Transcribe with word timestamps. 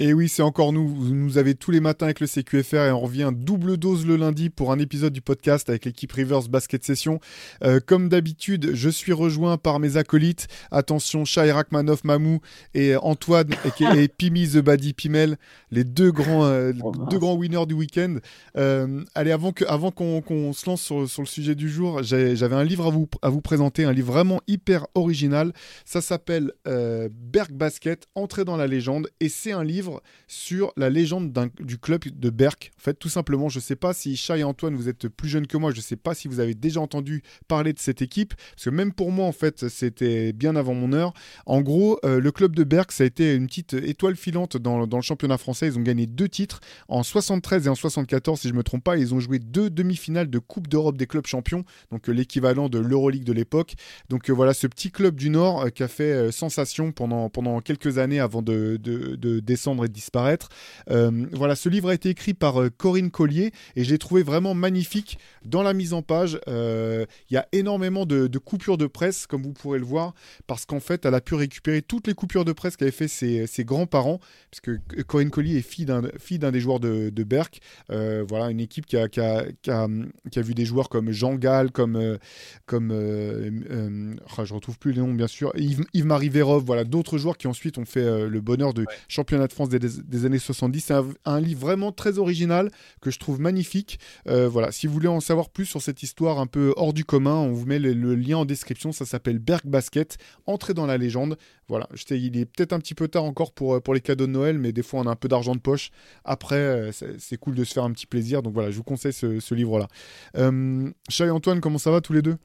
Et 0.00 0.12
oui, 0.12 0.28
c'est 0.28 0.42
encore 0.42 0.72
nous. 0.72 0.88
Vous 0.88 1.14
nous 1.14 1.38
avez 1.38 1.54
tous 1.54 1.70
les 1.70 1.78
matins 1.78 2.06
avec 2.06 2.18
le 2.18 2.26
CQFR 2.26 2.74
et 2.74 2.90
on 2.90 2.98
revient 2.98 3.30
double 3.32 3.76
dose 3.76 4.04
le 4.04 4.16
lundi 4.16 4.50
pour 4.50 4.72
un 4.72 4.80
épisode 4.80 5.12
du 5.12 5.20
podcast 5.20 5.68
avec 5.70 5.84
l'équipe 5.84 6.10
Rivers 6.10 6.48
Basket 6.48 6.82
Session. 6.82 7.20
Euh, 7.62 7.78
comme 7.78 8.08
d'habitude, 8.08 8.74
je 8.74 8.90
suis 8.90 9.12
rejoint 9.12 9.56
par 9.56 9.78
mes 9.78 9.96
acolytes. 9.96 10.48
Attention, 10.72 11.24
Shai 11.24 11.52
Rachmanov 11.52 12.00
Mamou 12.02 12.40
et 12.74 12.96
Antoine 12.96 13.50
et 13.92 14.08
Pimi 14.18 14.48
The 14.48 14.58
Badi 14.58 14.94
Pimel, 14.94 15.36
les 15.70 15.84
deux 15.84 16.10
grands, 16.10 16.44
euh, 16.44 16.72
deux 17.08 17.20
grands 17.20 17.36
winners 17.36 17.66
du 17.66 17.74
week-end. 17.74 18.16
Euh, 18.56 19.04
allez, 19.14 19.30
avant 19.30 19.52
que, 19.52 19.64
avant 19.66 19.92
qu'on 19.92 20.22
qu'on 20.22 20.52
se 20.52 20.68
lance 20.68 20.82
sur, 20.82 21.08
sur 21.08 21.22
le 21.22 21.28
sujet 21.28 21.54
du 21.54 21.68
jour, 21.68 22.02
j'avais 22.02 22.56
un 22.56 22.64
livre 22.64 22.88
à 22.88 22.90
vous, 22.90 23.08
à 23.22 23.28
vous 23.28 23.42
présenter, 23.42 23.84
un 23.84 23.92
livre 23.92 24.12
vraiment 24.12 24.40
hyper 24.48 24.88
original. 24.96 25.52
Ça 25.84 26.00
s'appelle 26.00 26.50
Berg 26.64 27.52
Basket, 27.52 28.08
Entrer 28.16 28.44
dans 28.44 28.56
la 28.56 28.66
légende, 28.66 29.08
et 29.20 29.28
c'est 29.28 29.52
un 29.52 29.62
livre 29.62 29.83
sur 30.26 30.72
la 30.76 30.90
légende 30.90 31.32
du 31.60 31.78
club 31.78 32.04
de 32.04 32.30
Berck. 32.30 32.72
En 32.78 32.82
fait, 32.82 32.94
tout 32.94 33.08
simplement, 33.08 33.48
je 33.48 33.58
ne 33.58 33.62
sais 33.62 33.76
pas 33.76 33.92
si 33.94 34.16
Chat 34.16 34.38
et 34.38 34.44
Antoine, 34.44 34.74
vous 34.74 34.88
êtes 34.88 35.08
plus 35.08 35.28
jeunes 35.28 35.46
que 35.46 35.56
moi, 35.56 35.70
je 35.70 35.78
ne 35.78 35.82
sais 35.82 35.96
pas 35.96 36.14
si 36.14 36.28
vous 36.28 36.40
avez 36.40 36.54
déjà 36.54 36.80
entendu 36.80 37.22
parler 37.48 37.72
de 37.72 37.78
cette 37.78 38.02
équipe, 38.02 38.34
parce 38.34 38.64
que 38.64 38.70
même 38.70 38.92
pour 38.92 39.12
moi, 39.12 39.26
en 39.26 39.32
fait, 39.32 39.68
c'était 39.68 40.32
bien 40.32 40.56
avant 40.56 40.74
mon 40.74 40.92
heure. 40.92 41.12
En 41.46 41.60
gros, 41.62 41.98
euh, 42.04 42.20
le 42.20 42.32
club 42.32 42.54
de 42.56 42.64
Berck, 42.64 42.92
ça 42.92 43.04
a 43.04 43.06
été 43.06 43.34
une 43.34 43.46
petite 43.46 43.74
étoile 43.74 44.16
filante 44.16 44.56
dans, 44.56 44.84
le 44.84 45.02
championnat 45.02 45.38
français. 45.38 45.66
Ils 45.68 45.78
ont 45.78 45.82
gagné 45.82 46.06
deux 46.06 46.28
titres 46.28 46.60
en 46.88 47.02
73 47.02 47.66
et 47.66 47.68
en 47.68 47.74
74, 47.74 48.40
si 48.40 48.48
je 48.48 48.52
ne 48.52 48.58
me 48.58 48.62
trompe 48.62 48.84
pas. 48.84 48.96
Ils 48.96 49.14
ont 49.14 49.20
joué 49.20 49.38
deux 49.38 49.70
demi-finales 49.70 50.30
de 50.30 50.38
Coupe 50.38 50.68
d'Europe 50.68 50.96
des 50.96 51.06
clubs 51.06 51.26
champions, 51.26 51.64
donc 51.90 52.08
euh, 52.08 52.12
l'équivalent 52.12 52.68
de 52.68 52.78
l'Euroleague 52.78 53.24
de 53.24 53.32
l'époque. 53.32 53.74
Donc 54.08 54.30
euh, 54.30 54.32
voilà, 54.32 54.54
ce 54.54 54.66
petit 54.66 54.90
club 54.90 55.16
du 55.16 55.30
Nord 55.30 55.72
qui 55.72 55.82
a 55.82 55.88
fait 55.88 56.30
sensation 56.32 56.92
pendant, 56.92 57.28
pendant 57.30 57.60
quelques 57.60 57.98
années 57.98 58.20
avant 58.20 58.42
de- 58.42 58.76
de 58.76 59.40
descendre 59.40 59.73
et 59.82 59.88
de 59.88 59.92
disparaître. 59.92 60.50
Euh, 60.90 61.26
voilà, 61.32 61.56
ce 61.56 61.68
livre 61.68 61.88
a 61.88 61.94
été 61.94 62.10
écrit 62.10 62.34
par 62.34 62.62
euh, 62.62 62.70
Corinne 62.70 63.10
Collier 63.10 63.50
et 63.74 63.82
je 63.82 63.90
l'ai 63.90 63.98
trouvé 63.98 64.22
vraiment 64.22 64.54
magnifique 64.54 65.18
dans 65.44 65.62
la 65.62 65.74
mise 65.74 65.92
en 65.94 66.02
page. 66.02 66.38
euh, 66.46 67.06
Il 67.30 67.34
y 67.34 67.36
a 67.36 67.48
énormément 67.50 68.06
de, 68.06 68.28
de 68.28 68.38
coupures 68.38 68.78
de 68.78 68.86
presse, 68.86 69.26
comme 69.26 69.42
vous 69.42 69.52
pourrez 69.52 69.78
le 69.78 69.84
voir, 69.84 70.14
parce 70.46 70.66
qu'en 70.66 70.80
fait, 70.80 71.06
elle 71.06 71.14
a 71.14 71.20
pu 71.20 71.34
récupérer 71.34 71.82
toutes 71.82 72.06
les 72.06 72.14
coupures 72.14 72.44
de 72.44 72.52
presse 72.52 72.76
qu'avaient 72.76 72.90
fait 72.90 73.08
ses, 73.08 73.48
ses 73.48 73.64
grands-parents, 73.64 74.20
parce 74.50 74.60
que 74.60 74.78
Corinne 75.02 75.30
Collier 75.30 75.56
est 75.56 75.62
fille 75.62 75.86
d'un 75.86 76.02
fille 76.20 76.38
d'un 76.38 76.52
des 76.52 76.60
joueurs 76.60 76.78
de, 76.78 77.10
de 77.10 77.24
Berck. 77.24 77.60
Voilà, 77.88 78.50
une 78.50 78.60
équipe 78.60 78.86
qui 78.86 78.96
a, 78.96 79.08
qui, 79.08 79.20
a, 79.20 79.44
qui, 79.62 79.70
a, 79.70 79.88
qui 80.30 80.38
a 80.38 80.42
vu 80.42 80.54
des 80.54 80.64
joueurs 80.66 80.88
comme 80.90 81.10
Jean 81.10 81.34
Gall, 81.34 81.70
comme, 81.70 82.18
comme 82.66 82.90
euh, 82.92 83.50
euh, 83.70 84.14
ah, 84.36 84.44
je 84.44 84.52
retrouve 84.52 84.78
plus 84.78 84.92
les 84.92 85.00
noms 85.00 85.14
bien 85.14 85.26
sûr, 85.26 85.52
Yves, 85.56 85.84
Yves-Marie 85.94 86.28
Vérov, 86.28 86.64
voilà, 86.64 86.84
d'autres 86.84 87.16
joueurs 87.16 87.38
qui 87.38 87.46
ensuite 87.46 87.78
ont 87.78 87.84
fait 87.84 88.04
euh, 88.04 88.28
le 88.28 88.40
bonheur 88.40 88.74
de 88.74 88.84
championnat 89.08 89.46
de 89.46 89.52
France 89.52 89.63
des, 89.68 89.78
des 89.78 90.24
années 90.26 90.38
70. 90.38 90.80
C'est 90.80 90.94
un, 90.94 91.06
un 91.24 91.40
livre 91.40 91.60
vraiment 91.60 91.92
très 91.92 92.18
original 92.18 92.70
que 93.00 93.10
je 93.10 93.18
trouve 93.18 93.40
magnifique. 93.40 93.98
Euh, 94.28 94.48
voilà, 94.48 94.72
si 94.72 94.86
vous 94.86 94.92
voulez 94.92 95.08
en 95.08 95.20
savoir 95.20 95.50
plus 95.50 95.66
sur 95.66 95.82
cette 95.82 96.02
histoire 96.02 96.38
un 96.38 96.46
peu 96.46 96.72
hors 96.76 96.92
du 96.92 97.04
commun, 97.04 97.34
on 97.34 97.52
vous 97.52 97.66
met 97.66 97.78
le, 97.78 97.92
le 97.92 98.14
lien 98.14 98.38
en 98.38 98.44
description. 98.44 98.92
Ça 98.92 99.04
s'appelle 99.06 99.38
Berg 99.38 99.62
Basket, 99.66 100.18
Entrée 100.46 100.74
dans 100.74 100.86
la 100.86 100.98
légende. 100.98 101.36
Voilà, 101.68 101.88
je 101.94 102.04
sais, 102.06 102.20
il 102.20 102.36
est 102.36 102.44
peut-être 102.44 102.72
un 102.72 102.78
petit 102.78 102.94
peu 102.94 103.08
tard 103.08 103.24
encore 103.24 103.52
pour, 103.52 103.74
euh, 103.74 103.80
pour 103.80 103.94
les 103.94 104.00
cadeaux 104.00 104.26
de 104.26 104.32
Noël, 104.32 104.58
mais 104.58 104.72
des 104.72 104.82
fois 104.82 105.00
on 105.00 105.06
a 105.06 105.10
un 105.10 105.16
peu 105.16 105.28
d'argent 105.28 105.54
de 105.54 105.60
poche. 105.60 105.90
Après, 106.24 106.56
euh, 106.56 106.90
c'est 106.92 107.36
cool 107.38 107.54
de 107.54 107.64
se 107.64 107.72
faire 107.72 107.84
un 107.84 107.92
petit 107.92 108.06
plaisir. 108.06 108.42
Donc 108.42 108.52
voilà, 108.54 108.70
je 108.70 108.76
vous 108.76 108.82
conseille 108.84 109.12
ce, 109.12 109.40
ce 109.40 109.54
livre-là. 109.54 109.88
Euh, 110.36 110.90
Chat 111.08 111.26
et 111.26 111.30
Antoine, 111.30 111.60
comment 111.60 111.78
ça 111.78 111.90
va 111.90 112.00
tous 112.00 112.12
les 112.12 112.22
deux? 112.22 112.36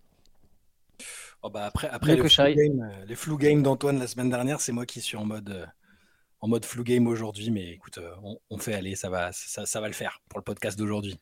Oh 1.41 1.49
bah 1.49 1.65
après, 1.65 1.87
après 1.89 2.15
le 2.17 2.27
Shai. 2.27 2.53
game, 2.53 2.91
les 3.07 3.15
flou 3.15 3.37
games 3.37 3.63
d'Antoine 3.63 3.97
la 3.97 4.07
semaine 4.07 4.29
dernière, 4.29 4.59
c'est 4.59 4.73
moi 4.73 4.85
qui 4.85 4.99
suis 4.99 5.15
en 5.15 5.25
mode, 5.25 5.49
euh, 5.49 5.65
en 6.41 6.47
mode 6.47 6.65
flou 6.65 6.83
game 6.83 7.07
aujourd'hui. 7.07 7.51
Mais 7.51 7.71
écoute, 7.71 7.97
euh, 7.97 8.11
on, 8.23 8.37
on 8.49 8.57
fait 8.57 8.73
aller, 8.73 8.95
ça 8.95 9.09
va, 9.09 9.31
ça, 9.33 9.65
ça 9.65 9.81
va 9.81 9.87
le 9.87 9.93
faire 9.93 10.21
pour 10.29 10.39
le 10.39 10.43
podcast 10.43 10.77
d'aujourd'hui. 10.77 11.17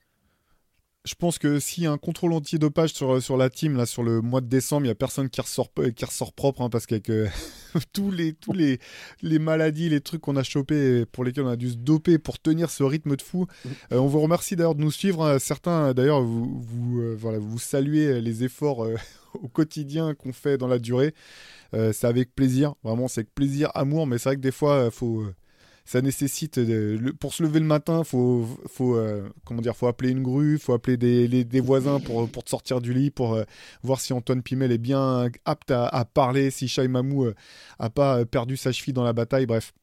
Je 1.05 1.15
pense 1.15 1.39
que 1.39 1.57
s'il 1.61 1.83
y 1.83 1.87
a 1.87 1.91
un 1.93 1.97
contrôle 1.97 2.33
anti-dopage 2.33 2.91
sur, 2.91 3.23
sur 3.23 3.37
la 3.37 3.49
team, 3.49 3.77
là, 3.77 3.85
sur 3.85 4.03
le 4.03 4.19
mois 4.19 4.41
de 4.41 4.47
décembre, 4.47 4.81
il 4.81 4.87
n'y 4.87 4.91
a 4.91 4.95
personne 4.95 5.29
qui 5.29 5.39
ressort, 5.39 5.69
qui 5.95 6.03
ressort 6.03 6.33
propre, 6.33 6.61
hein, 6.61 6.69
parce 6.69 6.85
qu'avec 6.85 7.09
euh, 7.09 7.29
tous, 7.93 8.11
les, 8.11 8.33
tous 8.33 8.51
les, 8.51 8.77
les 9.21 9.39
maladies, 9.39 9.87
les 9.87 10.01
trucs 10.01 10.19
qu'on 10.19 10.35
a 10.35 10.43
chopés, 10.43 11.05
pour 11.05 11.23
lesquels 11.23 11.45
on 11.45 11.49
a 11.49 11.55
dû 11.55 11.69
se 11.69 11.77
doper 11.77 12.17
pour 12.17 12.39
tenir 12.39 12.69
ce 12.69 12.83
rythme 12.83 13.15
de 13.15 13.21
fou. 13.21 13.47
Euh, 13.93 13.99
on 13.99 14.07
vous 14.07 14.19
remercie 14.19 14.57
d'ailleurs 14.57 14.75
de 14.75 14.81
nous 14.81 14.91
suivre. 14.91 15.23
hein. 15.25 15.39
Certains, 15.39 15.93
d'ailleurs, 15.93 16.21
vous, 16.21 16.59
vous, 16.59 16.99
euh, 16.99 17.15
voilà, 17.17 17.39
vous 17.39 17.57
saluez 17.59 18.19
les 18.19 18.43
efforts 18.43 18.83
euh, 18.83 18.97
au 19.35 19.47
quotidien 19.47 20.13
qu'on 20.13 20.33
fait 20.33 20.57
dans 20.57 20.67
la 20.67 20.77
durée. 20.79 21.13
Euh, 21.73 21.93
c'est 21.93 22.07
avec 22.07 22.33
plaisir, 22.35 22.75
vraiment, 22.83 23.07
c'est 23.07 23.21
avec 23.21 23.33
plaisir, 23.35 23.71
amour, 23.75 24.07
mais 24.07 24.17
c'est 24.17 24.29
vrai 24.29 24.35
que 24.37 24.41
des 24.41 24.51
fois, 24.51 24.73
euh, 24.73 24.91
faut... 24.91 25.21
euh, 25.21 25.35
ça 25.85 26.01
nécessite 26.01 26.59
de- 26.59 27.13
pour 27.19 27.33
se 27.33 27.41
lever 27.43 27.61
le 27.61 27.65
matin, 27.65 28.03
faut 28.03 28.45
faut 28.67 28.99
comment 29.45 29.61
dire, 29.61 29.73
faut 29.73 29.87
appeler 29.87 30.09
une 30.09 30.21
grue, 30.21 30.59
faut 30.59 30.73
appeler 30.73 30.97
des, 30.97 31.45
des 31.45 31.61
voisins 31.61 32.01
pour 32.01 32.29
pour 32.29 32.43
te 32.43 32.49
sortir 32.49 32.81
du 32.81 32.93
lit, 32.93 33.09
pour 33.09 33.41
voir 33.83 34.01
si 34.01 34.11
Antoine 34.11 34.43
Pimel 34.43 34.73
est 34.73 34.77
bien 34.79 35.29
apte 35.45 35.71
à, 35.71 36.03
parler, 36.05 36.51
si 36.51 36.67
Shai 36.67 36.89
Mamou 36.89 37.27
a 37.79 37.89
pas 37.89 38.25
perdu 38.25 38.57
sa 38.57 38.73
cheville 38.73 38.93
dans 38.93 39.05
la 39.05 39.13
bataille. 39.13 39.45
Bref, 39.45 39.73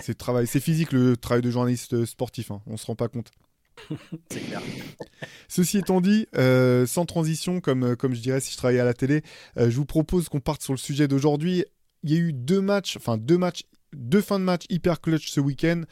c'est 0.00 0.16
travail, 0.16 0.46
c'est 0.46 0.60
physique 0.60 0.92
le 0.92 1.16
travail 1.16 1.42
de 1.42 1.50
journaliste 1.50 2.04
sportif. 2.04 2.52
Hein, 2.52 2.62
on 2.66 2.76
se 2.76 2.86
rend 2.86 2.94
pas 2.94 3.08
compte. 3.08 3.32
Ceci 5.48 5.78
étant 5.78 6.00
dit, 6.00 6.26
euh, 6.36 6.86
sans 6.86 7.06
transition, 7.06 7.60
comme, 7.60 7.84
euh, 7.84 7.96
comme 7.96 8.14
je 8.14 8.20
dirais 8.20 8.40
si 8.40 8.52
je 8.52 8.56
travaillais 8.56 8.80
à 8.80 8.84
la 8.84 8.94
télé, 8.94 9.22
euh, 9.58 9.70
je 9.70 9.76
vous 9.76 9.86
propose 9.86 10.28
qu'on 10.28 10.40
parte 10.40 10.62
sur 10.62 10.72
le 10.72 10.78
sujet 10.78 11.08
d'aujourd'hui. 11.08 11.64
Il 12.02 12.12
y 12.12 12.16
a 12.16 12.18
eu 12.18 12.32
deux 12.32 12.60
matchs, 12.60 12.96
enfin 12.96 13.16
deux 13.16 13.38
matchs, 13.38 13.62
deux 13.94 14.20
fins 14.20 14.38
de 14.38 14.44
match 14.44 14.64
hyper 14.68 15.00
clutch 15.00 15.30
ce 15.30 15.40
week-end 15.40 15.82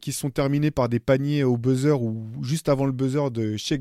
qui 0.00 0.12
sont 0.12 0.30
terminés 0.30 0.70
par 0.70 0.88
des 0.88 0.98
paniers 0.98 1.44
au 1.44 1.56
buzzer 1.56 2.02
ou 2.02 2.26
juste 2.42 2.68
avant 2.68 2.84
le 2.84 2.92
buzzer 2.92 3.30
de 3.30 3.56
chez 3.56 3.78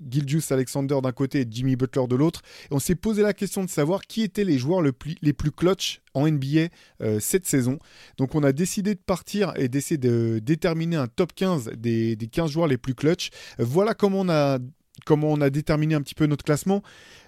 Gildius 0.00 0.52
Alexander 0.52 0.98
d'un 1.02 1.12
côté 1.12 1.42
et 1.42 1.46
Jimmy 1.48 1.76
Butler 1.76 2.06
de 2.08 2.16
l'autre. 2.16 2.42
On 2.70 2.78
s'est 2.78 2.94
posé 2.94 3.22
la 3.22 3.32
question 3.32 3.64
de 3.64 3.70
savoir 3.70 4.02
qui 4.02 4.22
étaient 4.22 4.44
les 4.44 4.58
joueurs 4.58 4.82
les 4.82 4.92
plus 5.32 5.50
clutch 5.50 6.00
en 6.14 6.28
NBA 6.28 6.68
euh, 7.02 7.20
cette 7.20 7.46
saison. 7.46 7.78
Donc 8.18 8.34
on 8.34 8.42
a 8.42 8.52
décidé 8.52 8.94
de 8.94 9.00
partir 9.00 9.52
et 9.56 9.68
d'essayer 9.68 9.98
de 9.98 10.40
déterminer 10.42 10.96
un 10.96 11.06
top 11.06 11.32
15 11.34 11.72
des, 11.76 12.16
des 12.16 12.26
15 12.26 12.50
joueurs 12.50 12.68
les 12.68 12.78
plus 12.78 12.94
clutch. 12.94 13.30
Voilà 13.58 13.94
comment 13.94 14.20
on 14.20 14.28
a 14.28 14.58
comment 15.04 15.32
on 15.32 15.40
a 15.40 15.50
déterminé 15.50 15.94
un 15.94 16.02
petit 16.02 16.14
peu 16.14 16.26
notre 16.26 16.44
classement. 16.44 16.82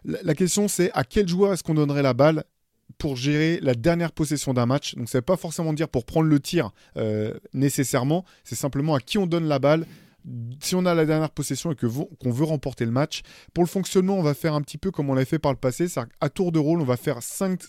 La, 0.04 0.18
la 0.22 0.34
question 0.34 0.68
c'est 0.68 0.90
à 0.92 1.04
quel 1.04 1.28
joueur 1.28 1.52
est-ce 1.52 1.62
qu'on 1.62 1.74
donnerait 1.74 2.02
la 2.02 2.14
balle 2.14 2.44
pour 2.98 3.16
gérer 3.16 3.58
la 3.60 3.74
dernière 3.74 4.12
possession 4.12 4.54
d'un 4.54 4.66
match? 4.66 4.94
Donc 4.94 5.08
ça 5.08 5.18
ne 5.18 5.20
veut 5.20 5.24
pas 5.24 5.36
forcément 5.36 5.72
dire 5.72 5.88
pour 5.88 6.04
prendre 6.04 6.28
le 6.28 6.40
tir 6.40 6.70
euh, 6.96 7.34
nécessairement, 7.52 8.24
c'est 8.44 8.54
simplement 8.54 8.94
à 8.94 9.00
qui 9.00 9.18
on 9.18 9.26
donne 9.26 9.46
la 9.46 9.58
balle 9.58 9.86
si 10.60 10.74
on 10.74 10.84
a 10.86 10.94
la 10.94 11.06
dernière 11.06 11.30
possession 11.30 11.72
et 11.72 11.74
que 11.74 11.86
qu'on 11.86 12.30
veut 12.30 12.44
remporter 12.44 12.84
le 12.84 12.90
match. 12.90 13.22
Pour 13.54 13.64
le 13.64 13.68
fonctionnement, 13.68 14.18
on 14.18 14.22
va 14.22 14.34
faire 14.34 14.54
un 14.54 14.62
petit 14.62 14.78
peu 14.78 14.90
comme 14.90 15.10
on 15.10 15.14
l'avait 15.14 15.24
fait 15.24 15.38
par 15.38 15.52
le 15.52 15.58
passé, 15.58 15.88
c'est 15.88 16.00
à 16.20 16.28
tour 16.28 16.52
de 16.52 16.58
rôle, 16.58 16.80
on 16.80 16.84
va 16.84 16.96
faire 16.96 17.22
5, 17.22 17.60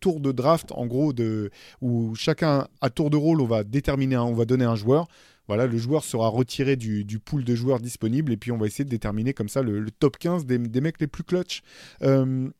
tours 0.00 0.20
de 0.20 0.32
draft 0.32 0.72
en 0.72 0.86
gros 0.86 1.12
de 1.12 1.50
où 1.80 2.14
chacun 2.14 2.68
à 2.80 2.90
tour 2.90 3.10
de 3.10 3.16
rôle, 3.16 3.40
on 3.40 3.46
va 3.46 3.64
déterminer 3.64 4.16
on 4.16 4.34
va 4.34 4.44
donner 4.44 4.64
un 4.64 4.76
joueur. 4.76 5.06
Voilà, 5.48 5.66
le 5.66 5.78
joueur 5.78 6.02
sera 6.02 6.28
retiré 6.28 6.74
du, 6.76 7.04
du 7.04 7.20
pool 7.20 7.44
de 7.44 7.54
joueurs 7.54 7.78
disponibles 7.78 8.32
et 8.32 8.36
puis 8.36 8.50
on 8.50 8.58
va 8.58 8.66
essayer 8.66 8.84
de 8.84 8.90
déterminer 8.90 9.32
comme 9.32 9.48
ça 9.48 9.62
le, 9.62 9.88
top 9.92 10.18
15 10.18 10.44
des, 10.44 10.58
des 10.58 10.80
mecs 10.80 11.00
les 11.00 11.06
plus 11.06 11.22
clutch. 11.22 11.62
Euh, 12.02 12.50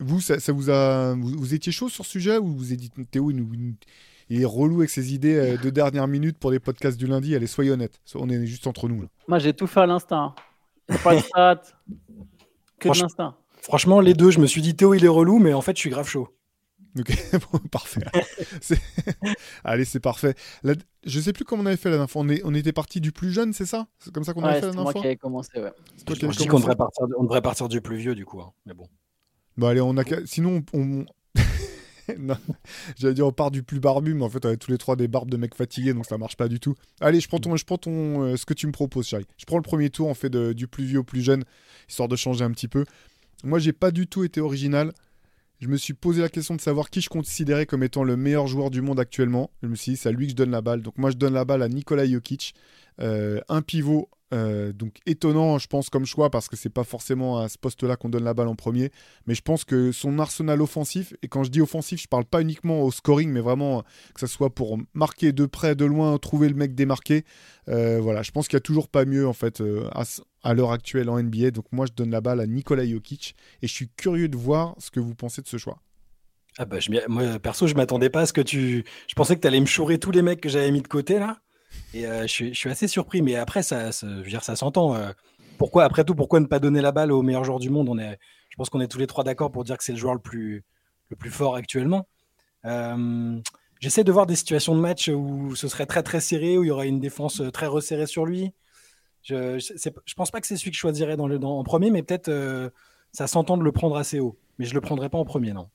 vous, 0.00 0.20
ça, 0.20 0.36
vous 0.52 0.70
a, 0.70 1.14
vous, 1.14 1.54
étiez 1.54 1.70
chaud 1.70 1.88
sur 1.88 2.04
ce 2.04 2.10
sujet 2.10 2.38
ou 2.38 2.48
vous 2.48 2.72
il, 2.72 2.90
nous- 3.36 3.74
il 4.30 4.40
est 4.42 4.46
relou 4.46 4.78
avec 4.78 4.90
ses 4.90 5.14
idées 5.14 5.36
euh, 5.36 5.56
de 5.56 5.70
dernière 5.70 6.06
minute 6.08 6.38
pour 6.38 6.50
les 6.50 6.60
podcasts 6.60 6.98
du 6.98 7.06
lundi 7.06 7.34
Allez, 7.34 7.46
soyez 7.46 7.70
honnête, 7.70 8.00
on 8.14 8.28
est 8.28 8.46
juste 8.46 8.66
entre 8.66 8.88
nous. 8.88 9.02
Là. 9.02 9.08
Moi, 9.28 9.38
j'ai 9.38 9.52
tout 9.54 9.66
fait 9.66 9.80
à 9.80 9.86
l'instinct. 9.86 10.34
Pas 11.02 11.14
de 11.16 11.20
stats, 11.22 11.62
que 12.78 12.88
de 12.88 12.98
l'instinct. 13.00 13.36
Franchement, 13.62 14.00
les 14.00 14.14
deux, 14.14 14.30
je 14.30 14.40
me 14.40 14.46
suis 14.46 14.60
dit 14.62 14.74
Théo, 14.76 14.94
il 14.94 15.04
est 15.04 15.08
relou, 15.08 15.38
mais 15.38 15.52
en 15.54 15.62
fait, 15.62 15.74
je 15.76 15.80
suis 15.80 15.90
grave 15.90 16.06
chaud. 16.08 16.28
Ok, 16.98 17.10
bon, 17.52 17.58
parfait. 17.70 18.02
Allez, 19.64 19.84
c'est 19.84 20.00
parfait. 20.00 20.34
La- 20.62 20.74
Je 21.04 21.18
sais 21.20 21.32
plus 21.32 21.44
comment 21.44 21.62
on 21.62 21.66
avait 21.66 21.76
fait 21.76 21.88
la 21.88 21.96
dernière 21.96 22.10
fois. 22.10 22.22
On, 22.22 22.28
est... 22.28 22.40
on 22.44 22.54
était 22.54 22.72
parti 22.72 23.00
du 23.00 23.10
plus 23.10 23.32
jeune, 23.32 23.52
c'est 23.52 23.66
ça? 23.66 23.88
C'est 23.98 24.12
comme 24.12 24.22
ça 24.24 24.32
qu'on 24.32 24.44
avait 24.44 24.54
Ouais, 24.54 24.60
fait 24.60 24.66
la 24.66 24.72
c'est 24.72 24.76
dernière 24.76 24.82
moi 24.84 24.92
fois? 24.92 25.00
qui 25.00 25.06
avais 25.08 25.16
commencé, 25.16 25.50
ouais. 25.60 25.72
Je 26.08 26.14
dis 26.38 26.46
qu'on 26.46 26.60
devrait, 26.60 26.76
partir, 26.76 27.06
on 27.18 27.24
devrait 27.24 27.42
partir 27.42 27.68
du 27.68 27.80
plus 27.80 27.96
vieux, 27.96 28.14
du 28.14 28.24
coup. 28.24 28.40
hein, 28.40 28.52
Mais 28.66 28.74
bon. 28.74 28.86
Bon, 29.56 29.66
allez, 29.66 29.80
on 29.80 29.96
a... 29.96 30.04
Sinon, 30.24 30.62
on... 30.72 31.04
non, 32.18 32.36
j'allais 32.98 33.14
dire 33.14 33.26
on 33.26 33.32
part 33.32 33.50
du 33.50 33.62
plus 33.62 33.80
barbu, 33.80 34.14
mais 34.14 34.24
en 34.24 34.28
fait 34.28 34.44
on 34.44 34.50
a 34.50 34.56
tous 34.56 34.70
les 34.70 34.78
trois 34.78 34.96
des 34.96 35.08
barbes 35.08 35.30
de 35.30 35.36
mecs 35.36 35.54
fatigués, 35.54 35.94
donc 35.94 36.06
ça 36.06 36.18
marche 36.18 36.36
pas 36.36 36.48
du 36.48 36.60
tout. 36.60 36.74
Allez, 37.00 37.20
je 37.20 37.28
prends 37.28 37.38
ton, 37.38 37.56
je 37.56 37.64
prends 37.64 37.78
ton, 37.78 38.22
euh, 38.22 38.36
ce 38.36 38.44
que 38.46 38.54
tu 38.54 38.66
me 38.66 38.72
proposes, 38.72 39.06
chérie. 39.06 39.26
Je 39.38 39.44
prends 39.44 39.56
le 39.56 39.62
premier 39.62 39.90
tour, 39.90 40.08
on 40.08 40.14
fait 40.14 40.30
du 40.54 40.66
plus 40.66 40.84
vieux 40.84 40.98
au 41.00 41.04
plus 41.04 41.22
jeune, 41.22 41.44
histoire 41.88 42.08
de 42.08 42.16
changer 42.16 42.44
un 42.44 42.50
petit 42.50 42.68
peu. 42.68 42.84
Moi, 43.44 43.58
j'ai 43.58 43.72
pas 43.72 43.90
du 43.90 44.06
tout 44.06 44.24
été 44.24 44.40
original. 44.40 44.92
Je 45.60 45.68
me 45.68 45.76
suis 45.76 45.94
posé 45.94 46.20
la 46.20 46.28
question 46.28 46.56
de 46.56 46.60
savoir 46.60 46.90
qui 46.90 47.00
je 47.00 47.08
considérais 47.08 47.66
comme 47.66 47.82
étant 47.82 48.02
le 48.04 48.16
meilleur 48.16 48.46
joueur 48.46 48.70
du 48.70 48.82
monde 48.82 48.98
actuellement. 48.98 49.50
Je 49.62 49.68
me 49.68 49.76
suis 49.76 49.92
dit, 49.92 49.96
c'est 49.96 50.08
à 50.08 50.12
lui 50.12 50.26
que 50.26 50.30
je 50.32 50.36
donne 50.36 50.50
la 50.50 50.60
balle. 50.62 50.82
Donc 50.82 50.98
moi, 50.98 51.10
je 51.10 51.16
donne 51.16 51.34
la 51.34 51.44
balle 51.44 51.62
à 51.62 51.68
Nikola 51.68 52.06
Jokic, 52.06 52.54
Euh, 53.00 53.40
un 53.48 53.60
pivot. 53.62 54.08
Euh, 54.34 54.72
donc 54.72 54.98
étonnant, 55.06 55.58
je 55.58 55.68
pense, 55.68 55.88
comme 55.88 56.04
choix, 56.04 56.28
parce 56.28 56.48
que 56.48 56.56
c'est 56.56 56.68
pas 56.68 56.84
forcément 56.84 57.38
à 57.38 57.48
ce 57.48 57.56
poste-là 57.56 57.96
qu'on 57.96 58.08
donne 58.08 58.24
la 58.24 58.34
balle 58.34 58.48
en 58.48 58.56
premier. 58.56 58.90
Mais 59.26 59.34
je 59.34 59.42
pense 59.42 59.64
que 59.64 59.92
son 59.92 60.18
arsenal 60.18 60.60
offensif, 60.60 61.14
et 61.22 61.28
quand 61.28 61.44
je 61.44 61.50
dis 61.50 61.60
offensif, 61.60 62.02
je 62.02 62.08
parle 62.08 62.24
pas 62.24 62.42
uniquement 62.42 62.82
au 62.82 62.90
scoring, 62.90 63.30
mais 63.30 63.40
vraiment 63.40 63.82
que 64.14 64.20
ce 64.20 64.26
soit 64.26 64.50
pour 64.50 64.78
marquer 64.92 65.32
de 65.32 65.46
près, 65.46 65.74
de 65.74 65.84
loin, 65.84 66.18
trouver 66.18 66.48
le 66.48 66.54
mec 66.54 66.74
démarqué. 66.74 67.24
Euh, 67.68 68.00
voilà, 68.00 68.22
je 68.22 68.32
pense 68.32 68.48
qu'il 68.48 68.56
y 68.56 68.58
a 68.58 68.60
toujours 68.60 68.88
pas 68.88 69.04
mieux 69.04 69.26
en 69.26 69.32
fait 69.32 69.60
euh, 69.60 69.88
à, 70.42 70.54
l'heure 70.54 70.72
actuelle 70.72 71.08
en 71.08 71.22
NBA. 71.22 71.52
Donc 71.52 71.66
moi, 71.72 71.86
je 71.86 71.92
donne 71.92 72.10
la 72.10 72.20
balle 72.20 72.40
à 72.40 72.46
Nikola 72.46 72.86
Jokic, 72.86 73.36
et 73.62 73.68
je 73.68 73.72
suis 73.72 73.88
curieux 73.88 74.28
de 74.28 74.36
voir 74.36 74.74
ce 74.78 74.90
que 74.90 75.00
vous 75.00 75.14
pensez 75.14 75.42
de 75.42 75.48
ce 75.48 75.56
choix. 75.56 75.78
Ah 76.58 76.64
bah, 76.64 76.78
moi, 77.08 77.38
perso, 77.40 77.66
je 77.66 77.74
m'attendais 77.74 78.10
pas 78.10 78.22
à 78.22 78.26
ce 78.26 78.32
que 78.32 78.40
tu. 78.40 78.84
Je 79.08 79.14
pensais 79.14 79.34
que 79.36 79.40
tu 79.40 79.46
allais 79.46 79.60
me 79.60 79.66
chourer 79.66 79.98
tous 79.98 80.12
les 80.12 80.22
mecs 80.22 80.40
que 80.40 80.48
j'avais 80.48 80.70
mis 80.70 80.82
de 80.82 80.88
côté 80.88 81.18
là. 81.18 81.38
Et 81.92 82.06
euh, 82.06 82.26
je, 82.26 82.52
suis, 82.52 82.68
assez 82.68 82.88
surpris. 82.88 83.22
Mais 83.22 83.36
après, 83.36 83.62
ça, 83.62 83.90
je 83.90 84.06
veux 84.06 84.22
dire, 84.28 84.42
ça 84.42 84.56
s'entend. 84.56 84.94
euh. 84.94 85.12
pourquoi, 85.58 85.84
après 85.84 86.04
tout, 86.04 86.14
pourquoi 86.14 86.40
ne 86.40 86.46
pas 86.46 86.58
donner 86.58 86.80
la 86.80 86.92
balle 86.92 87.12
au 87.12 87.22
meilleur 87.22 87.44
joueur 87.44 87.58
du 87.58 87.70
monde? 87.70 87.88
On 87.88 87.98
est, 87.98 88.18
Je 88.50 88.56
pense 88.56 88.70
qu'on 88.70 88.80
est 88.80 88.88
tous 88.88 88.98
les 88.98 89.06
trois 89.06 89.24
d'accord 89.24 89.50
pour 89.50 89.64
dire 89.64 89.78
que 89.78 89.84
c'est 89.84 89.92
le 89.92 89.98
joueur 89.98 90.14
le 90.14 90.20
plus, 90.20 90.64
le 91.10 91.16
plus 91.16 91.30
fort 91.30 91.56
actuellement. 91.56 92.06
J'essaie 93.80 94.04
de 94.04 94.12
voir 94.12 94.26
des 94.26 94.36
situations 94.36 94.74
de 94.74 94.80
match 94.80 95.08
où 95.08 95.54
ce 95.54 95.68
serait 95.68 95.86
très 95.86 96.02
très 96.02 96.20
serré, 96.20 96.56
où 96.56 96.64
il 96.64 96.68
y 96.68 96.70
aurait 96.70 96.88
une 96.88 97.00
défense 97.00 97.40
euh, 97.40 97.50
très 97.50 97.66
resserrée 97.66 98.06
sur 98.06 98.24
lui. 98.24 98.52
Je, 99.22 99.58
je, 99.58 99.90
je 100.04 100.14
pense 100.14 100.30
pas 100.30 100.40
que 100.40 100.46
c'est 100.46 100.56
celui 100.56 100.70
que 100.70 100.76
je 100.76 100.80
choisirais 100.80 101.16
en 101.18 101.64
premier, 101.64 101.90
mais 101.90 102.02
peut-être 102.02 102.30
ça 103.12 103.26
s'entend 103.26 103.56
de 103.56 103.62
le 103.62 103.72
prendre 103.72 103.96
assez 103.96 104.20
haut. 104.20 104.38
Mais 104.58 104.66
je 104.66 104.74
le 104.74 104.80
prendrai 104.80 105.08
pas 105.08 105.18
en 105.18 105.24
premier, 105.24 105.52
non. 105.52 105.68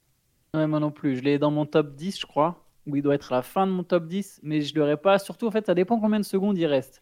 Ouais, 0.54 0.68
moi 0.68 0.80
non 0.80 0.92
plus. 0.92 1.18
Je 1.18 1.22
l'ai 1.22 1.40
dans 1.40 1.52
mon 1.52 1.66
top 1.66 1.96
10, 1.96 2.20
je 2.20 2.26
crois, 2.26 2.69
où 2.92 2.96
il 2.96 3.02
doit 3.02 3.16
être 3.16 3.32
à 3.34 3.38
la 3.38 3.42
fin 3.42 3.68
de 3.68 3.72
mon 3.72 3.84
top 3.84 4.08
10, 4.08 4.40
mais 4.44 4.62
je 4.62 4.76
l'aurais 4.76 4.98
pas. 4.98 5.20
Surtout, 5.20 5.48
en 5.48 5.52
fait, 5.52 5.66
ça 5.66 5.76
dépend 5.76 6.00
combien 6.00 6.20
de 6.20 6.26
secondes 6.26 6.58
il 6.58 6.66
reste. 6.66 7.02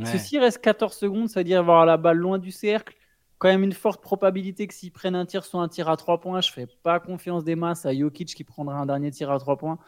Parce 0.00 0.12
que 0.12 0.18
Ouais. 0.18 0.22
s'il 0.22 0.38
reste 0.40 0.58
14 0.60 0.94
secondes, 0.96 1.28
ça 1.28 1.40
veut 1.40 1.44
dire 1.44 1.60
avoir 1.60 1.86
la 1.86 1.96
balle 1.96 2.18
loin 2.18 2.38
du 2.38 2.50
cercle. 2.52 2.94
Quand 3.38 3.48
même 3.48 3.62
une 3.64 3.72
forte 3.72 4.02
probabilité 4.02 4.66
que 4.66 4.74
s'ils 4.74 4.92
prennent 4.92 5.14
un 5.14 5.26
tir, 5.26 5.44
soit 5.44 5.60
un 5.62 5.68
tir 5.68 5.88
à 5.88 5.96
3 5.96 6.20
points. 6.20 6.40
Je 6.40 6.52
fais 6.52 6.66
pas 6.82 7.00
confiance 7.00 7.44
des 7.44 7.56
masses 7.56 7.86
à 7.86 7.94
Jokic 7.94 8.34
qui 8.34 8.44
prendra 8.44 8.76
un 8.78 8.86
dernier 8.86 9.10
tir 9.10 9.30
à 9.30 9.38
3 9.38 9.56
points. 9.58 9.78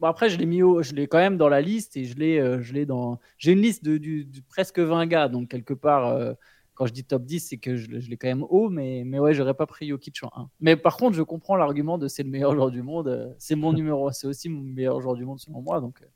Bon, 0.00 0.06
après, 0.08 0.28
je 0.28 0.38
l'ai 0.38 0.46
mis 0.46 0.62
au- 0.62 0.82
je 0.82 0.92
l'ai 0.92 1.06
quand 1.08 1.18
même 1.18 1.36
dans 1.38 1.48
la 1.48 1.60
liste 1.60 1.96
et 1.96 2.04
je 2.04 2.16
l'ai, 2.16 2.38
euh, 2.38 2.60
je 2.62 2.72
l'ai 2.74 2.86
dans. 2.86 3.18
J'ai 3.38 3.52
une 3.52 3.60
liste 3.60 3.84
de, 3.84 3.96
du- 3.98 4.24
de 4.24 4.40
presque 4.48 4.78
20 4.78 5.06
gars, 5.06 5.28
donc 5.28 5.48
quelque 5.48 5.74
part, 5.74 6.06
euh, 6.08 6.34
quand 6.74 6.86
je 6.86 6.92
dis 6.92 7.04
top 7.04 7.24
10, 7.24 7.40
c'est 7.40 7.58
que 7.58 7.76
je, 7.76 7.88
l'ai- 7.88 8.00
je 8.00 8.10
l'ai 8.10 8.16
quand 8.16 8.28
même 8.28 8.44
haut, 8.48 8.68
mais, 8.70 9.02
mais 9.06 9.18
ouais, 9.18 9.34
j'aurais 9.34 9.54
pas 9.54 9.66
pris 9.66 9.88
Jokic 9.88 10.22
en 10.24 10.30
1. 10.36 10.50
Mais 10.60 10.76
par 10.76 10.96
contre, 10.96 11.16
je 11.16 11.22
comprends 11.22 11.56
l'argument 11.56 11.98
de 11.98 12.08
c'est 12.08 12.22
le 12.22 12.30
meilleur 12.30 12.54
joueur 12.54 12.70
du 12.70 12.82
monde. 12.82 13.08
euh, 13.08 13.32
C'est 13.38 13.54
mon 13.56 13.72
numéro, 13.72 14.10
c'est 14.12 14.26
aussi 14.26 14.48
mon 14.48 14.60
meilleur 14.62 15.00
joueur 15.00 15.14
du 15.16 15.24
monde 15.24 15.40
selon 15.40 15.60
moi, 15.62 15.80
donc, 15.80 16.02
euh, 16.02 16.06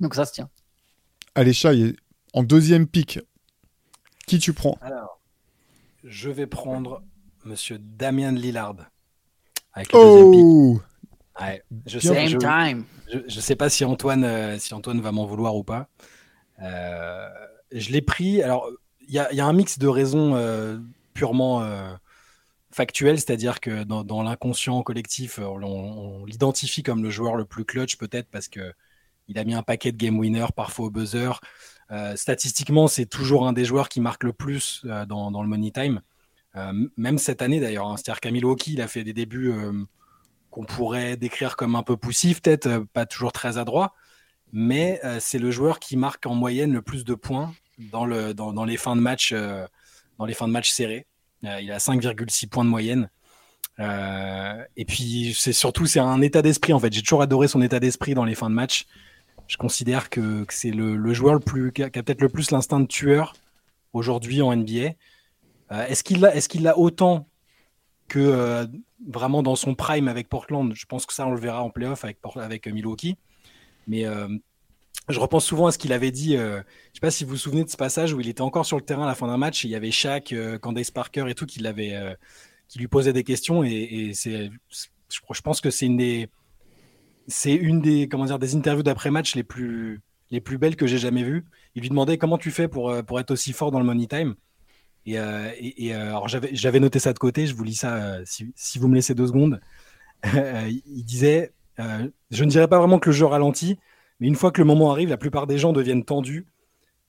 donc 0.00 0.14
ça 0.14 0.24
se 0.24 0.32
tient. 0.32 0.50
Allez, 1.34 1.52
Chai, 1.52 1.94
en 2.32 2.42
deuxième 2.42 2.86
pick, 2.86 3.20
qui 4.26 4.38
tu 4.38 4.52
prends? 4.52 4.78
Alors, 4.80 5.20
je 6.04 6.30
vais 6.30 6.46
prendre 6.46 7.02
Monsieur 7.44 7.78
Damien 7.78 8.32
Lillard 8.32 8.76
avec 9.72 9.92
le 9.92 9.98
deuxième 9.98 10.28
pick. 10.30 10.44
Oh 10.44 10.80
Ouais, 11.40 11.62
je 11.86 11.98
sais, 11.98 12.26
je, 12.26 12.38
time. 12.38 12.84
je, 13.12 13.18
je 13.28 13.40
sais 13.40 13.56
pas 13.56 13.68
si 13.68 13.84
Antoine, 13.84 14.24
euh, 14.24 14.58
si 14.58 14.74
Antoine 14.74 15.00
va 15.00 15.12
m'en 15.12 15.26
vouloir 15.26 15.56
ou 15.56 15.64
pas. 15.64 15.88
Euh, 16.62 17.28
je 17.72 17.90
l'ai 17.90 18.02
pris. 18.02 18.42
Alors, 18.42 18.70
y 19.14 19.18
a, 19.18 19.30
il 19.32 19.36
y 19.36 19.40
a 19.40 19.46
un 19.46 19.52
mix 19.52 19.78
de 19.78 19.86
raisons 19.86 20.34
euh, 20.34 20.78
purement 21.14 21.62
euh, 21.62 21.94
factuelles, 22.70 23.18
c'est-à-dire 23.18 23.60
que 23.60 23.84
dans, 23.84 24.22
l'inconscient 24.22 24.82
collectif, 24.82 25.38
on, 25.38 25.62
on 25.62 26.24
l'identifie 26.24 26.82
comme 26.82 27.02
le 27.02 27.10
joueur 27.10 27.36
le 27.36 27.44
plus 27.44 27.64
clutch, 27.64 27.96
peut-être 27.96 28.28
parce 28.30 28.48
que 28.48 28.72
il 29.28 29.38
a 29.38 29.44
mis 29.44 29.54
un 29.54 29.62
paquet 29.62 29.92
de 29.92 29.96
game 29.96 30.18
winner, 30.18 30.46
parfois 30.54 30.86
au 30.86 30.90
buzzer. 30.90 31.40
Euh, 31.90 32.16
statistiquement, 32.16 32.88
c'est 32.88 33.06
toujours 33.06 33.46
un 33.46 33.52
des 33.52 33.64
joueurs 33.64 33.88
qui 33.88 34.00
marque 34.00 34.24
le 34.24 34.32
plus 34.32 34.82
euh, 34.86 35.06
dans, 35.06 35.42
le 35.42 35.48
money 35.48 35.70
time. 35.70 36.00
Euh, 36.56 36.72
même 36.96 37.18
cette 37.18 37.42
année 37.42 37.60
d'ailleurs. 37.60 37.86
hein. 37.86 37.96
C'est-à-dire 37.96 38.20
qu'à 38.20 38.30
Milwaukee, 38.30 38.74
il 38.74 38.80
a 38.80 38.88
fait 38.88 39.04
des 39.04 39.12
débuts 39.12 39.52
euh, 39.52 39.72
qu'on 40.50 40.64
pourrait 40.64 41.16
décrire 41.16 41.56
comme 41.56 41.74
un 41.76 41.82
peu 41.82 41.96
poussifs, 41.96 42.40
peut-être 42.40 42.66
euh, 42.66 42.84
pas 42.92 43.06
toujours 43.06 43.32
très 43.32 43.58
adroit, 43.58 43.94
mais 44.52 45.00
euh, 45.04 45.18
c'est 45.20 45.38
le 45.38 45.50
joueur 45.50 45.78
qui 45.78 45.96
marque 45.96 46.26
en 46.26 46.34
moyenne 46.34 46.72
le 46.72 46.82
plus 46.82 47.04
de 47.04 47.14
points 47.14 47.54
dans, 47.78 48.06
le, 48.06 48.34
dans, 48.34 48.52
dans 48.52 48.64
les 48.64 48.76
fins 48.76 48.96
de 48.96 49.00
match, 49.00 49.32
euh, 49.32 49.66
dans 50.18 50.26
les 50.26 50.34
fins 50.34 50.48
de 50.48 50.52
match 50.52 50.70
serrés. 50.70 51.06
Euh, 51.44 51.60
il 51.60 51.70
a 51.70 51.78
5,6 51.78 52.48
points 52.48 52.64
de 52.64 52.70
moyenne. 52.70 53.10
Euh, 53.78 54.64
et 54.76 54.86
puis 54.86 55.34
c'est 55.38 55.52
surtout 55.52 55.84
c'est 55.84 56.00
un 56.00 56.22
état 56.22 56.40
d'esprit 56.40 56.72
en 56.72 56.78
fait. 56.78 56.92
J'ai 56.92 57.02
toujours 57.02 57.20
adoré 57.20 57.46
son 57.46 57.60
état 57.60 57.78
d'esprit 57.78 58.14
dans 58.14 58.24
les 58.24 58.34
fins 58.34 58.48
de 58.48 58.54
match. 58.54 58.86
Je 59.48 59.58
considère 59.58 60.10
que, 60.10 60.44
c'est 60.48 60.70
le, 60.70 61.12
joueur 61.12 61.34
le 61.34 61.40
plus 61.40 61.72
qui 61.72 61.82
a, 61.82 61.90
peut-être 61.90 62.22
le 62.22 62.28
plus 62.28 62.50
l'instinct 62.50 62.80
de 62.80 62.86
tueur 62.86 63.34
aujourd'hui 63.92 64.42
en 64.42 64.56
NBA. 64.56 64.94
Est-ce 65.70 66.02
qu'il 66.02 66.20
l'a 66.20 66.34
est-ce 66.34 66.48
qu'il 66.48 66.62
l'a 66.62 66.76
autant 66.78 67.28
que 68.08 68.66
vraiment 69.06 69.42
dans 69.42 69.56
son 69.56 69.74
prime 69.74 70.08
avec 70.08 70.28
Portland? 70.28 70.72
Je 70.74 70.86
pense 70.86 71.06
que 71.06 71.12
ça 71.12 71.26
on 71.26 71.32
le 71.32 71.40
verra 71.40 71.62
en 71.62 71.70
playoff 71.70 72.02
avec 72.02 72.18
avec 72.36 72.66
Milwaukee. 72.66 73.16
Mais 73.86 74.04
je 75.08 75.20
repense 75.20 75.44
souvent 75.44 75.66
à 75.66 75.72
ce 75.72 75.78
qu'il 75.78 75.92
avait 75.92 76.10
dit. 76.10 76.36
euh, 76.36 76.60
je 76.92 76.94
sais 76.94 77.00
pas 77.00 77.10
si 77.10 77.24
vous 77.24 77.30
vous 77.30 77.36
souvenez 77.36 77.64
de 77.64 77.70
ce 77.70 77.76
passage 77.76 78.12
où 78.12 78.20
il 78.20 78.28
était 78.28 78.40
encore 78.40 78.66
sur 78.66 78.76
le 78.76 78.82
terrain 78.82 79.04
à 79.04 79.06
la 79.06 79.14
fin 79.14 79.26
d'un 79.26 79.36
match. 79.36 79.64
Et 79.64 79.68
il 79.68 79.70
y 79.70 79.76
avait 79.76 79.90
Shaq, 79.90 80.32
euh, 80.32 80.58
Candace 80.58 80.90
Parker 80.90 81.26
et 81.28 81.34
tout 81.34 81.46
qui 81.46 81.64
euh, 81.64 82.14
lui 82.76 82.88
posait 82.88 83.12
des 83.12 83.24
questions. 83.24 83.62
Et, 83.62 84.12
je, 84.14 85.40
pense 85.42 85.60
que 85.60 85.70
c'est 85.70 85.86
une 85.86 85.96
des, 87.80 88.08
comment 88.08 88.24
dire, 88.24 88.38
des 88.38 88.56
interviews 88.56 88.82
d'après 88.82 89.10
match 89.10 89.36
les 89.36 89.44
plus, 89.44 90.00
les 90.30 90.40
plus 90.40 90.58
belles 90.58 90.76
que 90.76 90.86
j'ai 90.86 90.98
jamais 90.98 91.22
vues. 91.22 91.44
Il 91.76 91.82
lui 91.82 91.88
demandait 91.88 92.18
comment 92.18 92.38
tu 92.38 92.50
fais 92.50 92.66
pour, 92.66 92.90
euh, 92.90 93.02
être 93.18 93.30
aussi 93.30 93.52
fort 93.52 93.70
dans 93.70 93.78
le 93.78 93.86
money 93.86 94.06
time. 94.06 94.34
Et, 95.04 95.18
alors 95.18 96.26
j'avais, 96.26 96.80
noté 96.80 96.98
ça 96.98 97.12
de 97.12 97.18
côté. 97.20 97.46
Je 97.46 97.54
vous 97.54 97.62
lis 97.62 97.76
ça 97.76 98.18
si, 98.24 98.78
vous 98.80 98.88
me 98.88 98.96
laissez 98.96 99.14
deux 99.14 99.28
secondes. 99.28 99.60
Il 100.34 101.04
disait, 101.04 101.52
je 101.78 102.42
ne 102.42 102.50
dirais 102.50 102.66
pas 102.66 102.80
vraiment 102.80 102.98
que 102.98 103.10
le 103.10 103.14
jeu 103.14 103.24
ralentit, 103.24 103.78
mais 104.20 104.28
une 104.28 104.34
fois 104.34 104.50
que 104.50 104.60
le 104.60 104.66
moment 104.66 104.90
arrive, 104.90 105.08
la 105.08 105.16
plupart 105.16 105.46
des 105.46 105.58
gens 105.58 105.72
deviennent 105.72 106.04
tendus. 106.04 106.46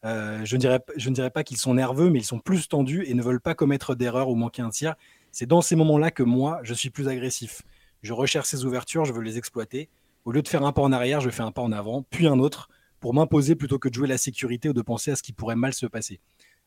Euh, 0.05 0.41
je, 0.43 0.55
ne 0.55 1.13
dirais, 1.13 1.29
pas 1.29 1.43
qu'ils 1.43 1.57
sont 1.57 1.73
nerveux, 1.73 2.09
mais 2.09 2.19
ils 2.19 2.25
sont 2.25 2.39
plus 2.39 2.67
tendus 2.67 3.05
et 3.07 3.13
ne 3.13 3.21
veulent 3.21 3.41
pas 3.41 3.55
commettre 3.55 3.95
d'erreur 3.95 4.29
ou 4.29 4.35
manquer 4.35 4.61
un 4.61 4.69
tir. 4.69 4.95
C'est 5.31 5.45
dans 5.45 5.61
ces 5.61 5.75
moments-là 5.75 6.11
que 6.11 6.23
moi, 6.23 6.59
je 6.63 6.73
suis 6.73 6.89
plus 6.89 7.07
agressif. 7.07 7.61
Je 8.01 8.13
recherche 8.13 8.47
ces 8.47 8.65
ouvertures, 8.65 9.05
je 9.05 9.13
veux 9.13 9.21
les 9.21 9.37
exploiter. 9.37 9.89
Au 10.25 10.31
lieu 10.31 10.41
de 10.41 10.47
faire 10.47 10.63
un 10.63 10.71
pas 10.71 10.81
en 10.81 10.91
arrière, 10.91 11.21
je 11.21 11.29
fais 11.29 11.41
un 11.43 11.51
pas 11.51 11.61
en 11.61 11.71
avant, 11.71 12.03
puis 12.09 12.27
un 12.27 12.39
autre, 12.39 12.69
pour 12.99 13.13
m'imposer 13.13 13.55
plutôt 13.55 13.79
que 13.79 13.89
de 13.89 13.93
jouer 13.93 14.07
la 14.07 14.17
sécurité 14.17 14.69
ou 14.69 14.73
de 14.73 14.81
penser 14.81 15.11
à 15.11 15.15
ce 15.15 15.23
qui 15.23 15.33
pourrait 15.33 15.55
mal 15.55 15.73
se 15.73 15.85
passer. 15.85 16.19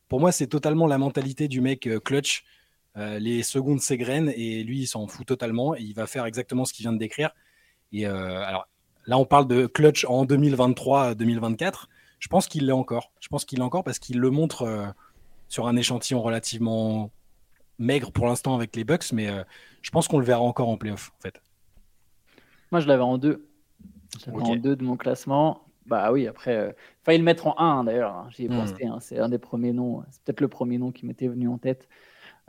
Pour 0.08 0.20
moi, 0.20 0.32
c'est 0.32 0.46
totalement 0.46 0.86
la 0.86 0.98
mentalité 0.98 1.46
du 1.46 1.60
mec 1.60 1.86
euh, 1.86 2.00
clutch. 2.00 2.44
Euh, 2.96 3.20
les 3.20 3.44
secondes 3.44 3.80
s'égrènent 3.80 4.32
et 4.34 4.64
lui, 4.64 4.80
il 4.80 4.86
s'en 4.86 5.06
fout 5.06 5.26
totalement 5.26 5.76
et 5.76 5.82
il 5.82 5.94
va 5.94 6.06
faire 6.06 6.24
exactement 6.24 6.64
ce 6.64 6.72
qu'il 6.72 6.82
vient 6.82 6.92
de 6.92 6.98
décrire. 6.98 7.30
Et 7.92 8.06
alors 8.06 8.68
là, 9.10 9.18
on 9.18 9.26
parle 9.26 9.46
de 9.46 9.66
clutch 9.66 10.04
en 10.06 10.24
2023-2024. 10.24 11.88
Je 12.18 12.28
pense 12.28 12.46
qu'il 12.48 12.66
l'est 12.66 12.72
encore. 12.72 13.12
Je 13.20 13.28
pense 13.28 13.44
qu'il 13.44 13.58
l'est 13.58 13.64
encore 13.64 13.84
parce 13.84 13.98
qu'il 13.98 14.18
le 14.18 14.30
montre 14.30 14.62
euh, 14.62 14.86
sur 15.48 15.66
un 15.68 15.76
échantillon 15.76 16.22
relativement 16.22 17.10
maigre 17.78 18.12
pour 18.12 18.26
l'instant 18.26 18.54
avec 18.54 18.76
les 18.76 18.84
Bucks, 18.84 19.12
mais 19.12 19.28
euh, 19.28 19.42
je 19.82 19.90
pense 19.90 20.06
qu'on 20.08 20.18
le 20.18 20.24
verra 20.24 20.42
encore 20.42 20.68
en 20.68 20.76
playoff, 20.76 21.12
en 21.18 21.20
fait. 21.22 21.42
Moi, 22.70 22.80
je 22.80 22.88
l'avais 22.88 23.02
en 23.02 23.18
deux. 23.18 23.46
Je 24.18 24.30
l'avais 24.30 24.42
en 24.42 24.56
deux 24.56 24.76
de 24.76 24.84
mon 24.84 24.96
classement. 24.96 25.62
Bah 25.86 26.12
oui, 26.12 26.26
après, 26.28 26.56
euh, 26.56 26.72
failli 27.02 27.18
le 27.18 27.24
mettre 27.24 27.46
en 27.48 27.58
1 27.58 27.84
d'ailleurs. 27.84 28.14
hein, 28.14 28.28
J'y 28.30 28.44
ai 28.44 28.48
Hmm. 28.48 28.56
pensé. 28.58 28.86
hein, 28.86 28.98
c'est 29.00 29.18
un 29.18 29.28
des 29.28 29.38
premiers 29.38 29.72
noms. 29.72 30.04
C'est 30.10 30.22
peut-être 30.24 30.40
le 30.40 30.48
premier 30.48 30.78
nom 30.78 30.92
qui 30.92 31.06
m'était 31.06 31.26
venu 31.28 31.48
en 31.48 31.58
tête. 31.58 31.88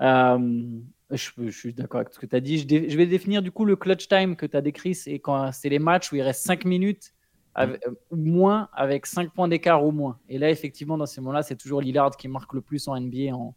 Euh, 0.02 0.80
je, 1.12 1.32
je 1.38 1.50
suis 1.52 1.74
d'accord 1.74 2.02
avec 2.02 2.14
ce 2.14 2.20
que 2.20 2.26
tu 2.26 2.36
as 2.36 2.40
dit. 2.40 2.58
Je, 2.60 2.66
dé- 2.66 2.90
je 2.90 2.98
vais 2.98 3.06
définir 3.08 3.42
du 3.42 3.52
coup 3.52 3.66
le 3.66 3.76
clutch 3.76 4.08
time 4.08 4.36
que 4.36 4.46
tu 4.46 4.56
as 4.58 4.62
décrit. 4.62 4.96
C'est 4.96 5.20
quand 5.20 5.52
c'est 5.52 5.70
les 5.70 5.80
matchs 5.80 6.12
où 6.12 6.16
il 6.16 6.22
reste 6.22 6.44
5 6.46 6.66
minutes 6.66 7.14
avec- 7.56 7.86
euh, 7.88 7.92
ou 8.12 8.16
moins 8.16 8.70
avec 8.74 9.06
5 9.06 9.32
points 9.34 9.48
d'écart 9.48 9.86
ou 9.86 9.92
moins. 9.92 10.20
Et 10.30 10.38
là, 10.38 10.50
effectivement, 10.50 10.98
dans 10.98 11.06
ces 11.06 11.22
moments-là, 11.22 11.44
c'est 11.44 11.56
toujours 11.58 11.82
Lillard 11.82 12.16
qui 12.18 12.28
marque 12.28 12.54
le 12.54 12.62
plus 12.62 12.88
en 12.88 12.96
NBA 12.96 13.36
en, 13.36 13.56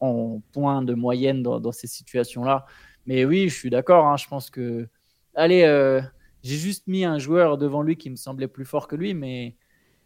en 0.00 0.40
points 0.52 0.82
de 0.82 0.94
moyenne 0.94 1.42
dans, 1.42 1.60
dans 1.60 1.72
ces 1.72 1.86
situations-là. 1.88 2.66
Mais 3.06 3.24
oui, 3.24 3.48
je 3.48 3.54
suis 3.54 3.70
d'accord. 3.70 4.06
hein, 4.06 4.16
je 4.16 4.26
pense 4.28 4.50
que. 4.50 4.88
Allez, 5.34 5.62
euh, 5.64 6.00
j'ai 6.42 6.56
juste 6.56 6.86
mis 6.86 7.04
un 7.04 7.18
joueur 7.18 7.58
devant 7.58 7.82
lui 7.82 7.96
qui 7.96 8.10
me 8.10 8.16
semblait 8.16 8.48
plus 8.48 8.64
fort 8.64 8.86
que 8.88 8.96
lui, 8.96 9.14
mais, 9.14 9.56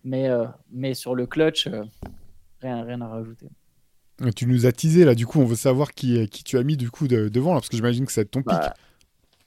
mais, 0.04 0.28
euh, 0.28 0.46
mais 0.70 0.94
sur 0.94 1.14
le 1.14 1.26
clutch, 1.26 1.66
euh, 1.66 1.84
rien, 2.60 2.84
rien 2.84 3.00
à 3.02 3.08
rajouter. 3.08 3.48
Tu 4.34 4.46
nous 4.46 4.66
as 4.66 4.72
teasé 4.72 5.04
là, 5.04 5.14
du 5.14 5.26
coup, 5.26 5.40
on 5.40 5.44
veut 5.44 5.56
savoir 5.56 5.92
qui, 5.92 6.26
qui 6.28 6.42
tu 6.42 6.56
as 6.56 6.62
mis 6.62 6.76
du 6.76 6.90
coup 6.90 7.06
de- 7.06 7.28
devant 7.28 7.52
là, 7.52 7.60
parce 7.60 7.68
que 7.68 7.76
j'imagine 7.76 8.06
que 8.06 8.12
ça 8.12 8.20
va 8.20 8.22
être 8.22 8.30
ton 8.30 8.40
pic. 8.40 8.48
Bah, 8.48 8.74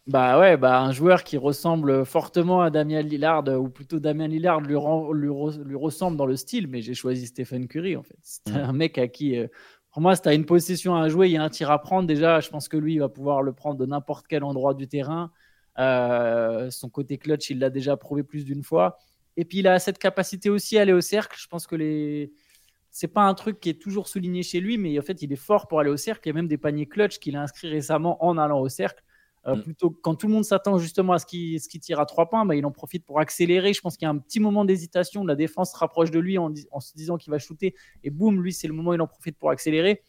Bah 0.07 0.39
ouais, 0.39 0.57
bah 0.57 0.81
un 0.81 0.91
joueur 0.91 1.23
qui 1.23 1.37
ressemble 1.37 2.05
fortement 2.05 2.61
à 2.61 2.69
Damien 2.69 3.01
Lillard, 3.01 3.43
ou 3.59 3.69
plutôt 3.69 3.99
Damien 3.99 4.27
Lillard 4.27 4.61
lui, 4.61 4.75
lui, 4.75 5.75
ressemble 5.75 6.17
dans 6.17 6.25
le 6.25 6.35
style, 6.35 6.67
mais 6.67 6.81
j'ai 6.81 6.93
choisi 6.95 7.27
Stephen 7.27 7.67
Curry 7.67 7.95
en 7.95 8.03
fait. 8.03 8.17
C'est 8.23 8.51
un 8.55 8.73
mec 8.73 8.97
à 8.97 9.07
qui, 9.07 9.37
euh, 9.37 9.47
pour 9.91 10.01
moi, 10.01 10.15
si 10.15 10.21
tu 10.23 10.29
as 10.29 10.33
une 10.33 10.45
possession 10.45 10.95
à 10.95 11.09
jouer, 11.09 11.27
il 11.29 11.33
y 11.33 11.37
a 11.37 11.43
un 11.43 11.49
tir 11.49 11.69
à 11.71 11.79
prendre, 11.81 12.07
déjà, 12.07 12.39
je 12.39 12.49
pense 12.49 12.67
que 12.67 12.77
lui, 12.77 12.95
il 12.95 12.99
va 12.99 13.09
pouvoir 13.09 13.41
le 13.43 13.53
prendre 13.53 13.77
de 13.79 13.85
n'importe 13.85 14.25
quel 14.27 14.43
endroit 14.43 14.73
du 14.73 14.87
terrain. 14.87 15.31
Euh, 15.77 16.69
son 16.71 16.89
côté 16.89 17.17
clutch, 17.17 17.49
il 17.51 17.59
l'a 17.59 17.69
déjà 17.69 17.95
prouvé 17.95 18.23
plus 18.23 18.45
d'une 18.45 18.63
fois. 18.63 18.97
Et 19.37 19.45
puis 19.45 19.59
il 19.59 19.67
a 19.67 19.79
cette 19.79 19.99
capacité 19.99 20.49
aussi 20.49 20.77
à 20.77 20.81
aller 20.81 20.93
au 20.93 21.01
cercle. 21.01 21.37
Je 21.39 21.47
pense 21.47 21.67
que 21.67 21.75
les 21.75 22.33
c'est 22.99 23.07
pas 23.07 23.21
un 23.21 23.33
truc 23.33 23.61
qui 23.61 23.69
est 23.69 23.81
toujours 23.81 24.09
souligné 24.09 24.43
chez 24.43 24.59
lui, 24.59 24.77
mais 24.77 24.99
en 24.99 25.01
fait, 25.01 25.21
il 25.21 25.31
est 25.31 25.37
fort 25.37 25.69
pour 25.69 25.79
aller 25.79 25.89
au 25.89 25.95
cercle. 25.95 26.19
Il 26.25 26.31
y 26.31 26.31
a 26.31 26.33
même 26.33 26.49
des 26.49 26.57
paniers 26.57 26.85
clutch 26.85 27.17
qu'il 27.19 27.37
a 27.37 27.41
inscrits 27.41 27.69
récemment 27.69 28.21
en 28.25 28.37
allant 28.37 28.59
au 28.59 28.67
cercle. 28.67 29.01
Euh, 29.47 29.55
mm. 29.55 29.63
Plutôt 29.63 29.89
quand 29.89 30.15
tout 30.15 30.27
le 30.27 30.33
monde 30.33 30.43
s'attend 30.43 30.77
justement 30.79 31.13
à 31.13 31.19
ce 31.19 31.25
qu'il 31.25 31.61
tire 31.79 32.01
à 32.01 32.05
trois 32.05 32.29
points, 32.29 32.45
bah, 32.45 32.57
il 32.57 32.65
en 32.65 32.71
profite 32.71 33.05
pour 33.05 33.21
accélérer. 33.21 33.71
Je 33.71 33.79
pense 33.79 33.95
qu'il 33.95 34.05
y 34.05 34.07
a 34.07 34.09
un 34.09 34.17
petit 34.17 34.41
moment 34.41 34.65
d'hésitation. 34.65 35.23
La 35.23 35.35
défense 35.35 35.71
se 35.71 35.77
rapproche 35.77 36.11
de 36.11 36.19
lui 36.19 36.37
en, 36.37 36.51
se 36.53 36.93
disant 36.93 37.15
qu'il 37.15 37.31
va 37.31 37.39
shooter. 37.39 37.73
Et 38.03 38.09
boum, 38.09 38.43
lui, 38.43 38.51
c'est 38.51 38.67
le 38.67 38.73
moment 38.73 38.89
où 38.89 38.95
il 38.95 39.01
en 39.01 39.07
profite 39.07 39.37
pour 39.37 39.49
accélérer. 39.49 40.03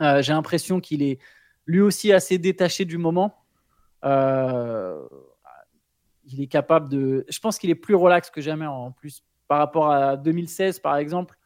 Euh, 0.00 0.22
j'ai 0.22 0.34
l'impression 0.34 0.78
qu'il 0.78 1.02
est 1.02 1.18
lui 1.66 1.80
aussi 1.80 2.12
assez 2.12 2.38
détaché 2.38 2.84
du 2.84 2.96
moment. 2.96 3.42
Euh, 4.04 5.02
il 6.26 6.40
est 6.40 6.46
capable 6.46 6.88
de. 6.88 7.26
Je 7.28 7.40
pense 7.40 7.58
qu'il 7.58 7.70
est 7.70 7.74
plus 7.74 7.96
relax 7.96 8.30
que 8.30 8.40
jamais 8.40 8.66
en 8.66 8.92
plus 8.92 9.24
par 9.48 9.58
rapport 9.58 9.90
à 9.90 10.16
2016, 10.16 10.78
par 10.78 10.96
exemple 10.96 11.36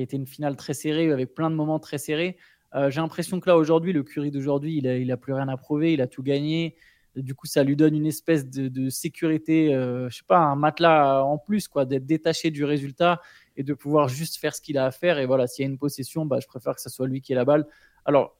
a 0.00 0.04
été 0.04 0.16
une 0.16 0.26
finale 0.26 0.56
très 0.56 0.74
serrée 0.74 1.10
avec 1.10 1.34
plein 1.34 1.50
de 1.50 1.54
moments 1.54 1.78
très 1.78 1.98
serrés. 1.98 2.36
Euh, 2.74 2.90
j'ai 2.90 3.00
l'impression 3.00 3.40
que 3.40 3.48
là, 3.48 3.56
aujourd'hui, 3.56 3.92
le 3.92 4.02
Curry 4.02 4.30
d'aujourd'hui, 4.30 4.76
il 4.76 5.06
n'a 5.06 5.14
a 5.14 5.16
plus 5.16 5.32
rien 5.32 5.48
à 5.48 5.56
prouver, 5.56 5.92
il 5.92 6.00
a 6.00 6.06
tout 6.06 6.22
gagné. 6.22 6.76
Du 7.16 7.34
coup, 7.34 7.46
ça 7.46 7.64
lui 7.64 7.74
donne 7.74 7.96
une 7.96 8.06
espèce 8.06 8.48
de, 8.48 8.88
sécurité, 8.88 9.74
euh, 9.74 10.08
je 10.08 10.18
sais 10.18 10.24
pas, 10.26 10.38
un 10.38 10.54
matelas 10.54 11.24
en 11.24 11.38
plus, 11.38 11.66
quoi, 11.66 11.84
d'être 11.84 12.06
détaché 12.06 12.50
du 12.50 12.64
résultat 12.64 13.20
et 13.56 13.64
de 13.64 13.74
pouvoir 13.74 14.08
juste 14.08 14.36
faire 14.36 14.54
ce 14.54 14.60
qu'il 14.60 14.78
a 14.78 14.86
à 14.86 14.90
faire. 14.92 15.18
Et 15.18 15.26
voilà, 15.26 15.48
s'il 15.48 15.64
y 15.64 15.68
a 15.68 15.70
une 15.70 15.78
possession, 15.78 16.24
bah, 16.24 16.38
je 16.40 16.46
préfère 16.46 16.74
que 16.74 16.80
ce 16.80 16.88
soit 16.88 17.08
lui 17.08 17.20
qui 17.20 17.32
ait 17.32 17.36
la 17.36 17.44
balle. 17.44 17.66
Alors, 18.04 18.36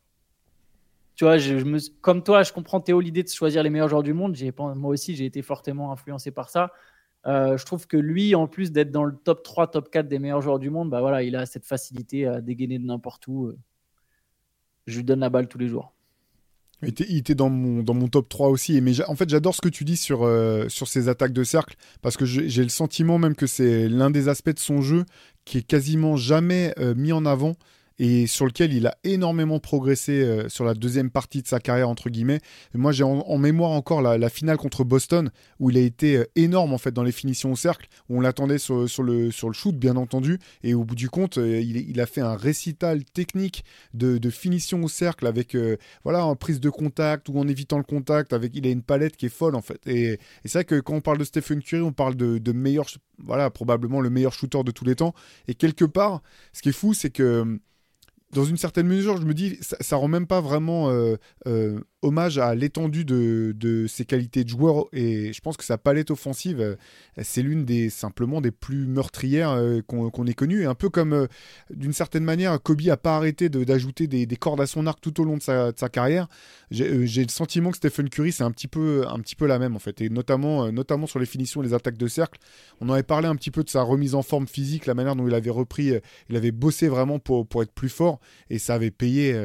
tu 1.17 1.25
vois, 1.25 1.37
je, 1.37 1.55
me, 1.57 1.79
comme 2.01 2.23
toi, 2.23 2.45
je 2.45 2.53
comprends 2.53 2.81
Théo 2.81 3.01
l'idée 3.01 3.25
de 3.25 3.29
choisir 3.29 3.63
les 3.63 3.71
meilleurs 3.71 3.89
joueurs 3.89 4.05
du 4.05 4.15
monde. 4.15 4.37
Moi 4.57 4.91
aussi, 4.91 5.17
j'ai 5.17 5.27
été 5.27 5.43
fortement 5.43 5.93
influencé 5.93 6.31
par 6.31 6.49
ça. 6.49 6.73
Euh, 7.27 7.57
je 7.59 7.67
trouve 7.67 7.87
que 7.87 7.97
lui, 7.97 8.35
en 8.35 8.47
plus 8.47 8.73
d'être 8.73 8.91
dans 8.91 9.05
le 9.05 9.15
top 9.15 9.43
3, 9.43 9.71
top 9.71 9.91
4 9.91 10.09
des 10.09 10.19
meilleurs 10.19 10.41
joueurs 10.41 10.59
du 10.59 10.71
monde, 10.71 10.91
bah 10.91 11.01
voilà, 11.01 11.23
il 11.23 11.37
a 11.37 11.47
cette 11.47 11.67
facilité 11.67 12.27
à 12.27 12.41
dégainer 12.41 12.79
de 12.79 12.87
n'importe 12.87 13.27
où. 13.27 13.47
Euh. 13.47 13.59
Je 14.87 14.99
lui 14.99 15.05
donne 15.05 15.21
la 15.21 15.29
balle 15.29 15.47
tous 15.47 15.59
les 15.59 15.69
jours. 15.69 15.93
Il 16.83 17.19
était, 17.19 17.35
dans, 17.35 17.51
mon, 17.51 17.83
dans 17.83 17.93
mon 17.93 18.09
top 18.09 18.31
3 18.31 18.49
aussi. 18.49 18.81
Mais 18.81 19.03
en 19.03 19.15
fait, 19.15 19.29
j'adore 19.29 19.55
ce 19.55 19.61
que 19.61 19.69
tu 19.69 19.85
dis 19.85 19.99
sur, 19.99 20.23
euh, 20.23 20.67
sur 20.71 20.89
ces 20.89 21.09
attaques 21.09 21.35
de 21.35 21.45
cercle 21.45 21.77
parce 22.01 22.17
que 22.17 22.25
j'ai 22.25 22.63
le 22.63 22.71
sentiment 22.71 23.19
même 23.19 23.35
que 23.35 23.47
c'est 23.47 23.87
l'un 23.87 24.11
des 24.11 24.29
aspects 24.29 24.55
de 24.55 24.59
son 24.59 24.81
jeu 24.81 25.05
qui 25.45 25.59
est 25.59 25.63
quasiment 25.63 26.17
jamais 26.17 26.75
mis 26.97 27.13
en 27.13 27.27
avant 27.27 27.55
et 28.01 28.27
sur 28.27 28.47
lequel 28.47 28.73
il 28.73 28.87
a 28.87 28.97
énormément 29.05 29.61
progressé 29.61 30.23
euh, 30.23 30.49
sur 30.49 30.65
la 30.65 30.73
deuxième 30.73 31.11
partie 31.11 31.43
de 31.43 31.47
sa 31.47 31.61
carrière, 31.61 31.91
entre 31.91 32.09
guillemets. 32.09 32.41
moi, 32.73 32.93
j'ai 32.93 33.05
en, 33.05 33.37
mémoire 33.37 33.73
encore 33.73 34.01
la, 34.01 34.31
finale 34.31 34.57
contre 34.57 34.85
Boston, 34.85 35.31
où 35.59 35.69
il 35.69 35.77
a 35.77 35.81
été 35.81 36.17
euh, 36.17 36.25
énorme 36.35 36.73
en 36.73 36.79
fait 36.79 36.93
dans 36.93 37.03
les 37.03 37.13
finitions 37.13 37.53
au 37.53 37.57
cercle, 37.57 37.89
où 38.09 38.17
on 38.17 38.21
l'attendait 38.23 38.57
sur, 38.57 38.87
le, 39.03 39.31
sur 39.31 39.49
le 39.49 39.53
shoot, 39.53 39.77
bien 39.77 39.97
entendu, 39.97 40.39
et 40.63 40.73
au 40.73 40.83
bout 40.83 40.95
du 40.95 41.11
compte, 41.11 41.37
euh, 41.37 41.61
il, 41.61 42.01
a 42.01 42.07
fait 42.07 42.23
un 42.23 42.37
récital 42.37 43.05
technique 43.05 43.65
de, 43.93 44.19
finition 44.31 44.83
au 44.83 44.89
cercle 44.89 45.27
avec 45.27 45.57
voilà, 46.05 46.25
en 46.25 46.37
prise 46.37 46.61
de 46.61 46.71
contact 46.71 47.29
ou 47.29 47.39
en 47.39 47.49
évitant 47.49 47.77
le 47.77 47.85
contact. 47.85 48.33
Avec, 48.33 48.53
il 48.55 48.67
a 48.67 48.71
une 48.71 48.83
palette 48.83 49.17
qui 49.17 49.27
est 49.27 49.29
folle 49.29 49.55
en 49.55 49.61
fait. 49.61 49.87
Et, 49.87 50.19
c'est 50.45 50.55
vrai 50.55 50.65
que 50.65 50.81
quand 50.81 50.95
on 50.95 51.01
parle 51.03 51.19
de 51.19 51.25
Stephen 51.25 51.61
Curry, 51.61 51.83
on 51.83 51.93
parle 51.93 52.15
de, 52.15 52.39
de 52.39 52.53
meilleur, 52.53 52.87
voilà, 53.19 53.51
probablement 53.51 54.01
le 54.01 54.09
meilleur 54.09 54.33
shooter 54.33 54.63
de 54.65 54.71
tous 54.71 54.87
les 54.87 54.95
temps. 54.95 55.15
Et 55.49 55.55
quelque 55.55 55.85
part, 55.85 56.23
ce 56.55 56.63
qui 56.63 56.71
est 56.71 56.73
fou, 56.73 56.95
c'est 56.95 57.11
que 57.11 57.61
dans 58.33 58.45
une 58.45 58.57
certaine 58.57 58.87
mesure, 58.87 59.17
je 59.17 59.27
me 59.27 59.35
dis, 59.35 59.59
ça, 59.61 59.97
rend 59.97 60.09
même 60.09 60.27
pas 60.27 60.41
vraiment 60.41 60.91
euh, 60.91 61.17
euh, 61.47 61.81
hommage 62.03 62.39
à 62.39 62.55
l'étendue 62.55 63.05
de, 63.05 63.87
ses 63.89 64.05
qualités 64.05 64.45
de 64.45 64.49
joueur 64.49 64.87
et 64.93 65.33
je 65.33 65.41
pense 65.41 65.57
que 65.57 65.65
sa 65.65 65.79
palette 65.79 66.11
offensive, 66.11 66.61
euh, 66.61 66.77
c'est 67.23 67.43
l'une 67.43 67.65
des 67.65 67.91
simplement 67.91 68.41
des 68.41 68.51
plus 68.51 68.87
meurtrières 68.87 69.51
euh, 69.51 69.81
qu'on 69.83 70.27
ait 70.27 70.35
connues. 70.35 70.63
Et 70.63 70.67
un 70.67 70.75
peu 70.75 70.89
comme 70.89 71.13
euh, 71.13 71.27
d'une 71.71 71.93
certaine 71.93 72.25
manière, 72.25 72.61
Kobe 72.63 72.81
a 72.89 72.97
pas 72.97 73.17
arrêté 73.17 73.49
d'ajouter 73.49 74.07
des, 74.07 74.27
cordes 74.37 74.61
à 74.61 74.67
son 74.67 74.87
arc 74.87 75.01
tout 75.01 75.21
au 75.21 75.25
long 75.25 75.37
de 75.37 75.43
sa, 75.43 75.73
carrière. 75.93 76.29
J'ai 76.71 77.23
le 77.23 77.29
sentiment 77.29 77.71
que 77.71 77.77
Stephen 77.77 78.09
Curry, 78.09 78.33
c'est 78.33 78.45
un 78.45 78.51
petit 78.51 78.69
peu 78.69 79.05
un 79.07 79.19
petit 79.19 79.35
peu 79.35 79.47
la 79.47 79.59
même 79.59 79.77
en 79.77 79.79
fait, 79.79 80.01
et 80.01 80.09
notamment 80.09 80.71
notamment 80.71 81.07
sur 81.07 81.19
les 81.19 81.27
finitions, 81.27 81.61
les 81.61 81.75
attaques 81.75 81.99
de 81.99 82.07
cercle. 82.07 82.39
On 82.81 82.89
avait 82.91 83.03
parlé 83.03 83.27
un 83.27 83.35
petit 83.35 83.51
peu 83.51 83.65
de 83.65 83.69
sa 83.69 83.83
remise 83.83 84.15
en 84.15 84.23
forme 84.23 84.47
physique, 84.47 84.87
la 84.87 84.95
manière 84.95 85.17
dont 85.17 85.27
il 85.27 85.35
avait 85.35 85.51
repris, 85.51 85.93
il 86.29 86.37
avait 86.37 86.53
bossé 86.53 86.89
vraiment 86.89 87.19
pour 87.19 87.47
pour 87.47 87.63
être 87.63 87.73
plus 87.73 87.89
fort 87.89 88.21
et 88.49 88.59
ça 88.59 88.75
avait 88.75 88.91
payé 88.91 89.37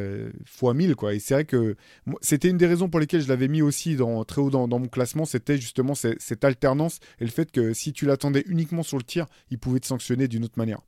fois 0.46 0.74
1000 0.74 0.96
quoi. 0.96 1.14
Et 1.16 1.20
c'est 1.20 1.34
vrai 1.34 1.46
que 1.46 1.76
c'était 2.22 2.45
une 2.50 2.58
des 2.58 2.68
raisons 2.68 2.90
pour 2.90 3.00
lesquelles 3.00 3.22
je 3.22 3.28
l'avais 3.28 3.48
mis 3.48 3.62
aussi 3.62 3.96
dans, 3.96 4.24
très 4.24 4.42
haut 4.42 4.50
dans, 4.50 4.68
mon 4.68 4.88
classement, 4.88 5.26
c'était 5.26 5.58
justement 5.58 5.96
cette, 5.96 6.44
alternance 6.44 7.00
et 7.20 7.26
le 7.26 7.32
fait 7.32 7.52
que 7.52 7.74
si 7.74 7.94
tu 7.94 8.06
l'attendais 8.06 8.44
uniquement 8.48 8.84
sur 8.84 8.98
le 8.98 9.04
tir, 9.04 9.28
il 9.50 9.60
pouvait 9.60 9.80
te 9.80 9.88
sanctionner 9.88 10.28
d'une 10.28 10.44
autre 10.44 10.58
manière. 10.58 10.80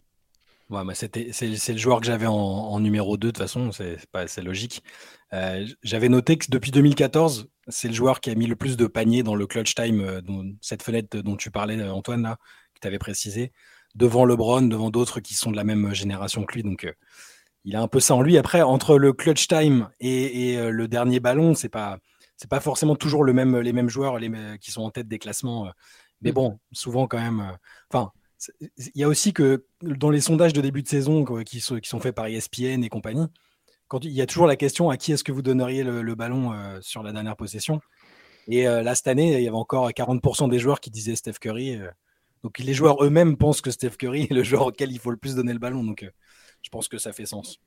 Ouais, 0.69 0.83
c'était, 0.95 1.29
c'est, 1.31 1.47
le 1.47 1.77
joueur 1.77 2.01
que 2.01 2.05
j'avais 2.05 2.25
en, 2.25 2.79
numéro 2.81 3.15
2 3.15 3.27
de 3.27 3.31
toute 3.31 3.37
façon, 3.37 3.71
c'est, 3.71 4.05
pas, 4.11 4.27
c'est 4.27 4.41
logique. 4.41 4.83
Euh, 5.33 5.65
j'avais 5.81 6.09
noté 6.09 6.37
que 6.37 6.47
depuis 6.49 6.71
2014, 6.71 7.47
c'est 7.69 7.87
le 7.87 7.93
joueur 7.93 8.19
qui 8.19 8.29
a 8.29 8.35
mis 8.35 8.47
le 8.47 8.57
plus 8.57 8.75
de 8.75 8.85
paniers 8.85 9.23
dans 9.23 9.35
le 9.35 9.47
clutch 9.47 9.75
time, 9.75 10.01
euh, 10.01 10.21
cette 10.59 10.83
fenêtre 10.83 11.19
dont 11.19 11.37
tu 11.37 11.51
parlais, 11.51 11.81
Antoine, 11.83 12.23
là, 12.23 12.37
que 12.73 12.79
tu 12.81 12.87
avais 12.87 12.99
précisé, 12.99 13.53
devant 13.95 14.25
LeBron, 14.25 14.63
devant 14.63 14.89
d'autres 14.89 15.21
qui 15.21 15.35
sont 15.35 15.51
de 15.51 15.55
la 15.55 15.63
même 15.63 15.93
génération 15.93 16.43
que 16.43 16.55
lui. 16.55 16.63
Donc, 16.63 16.83
euh, 16.83 16.91
il 17.67 17.75
a 17.75 17.81
un 17.81 17.89
peu 17.89 17.99
ça 17.99 18.15
en 18.15 18.21
lui. 18.21 18.37
Après, 18.37 18.61
entre 18.61 18.97
le 18.97 19.11
clutch 19.11 19.47
time 19.49 19.89
et, 19.99 20.57
euh, 20.57 20.71
le 20.71 20.87
dernier 20.87 21.19
ballon, 21.19 21.53
c'est 21.53 21.69
pas 21.69 21.99
c'est 22.37 22.49
pas 22.49 22.61
forcément 22.61 22.95
toujours 22.95 23.23
le 23.23 23.33
même, 23.33 23.57
les 23.57 23.73
mêmes 23.73 23.89
joueurs 23.89 24.19
les, 24.19 24.31
qui 24.61 24.71
sont 24.71 24.83
en 24.83 24.89
tête 24.89 25.07
des 25.07 25.19
classements. 25.19 25.67
Euh. 25.67 25.71
Mais 26.21 26.31
mm. 26.31 26.35
bon, 26.35 26.59
souvent 26.71 27.07
quand 27.07 27.19
même. 27.19 27.41
Euh, 27.41 27.53
enfin, 27.91 28.11
il 28.67 28.91
y 28.95 29.03
a 29.03 29.07
aussi 29.07 29.33
que 29.33 29.65
dans 29.81 30.11
les 30.11 30.21
sondages 30.21 30.53
de 30.53 30.61
début 30.61 30.81
de 30.81 30.87
saison 30.87 31.25
qui 31.43 31.59
sont, 31.59 31.79
qui 31.79 31.89
sont 31.89 31.99
faits 31.99 32.15
par 32.15 32.27
ESPN 32.27 32.83
et 32.83 32.89
compagnie, 32.89 33.25
quand 33.89 34.05
il 34.05 34.11
y 34.11 34.21
a 34.21 34.27
toujours 34.27 34.47
la 34.47 34.55
question 34.55 34.89
à 34.89 34.95
qui 34.95 35.11
est-ce 35.11 35.23
que 35.23 35.31
vous 35.31 35.41
donneriez 35.41 35.83
le, 35.83 36.15
ballon 36.15 36.53
sur 36.81 37.01
la 37.01 37.11
dernière 37.11 37.35
possession? 37.35 37.81
Et 38.47 38.65
là, 38.65 38.93
cette 38.93 39.07
année, 39.07 39.37
il 39.37 39.43
y 39.43 39.47
avait 39.47 39.57
encore 39.57 39.89
40% 39.89 40.49
des 40.51 40.59
joueurs 40.59 40.81
qui 40.81 40.91
disaient 40.91 41.15
Steph 41.15 41.39
Curry. 41.41 41.79
donc 42.43 42.59
les 42.59 42.75
joueurs 42.75 43.03
eux-mêmes 43.03 43.37
pensent 43.37 43.61
que 43.61 43.71
Steph 43.71 43.97
Curry 43.97 44.27
est 44.29 44.33
le 44.33 44.43
joueur 44.43 44.67
auquel 44.67 44.91
il 44.91 44.99
faut 44.99 45.09
le 45.09 45.17
plus 45.17 45.33
donner 45.33 45.53
le 45.53 45.59
ballon. 45.59 45.83
Donc 45.83 46.07
je 46.67 46.69
pense 46.69 46.89
que 46.89 46.97
ça 46.97 47.13
fait 47.13 47.25
sens. 47.25 47.61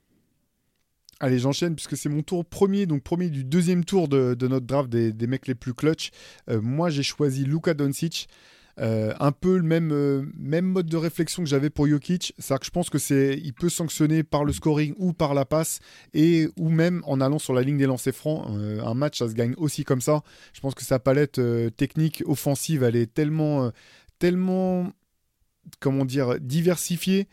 Allez, 1.20 1.38
j'enchaîne 1.38 1.74
puisque 1.74 1.96
c'est 1.96 2.10
mon 2.10 2.22
tour 2.22 2.44
premier, 2.44 2.84
donc 2.84 3.02
premier 3.02 3.30
du 3.30 3.44
deuxième 3.44 3.82
tour 3.82 4.08
de, 4.08 4.36
notre 4.46 4.66
draft 4.66 4.90
des, 4.90 5.26
mecs 5.26 5.46
les 5.46 5.54
plus 5.54 5.72
clutch. 5.72 6.10
Euh, 6.50 6.60
moi, 6.60 6.90
j'ai 6.90 7.02
choisi 7.02 7.44
Luka 7.44 7.72
Doncic. 7.72 8.28
Euh, 8.78 9.14
un 9.20 9.32
peu 9.32 9.56
le 9.56 9.62
même, 9.62 9.90
euh, 9.90 10.22
même 10.36 10.66
mode 10.66 10.86
de 10.86 10.96
réflexion 10.98 11.42
que 11.42 11.48
j'avais 11.48 11.70
pour 11.70 11.86
Jokic, 11.86 12.34
c'est-à-dire 12.38 12.60
que 12.60 12.66
je 12.66 12.70
pense 12.70 12.88
que 12.88 12.98
c'est, 12.98 13.38
il 13.42 13.52
peut 13.52 13.68
sanctionner 13.68 14.22
par 14.22 14.44
le 14.44 14.52
scoring 14.52 14.94
ou 14.96 15.12
par 15.12 15.34
la 15.34 15.44
passe 15.44 15.80
et 16.14 16.48
ou 16.56 16.70
même 16.70 17.02
en 17.04 17.20
allant 17.20 17.38
sur 17.38 17.52
la 17.52 17.62
ligne 17.62 17.76
des 17.76 17.86
lancers 17.86 18.14
francs. 18.14 18.46
un 18.48 18.94
match, 18.94 19.18
ça 19.18 19.28
se 19.28 19.34
gagne 19.34 19.54
aussi 19.56 19.84
comme 19.84 20.00
ça. 20.00 20.22
Je 20.54 20.60
pense 20.60 20.74
que 20.74 20.84
sa 20.84 20.98
palette 20.98 21.40
technique 21.76 22.22
offensive, 22.26 22.82
elle 22.82 22.96
est 22.96 23.12
tellement, 23.12 23.70
tellement, 24.18 24.90
comment 25.80 26.04
dire, 26.06 26.40
diversifiée 26.40 27.28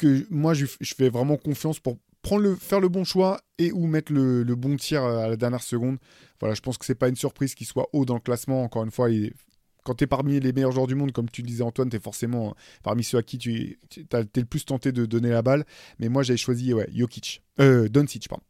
que 0.00 0.26
moi, 0.30 0.54
je, 0.54 0.66
fais 0.96 1.10
vraiment 1.10 1.36
confiance 1.36 1.78
pour 1.78 1.98
prendre 2.22 2.42
le, 2.42 2.54
faire 2.54 2.80
le 2.80 2.88
bon 2.88 3.04
choix 3.04 3.40
et 3.58 3.70
ou 3.72 3.86
mettre 3.86 4.12
le, 4.12 4.44
bon 4.54 4.76
tir 4.76 5.04
à 5.04 5.28
la 5.28 5.36
dernière 5.36 5.62
seconde. 5.62 5.98
Voilà, 6.40 6.54
je 6.54 6.62
pense 6.62 6.78
que 6.78 6.86
c'est 6.86 6.94
pas 6.94 7.08
une 7.08 7.16
surprise 7.16 7.54
qu'il 7.54 7.66
soit 7.66 7.88
haut 7.92 8.04
dans 8.04 8.14
le 8.14 8.20
classement. 8.20 8.62
Encore 8.62 8.84
une 8.84 8.90
fois, 8.90 9.08
quand 9.84 9.94
tu 9.94 10.04
es 10.04 10.06
parmi 10.06 10.40
les 10.40 10.52
meilleurs 10.52 10.72
joueurs 10.72 10.86
du 10.86 10.94
monde, 10.94 11.12
comme 11.12 11.28
tu 11.28 11.42
le 11.42 11.46
disais 11.46 11.62
Antoine, 11.62 11.90
tu 11.90 11.96
es 11.96 12.00
forcément 12.00 12.54
parmi 12.82 13.04
ceux 13.04 13.18
à 13.18 13.22
qui 13.22 13.36
tu 13.36 13.52
es, 13.54 13.78
le 14.36 14.44
plus 14.44 14.64
tenté 14.64 14.90
de 14.90 15.04
donner 15.04 15.30
la 15.30 15.42
balle. 15.42 15.64
Mais 15.98 16.08
moi, 16.08 16.22
j'avais 16.22 16.38
choisi 16.38 16.72
ouais, 16.72 16.88
Jokic. 16.94 17.42
Euh, 17.60 17.88
Doncic, 17.88 18.28
pardon. 18.28 18.44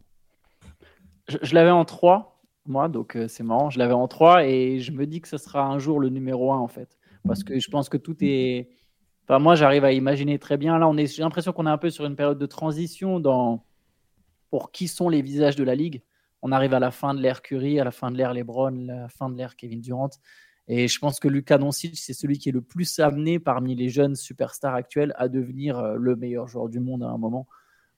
Je, 1.42 1.54
l'avais 1.54 1.70
en 1.70 1.84
3, 1.84 2.40
moi, 2.66 2.88
donc 2.88 3.16
euh, 3.16 3.26
c'est 3.28 3.42
marrant. 3.42 3.70
Je 3.70 3.78
l'avais 3.78 3.92
en 3.92 4.08
3 4.08 4.46
et 4.46 4.80
je 4.80 4.92
me 4.92 5.06
dis 5.06 5.20
que 5.20 5.28
ce 5.28 5.36
sera 5.36 5.64
un 5.64 5.78
jour 5.78 5.98
le 5.98 6.08
numéro 6.10 6.52
1 6.52 6.58
en 6.58 6.68
fait. 6.68 6.98
Parce 7.26 7.44
que 7.44 7.58
je 7.58 7.70
pense 7.70 7.88
que 7.88 7.96
tout 7.96 8.16
est 8.20 8.70
moi, 9.38 9.54
j'arrive 9.54 9.84
à 9.84 9.92
imaginer 9.92 10.38
très 10.38 10.56
bien. 10.56 10.78
Là, 10.78 10.88
on 10.88 10.96
est, 10.96 11.06
j'ai 11.06 11.22
l'impression 11.22 11.52
qu'on 11.52 11.66
est 11.66 11.70
un 11.70 11.78
peu 11.78 11.90
sur 11.90 12.04
une 12.04 12.16
période 12.16 12.38
de 12.38 12.46
transition 12.46 13.22
pour 14.50 14.72
qui 14.72 14.88
sont 14.88 15.08
les 15.08 15.22
visages 15.22 15.56
de 15.56 15.64
la 15.64 15.74
ligue. 15.74 16.02
On 16.42 16.52
arrive 16.52 16.74
à 16.74 16.80
la 16.80 16.90
fin 16.90 17.14
de 17.14 17.20
l'ère 17.20 17.42
Curry, 17.42 17.78
à 17.78 17.84
la 17.84 17.90
fin 17.90 18.10
de 18.10 18.16
l'ère 18.16 18.32
LeBron, 18.32 18.88
à 18.88 18.94
la 19.02 19.08
fin 19.08 19.28
de 19.28 19.36
l'ère 19.36 19.56
Kevin 19.56 19.80
Durant. 19.80 20.10
Et 20.68 20.88
je 20.88 20.98
pense 20.98 21.18
que 21.20 21.28
Lucas 21.28 21.58
Doncic, 21.58 21.98
c'est 21.98 22.12
celui 22.12 22.38
qui 22.38 22.48
est 22.48 22.52
le 22.52 22.62
plus 22.62 22.98
amené 23.00 23.38
parmi 23.38 23.74
les 23.74 23.88
jeunes 23.88 24.14
superstars 24.14 24.74
actuels 24.74 25.12
à 25.16 25.28
devenir 25.28 25.78
euh, 25.78 25.96
le 25.96 26.16
meilleur 26.16 26.46
joueur 26.46 26.68
du 26.68 26.80
monde 26.80 27.02
à 27.02 27.08
un 27.08 27.18
moment. 27.18 27.46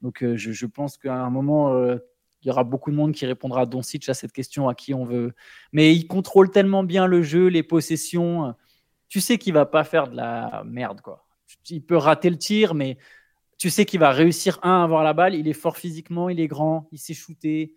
Donc, 0.01 0.23
euh, 0.23 0.37
je, 0.37 0.67
pense 0.67 0.97
qu'à 0.97 1.15
un 1.15 1.31
moment, 1.31 1.75
euh, 1.75 1.99
il 2.43 2.49
y 2.49 2.51
aura 2.51 2.65
beaucoup 2.65 2.91
de 2.91 2.97
monde 2.97 3.13
qui 3.13 3.27
répondra 3.27 3.63
à 3.63 3.67
Doncic 3.67 4.09
à 4.09 4.15
cette 4.15 4.33
question 4.33 4.69
à 4.69 4.75
qui 4.75 4.95
on 4.95 5.05
veut. 5.05 5.33
Mais 5.73 5.95
il 5.95 6.07
contrôle 6.07 6.51
tellement 6.51 6.83
bien 6.83 7.07
le 7.07 7.23
jeu, 7.23 7.49
les 7.49 7.63
possessions. 7.63 8.55
Tu 9.13 9.21
sais 9.21 9.37
qu'il 9.37 9.53
va 9.53 9.67
pas 9.67 9.85
faire 9.85 10.09
de 10.09 10.17
la 10.17 10.63
merde, 10.65 11.03
quoi. 11.03 11.27
Il 11.69 11.85
peut 11.85 11.99
rater 11.99 12.31
le 12.31 12.39
tir, 12.39 12.73
mais 12.73 12.97
tu 13.59 13.69
sais 13.69 13.85
qu'il 13.85 14.01
va 14.01 14.11
réussir 14.11 14.59
un 14.63 14.81
à 14.81 14.85
avoir 14.85 15.05
la 15.05 15.13
balle. 15.13 15.35
Il 15.35 15.49
est 15.49 15.53
fort 15.53 15.77
physiquement, 15.77 16.31
il 16.31 16.41
est 16.41 16.47
grand, 16.47 16.89
il 16.93 16.99
sait 16.99 17.13
shooter, 17.13 17.77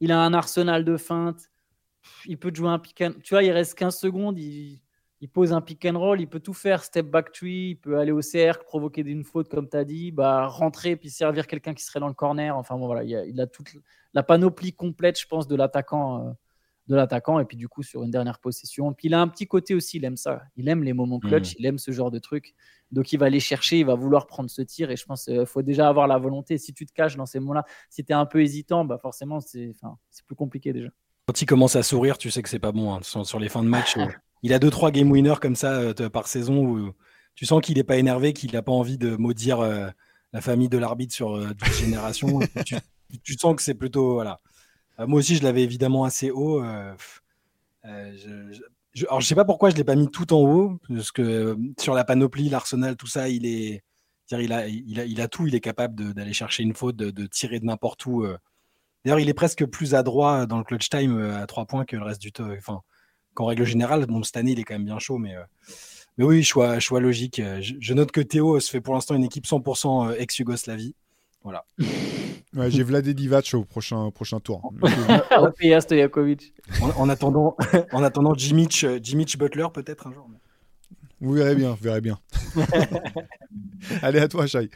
il 0.00 0.12
a 0.12 0.20
un 0.20 0.34
arsenal 0.34 0.84
de 0.84 0.98
feintes. 0.98 1.50
Il 2.26 2.38
peut 2.38 2.52
jouer 2.54 2.68
un 2.68 2.78
pick 2.78 3.00
and... 3.00 3.14
Tu 3.24 3.32
vois, 3.32 3.42
il 3.42 3.52
reste 3.52 3.74
15 3.78 3.96
secondes, 3.96 4.38
il, 4.38 4.82
il 5.22 5.30
pose 5.30 5.54
un 5.54 5.62
pick 5.62 5.82
and 5.86 5.98
roll, 5.98 6.20
il 6.20 6.28
peut 6.28 6.40
tout 6.40 6.52
faire, 6.52 6.84
step 6.84 7.06
back 7.06 7.32
tree, 7.32 7.70
il 7.70 7.76
peut 7.76 7.98
aller 7.98 8.12
au 8.12 8.20
cercle, 8.20 8.62
provoquer 8.66 9.00
une 9.00 9.24
faute 9.24 9.48
comme 9.48 9.70
tu 9.70 9.78
as 9.78 9.84
dit, 9.86 10.12
bah, 10.12 10.46
rentrer 10.46 10.94
puis 10.96 11.08
servir 11.08 11.46
quelqu'un 11.46 11.72
qui 11.72 11.84
serait 11.84 12.00
dans 12.00 12.08
le 12.08 12.12
corner. 12.12 12.54
Enfin 12.54 12.76
bon, 12.76 12.84
voilà, 12.84 13.02
il 13.02 13.40
a, 13.40 13.46
toute 13.46 13.68
la 14.12 14.22
panoplie 14.22 14.74
complète, 14.74 15.18
je 15.18 15.26
pense, 15.26 15.48
de 15.48 15.56
l'attaquant. 15.56 16.36
Euh, 16.88 16.92
de 16.92 16.96
l'attaquant 16.96 17.40
et 17.40 17.44
puis 17.44 17.56
du 17.56 17.68
coup 17.68 17.82
sur 17.82 18.02
une 18.02 18.10
dernière 18.10 18.38
possession. 18.38 18.92
Puis 18.92 19.08
il 19.08 19.14
a 19.14 19.20
un 19.20 19.28
petit 19.28 19.46
côté 19.46 19.74
aussi, 19.74 19.96
il 19.98 20.04
aime 20.04 20.16
ça. 20.16 20.42
Il 20.56 20.68
aime 20.68 20.82
les 20.82 20.92
moments 20.92 21.18
clutch, 21.18 21.52
mm. 21.52 21.56
il 21.58 21.66
aime 21.66 21.78
ce 21.78 21.90
genre 21.90 22.10
de 22.10 22.18
truc. 22.18 22.54
Donc 22.92 23.12
il 23.12 23.18
va 23.18 23.26
aller 23.26 23.40
chercher, 23.40 23.80
il 23.80 23.86
va 23.86 23.94
vouloir 23.94 24.26
prendre 24.26 24.48
ce 24.48 24.62
tir 24.62 24.90
et 24.90 24.96
je 24.96 25.04
pense 25.04 25.24
qu'il 25.24 25.46
faut 25.46 25.62
déjà 25.62 25.88
avoir 25.88 26.06
la 26.06 26.18
volonté. 26.18 26.58
Si 26.58 26.72
tu 26.72 26.86
te 26.86 26.92
caches 26.92 27.16
dans 27.16 27.26
ces 27.26 27.40
moments-là, 27.40 27.64
si 27.90 28.04
tu 28.04 28.12
es 28.12 28.14
un 28.14 28.26
peu 28.26 28.40
hésitant, 28.40 28.84
bah 28.84 28.98
forcément 28.98 29.40
c'est 29.40 29.74
plus 30.26 30.36
compliqué 30.36 30.72
déjà. 30.72 30.88
Quand 31.26 31.40
il 31.42 31.46
commence 31.46 31.74
à 31.74 31.82
sourire, 31.82 32.18
tu 32.18 32.30
sais 32.30 32.42
que 32.42 32.48
c'est 32.48 32.60
pas 32.60 32.72
bon 32.72 32.94
hein. 32.94 33.00
sur, 33.02 33.40
les 33.40 33.48
fins 33.48 33.64
de 33.64 33.68
match. 33.68 33.96
il 34.42 34.52
a 34.52 34.58
deux 34.60 34.70
trois 34.70 34.92
game 34.92 35.10
winners 35.10 35.40
comme 35.40 35.56
ça 35.56 35.72
euh, 35.72 36.08
par 36.08 36.28
saison 36.28 36.64
où 36.64 36.92
tu 37.34 37.46
sens 37.46 37.60
qu'il 37.60 37.76
n'est 37.76 37.84
pas 37.84 37.96
énervé, 37.96 38.32
qu'il 38.32 38.52
n'a 38.52 38.62
pas 38.62 38.72
envie 38.72 38.96
de 38.96 39.16
maudire 39.16 39.60
euh, 39.60 39.88
la 40.32 40.40
famille 40.40 40.68
de 40.68 40.78
l'arbitre 40.78 41.14
sur 41.14 41.34
euh, 41.34 41.50
génération. 41.80 42.38
tu, 43.24 43.34
sens 43.34 43.56
que 43.56 43.62
c'est 43.62 43.74
plutôt 43.74 44.14
voilà. 44.14 44.40
Moi 44.98 45.18
aussi, 45.18 45.36
je 45.36 45.42
l'avais 45.42 45.62
évidemment 45.62 46.04
assez 46.04 46.30
haut. 46.30 46.62
Je, 47.84 49.04
alors, 49.08 49.20
je 49.20 49.26
sais 49.26 49.34
pas 49.34 49.44
pourquoi 49.44 49.70
je 49.70 49.76
l'ai 49.76 49.84
pas 49.84 49.94
mis 49.94 50.10
tout 50.10 50.32
en 50.32 50.40
haut, 50.40 50.78
parce 50.88 51.12
que 51.12 51.56
sur 51.78 51.94
la 51.94 52.04
panoplie, 52.04 52.48
l'arsenal, 52.48 52.96
tout 52.96 53.06
ça, 53.06 53.28
il 53.28 53.44
est, 53.44 53.82
il 54.30 54.52
a, 54.52 54.66
il 54.68 55.00
a, 55.00 55.04
il 55.04 55.20
a 55.20 55.28
tout. 55.28 55.46
Il 55.46 55.54
est 55.54 55.60
capable 55.60 56.14
d'aller 56.14 56.32
chercher 56.32 56.62
une 56.62 56.74
faute, 56.74 56.96
de, 56.96 57.26
tirer 57.26 57.60
de 57.60 57.66
n'importe 57.66 58.06
où. 58.06 58.26
D'ailleurs, 59.04 59.20
il 59.20 59.28
est 59.28 59.34
presque 59.34 59.66
plus 59.66 59.94
adroit 59.94 60.46
dans 60.46 60.58
le 60.58 60.64
clutch 60.64 60.88
time 60.88 61.20
à 61.20 61.46
trois 61.46 61.66
points 61.66 61.84
que 61.84 61.96
le 61.96 62.02
reste 62.02 62.22
du 62.22 62.32
temps. 62.32 62.48
Enfin, 62.56 62.82
qu'en 63.36 63.46
règle 63.46 63.64
générale, 63.64 64.04
bon, 64.06 64.24
cette 64.24 64.36
année, 64.36 64.52
il 64.52 64.58
est 64.58 64.64
quand 64.64 64.74
même 64.74 64.84
bien 64.84 64.98
chaud, 64.98 65.18
mais, 65.18 65.36
euh, 65.36 65.44
mais 66.18 66.24
oui, 66.24 66.42
choix, 66.42 66.80
choix 66.80 66.98
logique. 66.98 67.40
Je, 67.60 67.94
note 67.94 68.10
que 68.10 68.20
Théo 68.20 68.58
se 68.58 68.68
fait 68.68 68.80
pour 68.80 68.94
l'instant 68.94 69.14
une 69.14 69.24
équipe 69.24 69.44
100% 69.44 70.08
euh, 70.08 70.16
ex-Yougoslavie. 70.18 70.96
Voilà. 71.44 71.64
Ouais, 72.56 72.70
j'ai 72.70 72.82
Vlade 72.82 73.06
Divac 73.06 73.52
au 73.54 73.64
prochain, 73.64 74.10
prochain 74.10 74.40
tour. 74.40 74.72
en, 76.80 76.90
en, 76.96 77.08
attendant, 77.08 77.56
en 77.92 78.02
attendant 78.02 78.34
Jimmy 78.34 78.66
Butler, 79.38 79.66
peut-être 79.72 80.06
un 80.06 80.12
jour. 80.12 80.28
Vous 81.20 81.32
verrez 81.32 81.54
bien, 81.54 81.70
vous 81.70 81.82
verrez 81.82 82.00
bien. 82.00 82.18
Allez, 84.02 84.20
à 84.20 84.28
toi, 84.28 84.46
Shai. 84.46 84.70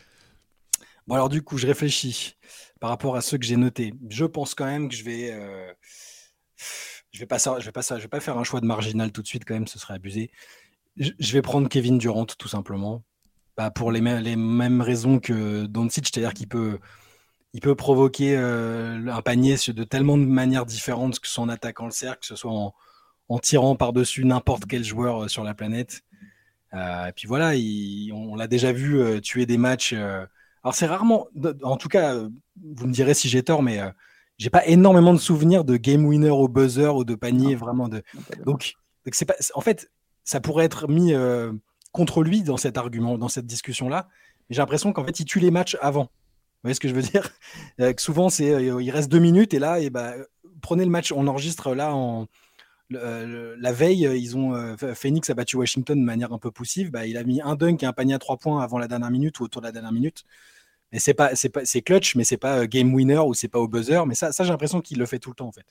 Bon, 1.06 1.14
alors, 1.14 1.28
du 1.28 1.42
coup, 1.42 1.58
je 1.58 1.66
réfléchis 1.66 2.36
par 2.80 2.90
rapport 2.90 3.16
à 3.16 3.22
ceux 3.22 3.38
que 3.38 3.44
j'ai 3.44 3.56
notés. 3.56 3.94
Je 4.08 4.24
pense 4.24 4.54
quand 4.54 4.66
même 4.66 4.88
que 4.88 4.94
je 4.94 5.04
vais. 5.04 5.30
Euh, 5.32 5.72
je 7.12 7.18
vais 7.18 7.26
pas 7.26 7.38
je 7.38 7.64
vais 7.64 7.72
pas 7.72 7.82
je 7.82 7.94
vais 7.94 8.08
pas 8.08 8.20
faire 8.20 8.38
un 8.38 8.44
choix 8.44 8.60
de 8.60 8.66
marginal 8.66 9.10
tout 9.10 9.22
de 9.22 9.26
suite 9.26 9.44
quand 9.46 9.54
même, 9.54 9.66
ce 9.66 9.78
serait 9.78 9.94
abusé. 9.94 10.30
Je, 10.96 11.32
vais 11.32 11.42
prendre 11.42 11.68
Kevin 11.68 11.98
Durant 11.98 12.26
tout 12.26 12.48
simplement, 12.48 13.04
bah, 13.56 13.70
pour 13.70 13.90
les, 13.90 14.00
les, 14.20 14.36
mêmes 14.36 14.82
raisons 14.82 15.18
que 15.18 15.64
Doncic, 15.66 16.06
c'est-à-dire 16.06 16.34
qu'il 16.34 16.48
peut, 16.48 16.78
il 17.52 17.60
peut 17.60 17.74
provoquer 17.74 18.36
euh, 18.36 19.06
un 19.08 19.22
panier 19.22 19.56
de 19.68 19.84
tellement 19.84 20.16
de 20.16 20.24
manières 20.24 20.66
différentes 20.66 21.18
que 21.18 21.26
ce 21.26 21.34
soit 21.34 21.44
en 21.44 21.48
attaquant 21.48 21.86
le 21.86 21.90
cercle, 21.90 22.20
que 22.20 22.26
ce 22.26 22.36
soit 22.36 22.52
en, 22.52 23.38
tirant 23.38 23.76
par-dessus 23.76 24.24
n'importe 24.24 24.66
quel 24.66 24.84
joueur 24.84 25.24
euh, 25.24 25.28
sur 25.28 25.44
la 25.44 25.54
planète. 25.54 26.02
Euh, 26.74 27.06
et 27.06 27.12
puis 27.12 27.26
voilà, 27.26 27.52
on, 28.12 28.36
l'a 28.36 28.46
déjà 28.46 28.72
vu 28.72 29.20
tuer 29.20 29.46
des 29.46 29.58
matchs. 29.58 29.92
alors 29.92 30.74
c'est 30.74 30.86
rarement, 30.86 31.26
en 31.62 31.76
tout 31.76 31.88
cas, 31.88 32.14
vous 32.14 32.86
me 32.86 32.92
direz 32.92 33.14
si 33.14 33.28
j'ai 33.28 33.42
tort, 33.42 33.62
mais 33.62 33.80
j'ai 34.38 34.50
pas 34.50 34.64
énormément 34.66 35.12
de 35.12 35.18
souvenirs 35.18 35.64
de 35.64 35.76
game 35.76 36.04
winner 36.06 36.30
au 36.30 36.46
buzzer 36.46 36.94
ou 36.94 37.04
de 37.04 37.16
panier 37.16 37.56
vraiment 37.56 37.88
de. 37.88 38.04
Donc, 38.46 38.74
c'est 39.10 39.24
pas. 39.24 39.34
En 39.54 39.60
fait, 39.60 39.90
ça 40.22 40.40
pourrait 40.40 40.64
être 40.64 40.86
mis 40.86 41.12
contre 41.90 42.22
lui 42.22 42.42
dans 42.42 42.56
cet 42.56 42.78
argument, 42.78 43.18
dans 43.18 43.28
cette 43.28 43.46
discussion-là. 43.46 44.08
Mais 44.48 44.54
j'ai 44.54 44.62
l'impression 44.62 44.92
qu'en 44.92 45.04
fait, 45.04 45.18
il 45.18 45.24
tue 45.24 45.40
les 45.40 45.50
matchs 45.50 45.76
avant. 45.80 46.08
Vous 46.62 46.68
voyez 46.68 46.74
ce 46.74 46.80
que 46.80 46.88
je 46.88 46.94
veux 46.94 47.02
dire? 47.02 47.30
Euh, 47.80 47.94
Souvent, 47.96 48.28
c'est 48.28 48.52
euh, 48.52 48.82
il 48.82 48.90
reste 48.90 49.10
deux 49.10 49.18
minutes 49.18 49.54
et 49.54 49.58
là, 49.58 49.80
et 49.80 49.90
bah, 49.90 50.14
prenez 50.60 50.84
le 50.84 50.90
match. 50.90 51.12
On 51.12 51.26
enregistre 51.26 51.74
là 51.74 51.94
en 51.94 52.26
la 52.90 53.72
veille, 53.72 54.08
ils 54.20 54.36
ont 54.36 54.76
Phoenix 54.94 55.30
a 55.30 55.34
battu 55.34 55.56
Washington 55.56 55.98
de 55.98 56.04
manière 56.04 56.32
un 56.32 56.38
peu 56.38 56.50
poussive. 56.50 56.90
Bah, 56.90 57.06
il 57.06 57.16
a 57.16 57.22
mis 57.22 57.40
un 57.40 57.54
dunk 57.54 57.84
et 57.84 57.86
un 57.86 57.92
panier 57.92 58.14
à 58.14 58.18
trois 58.18 58.36
points 58.36 58.62
avant 58.62 58.78
la 58.78 58.88
dernière 58.88 59.12
minute 59.12 59.38
ou 59.38 59.44
autour 59.44 59.62
de 59.62 59.66
la 59.66 59.72
dernière 59.72 59.92
minute. 59.92 60.24
Mais 60.92 60.98
c'est 60.98 61.14
pas, 61.14 61.34
c'est 61.36 61.48
pas, 61.48 61.64
c'est 61.64 61.82
clutch, 61.82 62.16
mais 62.16 62.24
c'est 62.24 62.36
pas 62.36 62.60
euh, 62.60 62.66
game 62.66 62.92
winner 62.92 63.18
ou 63.18 63.34
c'est 63.34 63.48
pas 63.48 63.60
au 63.60 63.68
buzzer. 63.68 64.06
Mais 64.06 64.14
ça, 64.14 64.30
j'ai 64.36 64.44
l'impression 64.44 64.80
qu'il 64.80 64.98
le 64.98 65.06
fait 65.06 65.18
tout 65.18 65.30
le 65.30 65.36
temps 65.36 65.48
en 65.48 65.52
fait. 65.52 65.66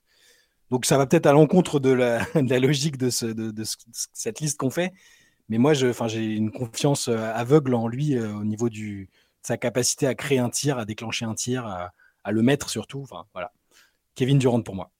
Donc 0.71 0.86
ça 0.86 0.97
va 0.97 1.08
peut-être 1.08 1.25
à 1.25 1.34
l'encontre 1.34 1.80
de 1.80 1.89
la, 1.89 2.19
de 2.36 2.49
la, 2.49 2.60
logique 2.60 2.97
de, 2.97 3.10
ce, 3.10 3.25
de, 3.25 3.52
de, 3.52 3.63
cette 4.13 4.39
liste 4.39 4.58
qu'on 4.58 4.69
fait. 4.69 4.93
Mais 5.49 5.58
moi, 5.58 5.73
j'ai 5.73 6.23
une 6.23 6.52
confiance 6.52 7.08
euh, 7.08 7.17
aveugle 7.34 7.73
en 7.73 7.88
lui 7.88 8.15
euh, 8.15 8.34
au 8.36 8.43
niveau 8.45 8.69
du, 8.69 9.10
sa 9.41 9.58
capacité 9.58 10.08
à 10.08 10.15
créer 10.15 10.39
un 10.39 10.49
tir, 10.49 10.78
à 10.78 10.86
déclencher 10.86 11.25
un 11.25 11.36
tir, 11.36 11.65
à, 11.65 11.91
à 12.23 12.32
le 12.32 12.41
mettre 12.41 12.69
surtout. 12.69 13.02
Enfin, 13.02 13.25
voilà. 13.34 13.52
Kevin 14.15 14.38
Durant 14.38 14.62
pour 14.62 14.75
moi. 14.75 14.91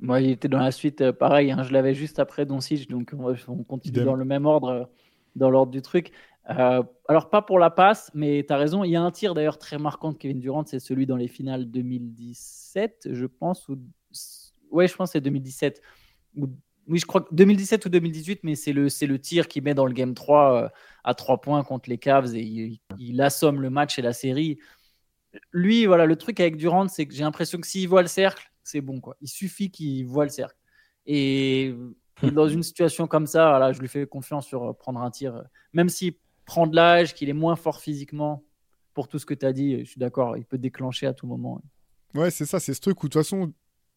Moi, 0.00 0.20
il 0.20 0.30
était 0.30 0.48
dans 0.48 0.58
la 0.58 0.72
suite, 0.72 1.10
pareil. 1.12 1.50
Hein, 1.50 1.62
je 1.62 1.72
l'avais 1.72 1.94
juste 1.94 2.18
après 2.18 2.46
Doncic, 2.46 2.88
donc 2.88 3.12
on, 3.16 3.34
on 3.48 3.64
continue 3.64 4.04
dans 4.04 4.14
le 4.14 4.24
même 4.24 4.46
ordre, 4.46 4.88
dans 5.36 5.50
l'ordre 5.50 5.72
du 5.72 5.82
truc. 5.82 6.12
Euh, 6.48 6.82
alors, 7.08 7.30
pas 7.30 7.42
pour 7.42 7.58
la 7.58 7.70
passe, 7.70 8.10
mais 8.14 8.44
tu 8.46 8.52
as 8.52 8.56
raison. 8.56 8.82
Il 8.84 8.90
y 8.90 8.96
a 8.96 9.02
un 9.02 9.10
tir 9.10 9.34
d'ailleurs 9.34 9.58
très 9.58 9.78
marquant 9.78 10.12
de 10.12 10.16
Kevin 10.16 10.40
Durant, 10.40 10.64
c'est 10.64 10.80
celui 10.80 11.06
dans 11.06 11.16
les 11.16 11.28
finales 11.28 11.70
2017, 11.70 13.08
je 13.12 13.26
pense. 13.26 13.68
Ou... 13.68 13.78
Ouais, 14.70 14.88
je 14.88 14.96
pense 14.96 15.10
que 15.10 15.12
c'est 15.12 15.20
2017. 15.20 15.80
Oui, 16.90 16.98
je 16.98 17.06
crois 17.06 17.20
que 17.20 17.32
2017 17.32 17.86
ou 17.86 17.88
2018, 17.88 18.40
mais 18.42 18.56
c'est 18.56 18.72
le, 18.72 18.88
le 18.88 19.18
tir 19.20 19.46
qui 19.46 19.60
met 19.60 19.74
dans 19.74 19.86
le 19.86 19.92
Game 19.92 20.12
3 20.12 20.64
euh, 20.64 20.68
à 21.04 21.14
3 21.14 21.40
points 21.40 21.62
contre 21.62 21.88
les 21.88 21.98
Cavs 21.98 22.34
et 22.34 22.80
il, 22.98 23.22
assomme 23.22 23.60
le 23.60 23.70
match 23.70 23.96
et 24.00 24.02
la 24.02 24.12
série. 24.12 24.58
Lui, 25.52 25.86
voilà, 25.86 26.04
le 26.04 26.16
truc 26.16 26.40
avec 26.40 26.56
Durant, 26.56 26.88
c'est 26.88 27.06
que 27.06 27.14
j'ai 27.14 27.22
l'impression 27.22 27.60
que 27.60 27.66
s'il 27.68 27.88
voit 27.88 28.02
le 28.02 28.08
cercle, 28.08 28.50
c'est 28.64 28.80
bon. 28.80 29.00
quoi. 29.00 29.16
Il 29.20 29.28
suffit 29.28 29.70
qu'il 29.70 30.04
voit 30.04 30.24
le 30.24 30.30
cercle. 30.30 30.56
Et 31.06 31.72
dans 32.32 32.48
une 32.48 32.64
situation 32.64 33.06
comme 33.06 33.28
ça, 33.28 33.50
voilà, 33.50 33.72
je 33.72 33.80
lui 33.80 33.88
fais 33.88 34.04
confiance 34.04 34.48
sur 34.48 34.76
prendre 34.76 35.00
un 35.00 35.12
tir, 35.12 35.44
même 35.72 35.88
si 35.88 36.18
prend 36.44 36.66
de 36.66 36.74
l'âge, 36.74 37.14
qu'il 37.14 37.28
est 37.28 37.34
moins 37.34 37.54
fort 37.54 37.80
physiquement, 37.80 38.42
pour 38.94 39.06
tout 39.06 39.20
ce 39.20 39.26
que 39.26 39.34
tu 39.34 39.46
as 39.46 39.52
dit, 39.52 39.78
je 39.78 39.90
suis 39.90 40.00
d'accord, 40.00 40.36
il 40.36 40.44
peut 40.44 40.58
déclencher 40.58 41.06
à 41.06 41.14
tout 41.14 41.28
moment. 41.28 41.62
Ouais, 42.14 42.32
c'est 42.32 42.46
ça, 42.46 42.58
c'est 42.58 42.74
ce 42.74 42.80
truc 42.80 43.00
où 43.04 43.06
de 43.06 43.12
toute 43.12 43.22
façon, 43.22 43.52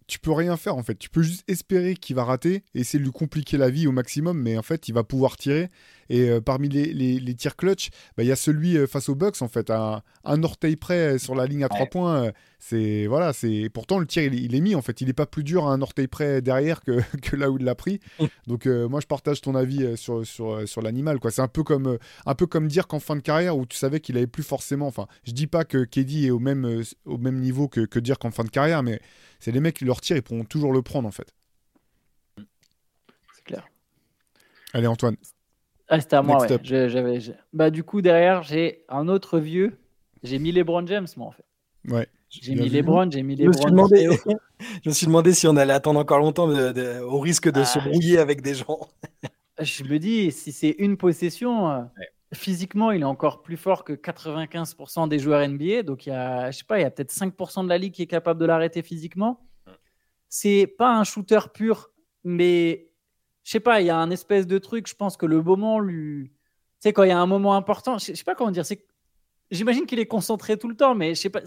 tu 0.08 0.20
peux 0.20 0.32
rien 0.32 0.58
faire 0.58 0.76
en 0.76 0.84
fait. 0.84 0.96
Tu 0.96 1.10
peux 1.10 1.24
juste 1.24 1.44
espérer 1.48 1.96
qu'il 1.96 2.16
va 2.16 2.24
rater 2.24 2.64
et 2.74 2.82
essayer 2.82 3.00
de 3.00 3.04
lui 3.04 3.12
compliquer 3.12 3.58
la 3.58 3.70
vie 3.70 3.88
au 3.88 3.92
maximum, 3.92 4.42
mais 4.42 4.58
en 4.58 4.62
fait, 4.62 4.88
il 4.88 4.94
va 4.94 5.04
pouvoir 5.04 5.38
tirer. 5.38 5.70
Et 6.10 6.30
euh, 6.30 6.42
parmi 6.42 6.70
les, 6.70 6.94
les, 6.94 7.36
tirs 7.36 7.56
clutch, 7.56 7.90
bah, 8.18 8.24
il 8.24 8.28
y 8.28 8.32
a 8.32 8.36
celui 8.36 8.78
euh, 8.78 8.88
face 8.88 9.10
aux 9.10 9.16
Bucks 9.16 9.42
en 9.42 9.48
fait, 9.48 9.70
à 9.70 10.04
un 10.24 10.44
orteil 10.44 10.76
près 10.76 11.18
sur 11.20 11.36
la 11.36 11.46
ligne 11.46 11.64
à 11.64 11.70
trois 11.70 11.86
points. 11.86 12.26
Euh, 12.26 12.32
c'est 12.60 13.08
voilà, 13.08 13.34
c'est 13.34 13.70
pourtant 13.74 14.00
le 14.00 14.06
tir 14.06 14.24
il, 14.34 14.56
est 14.56 14.62
mis 14.62 14.76
en 14.76 14.82
fait. 14.82 15.02
Il 15.02 15.10
est 15.10 15.14
pas 15.14 15.26
plus 15.26 15.44
dur 15.44 15.68
à 15.68 15.74
un 15.74 15.82
orteil 15.82 16.08
près 16.08 16.42
derrière 16.42 16.82
que, 16.82 17.02
que 17.22 17.36
là 17.36 17.50
où 17.52 17.58
il 17.58 17.66
l'a 17.66 17.76
pris. 17.76 18.00
Mm. 18.20 18.26
Donc 18.48 18.66
moi, 18.66 19.00
je 19.02 19.08
partage 19.08 19.42
ton 19.42 19.56
avis 19.56 19.98
sur 19.98 20.26
sur, 20.26 20.68
sur 20.68 20.82
l'animal 20.82 21.20
quoi. 21.20 21.32
C'est 21.32 21.42
un 21.42 21.48
peu 21.48 21.64
comme 21.64 21.98
un 22.26 22.36
peu 22.36 22.48
comme 22.48 22.68
dire 22.68 22.88
qu'en 22.88 23.00
fin 23.00 23.16
de 23.16 23.22
carrière 23.22 23.58
où 23.58 23.66
tu 23.66 23.78
savais 23.78 24.00
qu'il 24.00 24.18
avait 24.18 24.28
plus 24.28 24.44
forcément. 24.44 24.88
Enfin, 24.88 25.08
je 25.26 25.32
dis 25.32 25.48
pas 25.48 25.66
que 25.66 25.84
KD 25.84 26.26
est 26.26 26.32
au 26.32 26.40
même 26.40 26.84
au 27.06 27.18
même 27.18 27.40
niveau 27.40 27.68
que, 27.68 27.82
que 27.82 28.00
dire 28.00 28.18
qu'en 28.18 28.32
fin 28.32 28.44
de 28.44 28.50
carrière, 28.50 28.82
mais 28.82 29.02
c'est 29.40 29.52
les 29.52 29.60
mecs 29.60 29.76
qui 29.76 29.86
leur 29.86 30.00
tirent, 30.00 30.16
ils 30.16 30.24
pourront 30.24 30.46
toujours 30.46 30.72
le 30.72 30.82
prendre 30.82 31.08
en 31.08 31.12
fait. 31.12 31.34
C'est 33.36 33.44
clair. 33.44 33.68
Allez 34.74 34.88
Antoine. 34.88 35.18
Ah, 35.94 36.02
c'était 36.02 36.16
à 36.16 36.24
moi, 36.24 36.42
ouais. 36.42 37.20
Bah, 37.54 37.70
du 37.70 37.84
coup, 37.84 38.02
derrière, 38.02 38.42
j'ai 38.42 38.84
un 38.90 39.08
autre 39.08 39.38
vieux. 39.38 39.78
J'ai 40.24 40.40
mis 40.40 40.52
LeBron 40.52 40.88
James, 40.88 41.06
moi, 41.18 41.28
en 41.28 41.32
fait. 41.32 41.46
Ouais. 41.88 42.08
J'ai 42.30 42.56
mis 42.56 42.68
LeBron, 42.68 43.12
j'ai 43.12 43.22
mis 43.22 43.36
LeBron. 43.36 43.52
Je 43.52 43.58
me, 43.58 43.62
suis 43.62 43.72
demandé, 43.72 44.10
je 44.84 44.90
me 44.90 44.94
suis 44.94 45.06
demandé 45.06 45.34
si 45.34 45.46
on 45.46 45.56
allait 45.56 45.74
attendre 45.74 46.00
encore 46.00 46.18
longtemps 46.18 46.50
au 46.50 47.20
risque 47.20 47.52
de 47.52 47.64
se 47.64 47.78
ah, 47.78 47.88
brouiller 47.88 48.18
avec 48.18 48.42
des 48.42 48.56
gens. 48.56 48.80
je 49.62 49.84
me 49.84 50.00
dis, 50.00 50.32
si 50.32 50.52
c'est 50.52 50.76
une 50.80 50.98
possession, 50.98 51.70
euh, 51.70 51.82
physiquement, 52.34 52.90
il 52.90 53.02
est 53.02 53.06
encore 53.06 53.44
plus 53.44 53.58
fort 53.58 53.84
que 53.84 53.94
95% 53.94 55.08
des 55.08 55.20
joueurs 55.20 55.48
NBA. 55.48 55.84
Donc, 55.84 56.08
il 56.08 56.10
y 56.10 56.14
a, 56.14 56.50
je 56.50 56.58
sais 56.58 56.64
pas, 56.64 56.80
il 56.80 56.82
y 56.82 56.86
a 56.86 56.90
peut-être 56.90 57.14
5% 57.14 57.66
de 57.66 57.70
la 57.70 57.78
ligue 57.78 57.94
qui 57.94 58.02
est 58.02 58.08
capable 58.08 58.40
de 58.40 58.48
l'arrêter 58.48 58.82
physiquement. 58.82 59.42
C'est 60.28 60.66
pas 60.66 60.98
un 60.98 61.04
shooter 61.04 61.42
pur, 61.54 61.92
mais 62.24 62.88
je 63.44 63.52
sais 63.52 63.60
pas, 63.60 63.82
il 63.82 63.88
y 63.88 63.90
a 63.90 63.98
un 63.98 64.10
espèce 64.10 64.48
de 64.48 64.58
truc. 64.58 64.88
Je 64.88 64.96
pense 64.96 65.18
que 65.18 65.26
le 65.26 65.42
moment 65.42 65.80
lui. 65.80 66.30
Tu 66.30 66.90
sais, 66.90 66.94
quand 66.94 67.04
il 67.04 67.10
y 67.10 67.12
a 67.12 67.20
un 67.20 67.28
moment 67.28 67.56
important, 67.56 67.98
je 67.98 68.14
sais 68.14 68.24
pas 68.24 68.36
comment 68.36 68.52
dire. 68.52 68.64
J'imagine 69.52 69.86
qu'il 69.86 70.00
est 70.00 70.08
concentré 70.08 70.58
tout 70.58 70.68
le 70.68 70.76
temps, 70.76 70.96
mais 70.96 71.16
je 71.16 71.22
sais 71.22 71.30
pas 71.30 71.42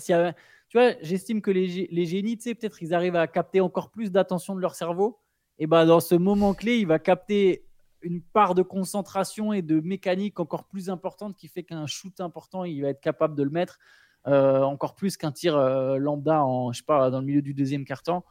tu 0.69 0.79
vois, 0.79 0.95
j'estime 1.01 1.41
que 1.41 1.51
les, 1.51 2.07
génies, 2.07 2.37
tu 2.37 2.45
sais, 2.45 2.55
peut-être 2.55 2.83
ils 2.83 2.93
arrivent 2.93 3.17
à 3.17 3.27
capter 3.29 3.61
encore 3.61 3.91
plus 3.91 4.11
d'attention 4.11 4.55
de 4.55 4.61
leur 4.61 4.75
cerveau. 4.75 5.21
Et 5.59 5.67
ben 5.67 5.87
dans 5.87 6.01
ce 6.01 6.15
moment 6.15 6.55
clé, 6.55 6.79
il 6.79 6.87
va 6.87 6.99
capter 6.99 7.65
une 8.03 8.21
part 8.21 8.55
de 8.55 8.63
concentration 8.63 9.53
et 9.53 9.63
de 9.63 9.81
mécanique 9.81 10.39
encore 10.41 10.65
plus 10.65 10.91
importante 10.91 11.37
qui 11.37 11.49
fait 11.49 11.63
qu'un 11.63 11.87
shoot 11.87 12.21
important, 12.21 12.65
il 12.65 12.83
va 12.83 12.89
être 12.89 13.01
capable 13.01 13.37
de 13.37 13.43
le 13.43 13.51
mettre 13.51 13.79
euh, 14.27 14.63
encore 14.63 14.95
plus 14.97 15.17
qu'un 15.17 15.33
tir 15.33 15.57
euh, 15.57 15.99
lambda 15.99 16.45
en, 16.45 16.73
je 16.73 16.79
sais 16.79 16.85
pas, 16.85 17.11
dans 17.11 17.21
le 17.21 17.27
milieu 17.27 17.43
du 17.43 17.55
deuxième 17.55 17.85
quart-temps. 17.85 18.25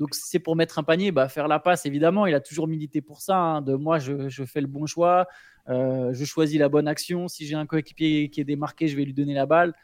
Donc, 0.00 0.14
si 0.14 0.22
c'est 0.24 0.38
pour 0.38 0.56
mettre 0.56 0.78
un 0.78 0.82
panier, 0.82 1.12
bah, 1.12 1.28
faire 1.28 1.46
la 1.46 1.60
passe, 1.60 1.86
évidemment, 1.86 2.26
il 2.26 2.34
a 2.34 2.40
toujours 2.40 2.66
milité 2.66 3.02
pour 3.02 3.20
ça. 3.20 3.36
Hein. 3.36 3.62
de 3.62 3.74
moi, 3.74 3.98
je, 3.98 4.28
je, 4.28 4.44
fais 4.44 4.62
le 4.62 4.66
bon 4.66 4.86
choix, 4.86 5.28
euh, 5.68 6.12
je 6.12 6.24
choisis 6.24 6.58
la 6.58 6.68
bonne 6.68 6.88
action. 6.88 7.28
Si 7.28 7.46
j'ai 7.46 7.54
un 7.54 7.66
coéquipier 7.66 8.30
qui 8.30 8.40
est 8.40 8.44
démarqué, 8.44 8.88
je 8.88 8.96
vais 8.96 9.04
lui 9.04 9.14
donner 9.14 9.34
la 9.34 9.44
balle. 9.44 9.74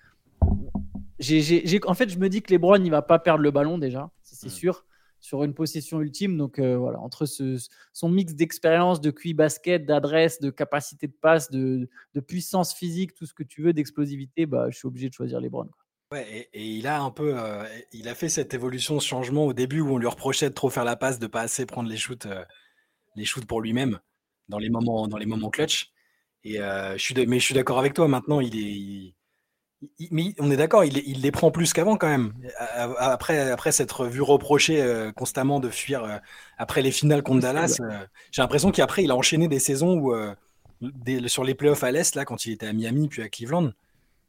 en 0.41 1.95
fait, 1.95 2.09
je 2.09 2.19
me 2.19 2.29
dis 2.29 2.43
que 2.43 2.53
Lebron, 2.53 2.83
il 2.83 2.91
va 2.91 3.03
pas 3.03 3.19
perdre 3.19 3.43
le 3.43 3.51
ballon 3.51 3.79
déjà, 3.79 4.11
c'est 4.23 4.49
sûr 4.49 4.87
sur 5.21 5.43
une 5.43 5.55
possession 5.55 6.01
ultime. 6.01 6.37
Donc 6.37 6.59
euh, 6.59 6.77
voilà, 6.77 7.01
entre 7.01 7.27
ce, 7.27 7.59
son 7.93 8.09
mix 8.09 8.35
d'expérience, 8.35 9.01
de 9.01 9.11
QI 9.11 9.35
basket, 9.35 9.85
d'adresse, 9.85 10.41
de 10.41 10.51
capacité 10.51 11.09
de 11.09 11.13
passe, 11.21 11.51
de, 11.51 11.89
puissance 12.27 12.75
physique, 12.75 13.15
tout 13.15 13.27
ce 13.27 13.35
que 13.35 13.43
tu 13.43 13.63
veux, 13.63 13.73
d'explosivité, 13.73 14.47
bah, 14.47 14.69
je 14.71 14.79
suis 14.79 14.87
obligé 14.87 15.09
de 15.09 15.15
choisir 15.15 15.41
les 15.41 15.49
Browns. 15.49 15.71
Ouais, 16.13 16.49
et, 16.53 16.65
il 16.65 16.87
a 16.87 17.01
un 17.01 17.11
peu, 17.11 17.35
euh, 17.37 17.65
il 17.93 18.09
a 18.09 18.15
fait 18.15 18.29
cette 18.29 18.55
évolution, 18.55 19.01
ce 19.01 19.07
changement 19.09 19.45
au 19.47 19.53
début 19.53 19.81
où 19.81 19.95
on 19.95 19.99
lui 19.99 20.07
reprochait 20.07 20.49
de 20.49 20.55
trop 20.55 20.71
faire 20.71 20.85
la 20.85 20.97
passe, 20.97 21.19
de 21.19 21.27
pas 21.27 21.41
assez 21.41 21.67
prendre 21.67 21.89
les 21.89 21.97
shoots, 21.97 22.27
euh, 22.27 22.45
les 23.17 23.25
shoots 23.25 23.47
pour 23.47 23.61
lui-même 23.61 23.99
dans 24.49 24.59
les 24.59 24.71
moments, 24.71 25.09
dans 25.09 25.17
les 25.17 25.27
moments 25.27 25.51
clutch. 25.51 25.93
Et 26.45 26.59
je 26.59 26.99
suis, 26.99 27.15
mais 27.27 27.41
je 27.41 27.45
suis 27.45 27.55
d'accord 27.55 27.81
avec 27.81 27.93
toi. 27.93 28.07
Maintenant, 28.07 28.39
il 28.39 28.57
est, 28.57 29.17
mais 30.11 30.35
on 30.39 30.51
est 30.51 30.57
d'accord, 30.57 30.85
il, 30.85 31.21
les 31.21 31.31
prend 31.31 31.51
plus 31.51 31.73
qu'avant 31.73 31.97
quand 31.97 32.09
même. 32.09 32.33
Après, 32.99 33.51
après 33.51 33.73
s'être 33.73 34.07
vu 34.07 34.23
reprocher 34.23 34.81
euh, 34.81 35.13
constamment 35.13 35.61
de 35.61 35.69
fuir 35.69 36.05
euh, 36.05 36.17
après 36.57 36.83
les 36.83 36.91
finales 36.91 37.23
contre 37.23 37.41
Dallas, 37.41 37.77
euh, 37.81 38.07
j'ai 38.31 38.43
l'impression 38.43 38.71
qu'après 38.71 39.05
il 39.05 39.11
a 39.11 39.17
enchaîné 39.17 39.49
des 39.49 39.59
saisons 39.59 39.99
où, 39.99 40.15
sur 41.27 41.45
les 41.45 41.55
playoffs 41.55 41.85
à 41.85 41.91
l'Est, 41.91 42.15
là, 42.15 42.25
quand 42.25 42.47
il 42.47 42.53
était 42.53 42.67
à 42.67 42.73
Miami 42.73 43.09
puis 43.09 43.23
à 43.23 43.29
Cleveland, 43.29 43.73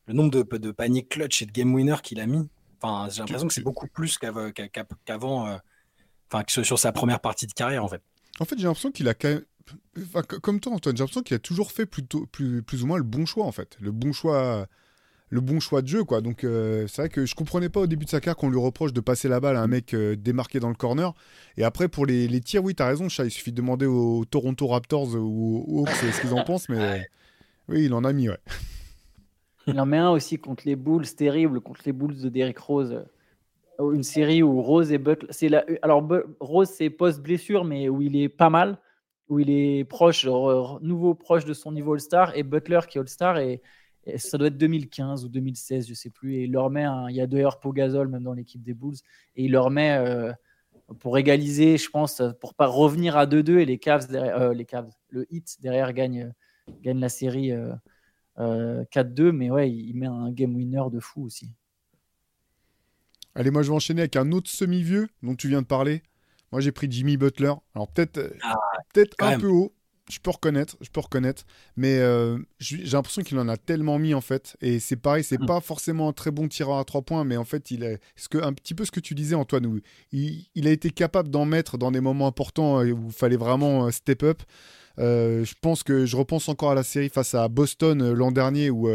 le 0.08 0.14
nombre 0.14 0.32
de, 0.32 0.58
de 0.58 0.72
paniers 0.72 1.06
clutch 1.06 1.42
et 1.42 1.46
de 1.46 1.52
game 1.52 1.74
winner 1.74 1.98
qu'il 2.02 2.20
a 2.20 2.26
mis, 2.26 2.50
enfin, 2.82 3.10
j'ai 3.12 3.20
l'impression 3.20 3.48
que 3.48 3.54
c'est 3.54 3.62
beaucoup 3.64 3.88
plus 3.88 4.18
qu'avant, 4.18 5.60
enfin, 6.32 6.44
que 6.44 6.64
sur 6.64 6.80
sa 6.80 6.92
première 6.92 7.20
partie 7.20 7.48
de 7.48 7.54
carrière 7.54 7.84
en 7.84 7.88
fait. 7.88 8.02
En 8.40 8.46
fait, 8.46 8.58
j'ai 8.58 8.66
l'impression 8.66 8.92
qu'il 8.92 9.08
a 9.10 9.14
comme 9.14 10.60
toi, 10.60 10.74
Antoine, 10.74 10.96
j'ai 10.96 11.02
l'impression 11.02 11.24
qu'il 11.24 11.36
a 11.36 11.40
toujours 11.40 11.72
fait 11.72 11.86
plutôt, 11.86 12.26
plus, 12.28 12.62
plus 12.64 12.84
ou 12.84 12.88
moins 12.88 12.98
le 12.98 13.04
bon 13.04 13.26
choix 13.26 13.46
en 13.46 13.52
fait. 13.52 13.78
Le 13.82 13.92
bon 13.92 14.14
choix 14.14 14.68
le 15.30 15.42
bon 15.42 15.60
choix 15.60 15.82
de 15.82 15.88
jeu, 15.88 16.04
quoi. 16.04 16.22
Donc, 16.22 16.44
euh, 16.44 16.88
c'est 16.88 17.02
vrai 17.02 17.10
que 17.10 17.26
je 17.26 17.36
comprenais 17.36 17.70
pas 17.70 17.82
au 17.82 17.88
début 17.88 18.06
de 18.06 18.10
sa 18.10 18.20
carrière 18.20 18.38
qu'on 18.38 18.50
lui 18.50 18.60
reproche 18.60 18.94
de 18.94 19.02
passer 19.02 19.28
la 19.28 19.40
balle 19.40 19.58
à 19.58 19.62
un 19.62 19.68
mec 19.68 19.94
euh, 19.94 20.16
démarqué 20.16 20.60
dans 20.60 20.70
le 20.70 20.76
corner. 20.76 21.14
Et 21.58 21.64
après, 21.64 21.88
pour 21.88 22.06
les, 22.06 22.28
les 22.28 22.40
tirs, 22.40 22.64
oui, 22.64 22.76
tu 22.76 22.84
as 22.84 22.88
raison, 22.88 23.10
Chat, 23.10 23.26
il 23.26 23.32
suffit 23.32 23.52
de 23.52 23.58
demander 23.58 23.86
aux 23.86 24.24
Toronto 24.26 24.68
Raptors 24.68 25.16
ou 25.16 25.66
aux 25.68 25.82
Hawks 25.82 25.96
ce 25.96 26.22
qu'ils 26.22 26.34
en 26.34 26.44
pensent, 26.46 26.70
mais 26.70 27.08
oui, 27.68 27.86
il 27.86 27.94
en 27.94 28.04
a 28.04 28.14
mis, 28.14 28.30
ouais. 28.30 28.40
Il 29.68 29.80
en 29.80 29.86
met 29.86 29.98
un 29.98 30.12
aussi 30.12 30.38
contre 30.38 30.64
les 30.66 30.78
Bulls, 30.78 31.06
terrible, 31.14 31.60
contre 31.60 31.82
les 31.86 31.92
Bulls 31.92 32.20
de 32.20 32.30
Derrick 32.30 32.58
Rose. 32.58 33.04
Euh, 33.80 33.92
une 33.92 34.04
série 34.04 34.42
où 34.42 34.62
Rose 34.62 34.92
et 34.92 34.98
Butler. 34.98 35.28
C'est 35.32 35.50
la... 35.50 35.66
Alors, 35.82 36.08
Rose, 36.40 36.70
c'est 36.70 36.90
post-blessure, 36.90 37.66
mais 37.66 37.90
où 37.90 38.02
il 38.02 38.16
est 38.16 38.30
pas 38.30 38.50
mal, 38.50 38.80
où 39.28 39.40
il 39.40 39.50
est 39.50 39.84
proche, 39.84 40.26
nouveau 40.26 41.16
proche 41.16 41.46
de 41.46 41.54
son 41.54 41.74
niveau 41.74 41.94
All-Star, 41.94 42.36
et 42.36 42.44
Butler 42.44 42.80
qui 42.88 42.98
est 42.98 43.02
All-Star. 43.02 43.40
Et 43.40 43.62
ça 44.16 44.38
doit 44.38 44.48
être 44.48 44.58
2015 44.58 45.26
ou 45.26 45.30
2016, 45.30 45.88
je 45.90 45.94
sais 45.94 46.10
plus. 46.10 46.36
Et 46.36 46.44
il 46.44 46.52
leur 46.54 46.70
met, 46.70 46.86
il 47.10 47.16
y 47.16 47.22
a 47.22 47.28
d'ailleurs 47.28 47.60
Pogazol 47.60 48.08
même 48.08 48.24
dans 48.24 48.34
l'équipe 48.34 48.64
des 48.64 48.74
Bulls, 48.74 48.96
et 49.36 49.44
il 49.44 49.52
leur 49.52 49.70
met 49.70 49.98
euh, 49.98 50.32
pour 51.00 51.18
égaliser, 51.18 51.78
je 51.78 51.90
pense, 51.90 52.22
pour 52.40 52.54
pas 52.54 52.68
revenir 52.68 53.18
à 53.18 53.26
2-2 53.26 53.60
et 53.60 53.66
les 53.66 53.78
Cavs, 53.78 54.08
euh, 54.14 54.54
les 54.54 54.64
Cavs, 54.64 54.92
le 55.10 55.28
hit 55.30 55.58
derrière 55.62 55.92
gagne, 55.92 56.34
gagne 56.82 57.00
la 57.00 57.10
série 57.10 57.52
4-2, 58.38 59.22
euh, 59.22 59.32
mais 59.32 59.50
ouais, 59.50 59.72
il 59.72 59.94
met 59.96 60.08
un 60.08 60.32
game 60.32 60.56
winner 60.56 60.84
de 60.92 61.00
fou 61.00 61.24
aussi. 61.24 61.50
Allez, 63.36 63.52
moi 63.52 63.62
je 63.62 63.70
vais 63.70 63.76
enchaîner 63.76 64.02
avec 64.02 64.16
un 64.16 64.32
autre 64.32 64.50
semi-vieux 64.50 65.10
dont 65.22 65.36
tu 65.36 65.48
viens 65.48 65.62
de 65.62 65.68
parler. 65.68 66.02
Moi 66.52 66.62
j'ai 66.62 66.72
pris 66.72 66.88
Jimmy 66.90 67.18
Butler. 67.18 67.54
Alors 67.76 67.88
peut-être 67.88 68.34
ah, 68.42 68.56
peut-être 68.94 69.16
un 69.20 69.40
peu 69.40 69.48
haut, 69.48 69.74
je 70.10 70.20
peux 70.20 70.32
reconnaître, 70.32 70.78
je 70.82 70.90
peux 70.90 71.02
reconnaître, 71.02 71.44
mais 71.76 71.98
euh, 72.00 72.38
j'ai 72.60 72.78
l'impression 72.84 73.22
qu'il 73.22 73.38
en 73.40 73.48
a 73.48 73.58
tellement 73.58 74.00
mis 74.00 74.14
en 74.14 74.22
fait. 74.22 74.56
Et 74.62 74.80
c'est 74.80 74.96
pareil, 74.96 75.24
c'est 75.24 75.40
mm. 75.40 75.46
pas 75.46 75.60
forcément 75.60 76.10
un 76.10 76.14
très 76.14 76.32
bon 76.32 76.48
tireur 76.48 76.78
à 76.78 76.86
trois 76.86 77.02
points, 77.02 77.24
mais 77.24 77.38
en 77.38 77.44
fait, 77.44 77.72
il 77.72 77.84
est 77.84 78.00
ce 78.16 78.30
que, 78.30 78.38
un 78.38 78.54
petit 78.54 78.74
peu 78.74 78.86
ce 78.86 78.92
que 78.92 79.00
tu 79.00 79.16
disais, 79.16 79.36
Antoine, 79.36 79.66
où 79.66 79.80
il, 80.12 80.68
a 80.68 80.72
été 80.72 80.90
capable 80.92 81.30
d'en 81.30 81.46
mettre 81.46 81.78
dans 81.78 81.92
des 81.92 82.02
moments 82.02 82.28
importants 82.28 82.80
euh, 82.80 82.92
où 82.92 83.08
il 83.08 83.14
fallait 83.14 83.38
vraiment 83.38 83.90
step 83.92 84.24
up. 84.24 84.44
Je 84.98 85.54
pense 85.62 85.84
que 85.84 86.06
je 86.06 86.16
repense 86.16 86.50
encore 86.50 86.72
à 86.72 86.76
la 86.76 86.84
série 86.84 87.10
face 87.10 87.36
à 87.36 87.48
Boston 87.48 88.14
l'an 88.14 88.32
dernier 88.32 88.70
où 88.70 88.90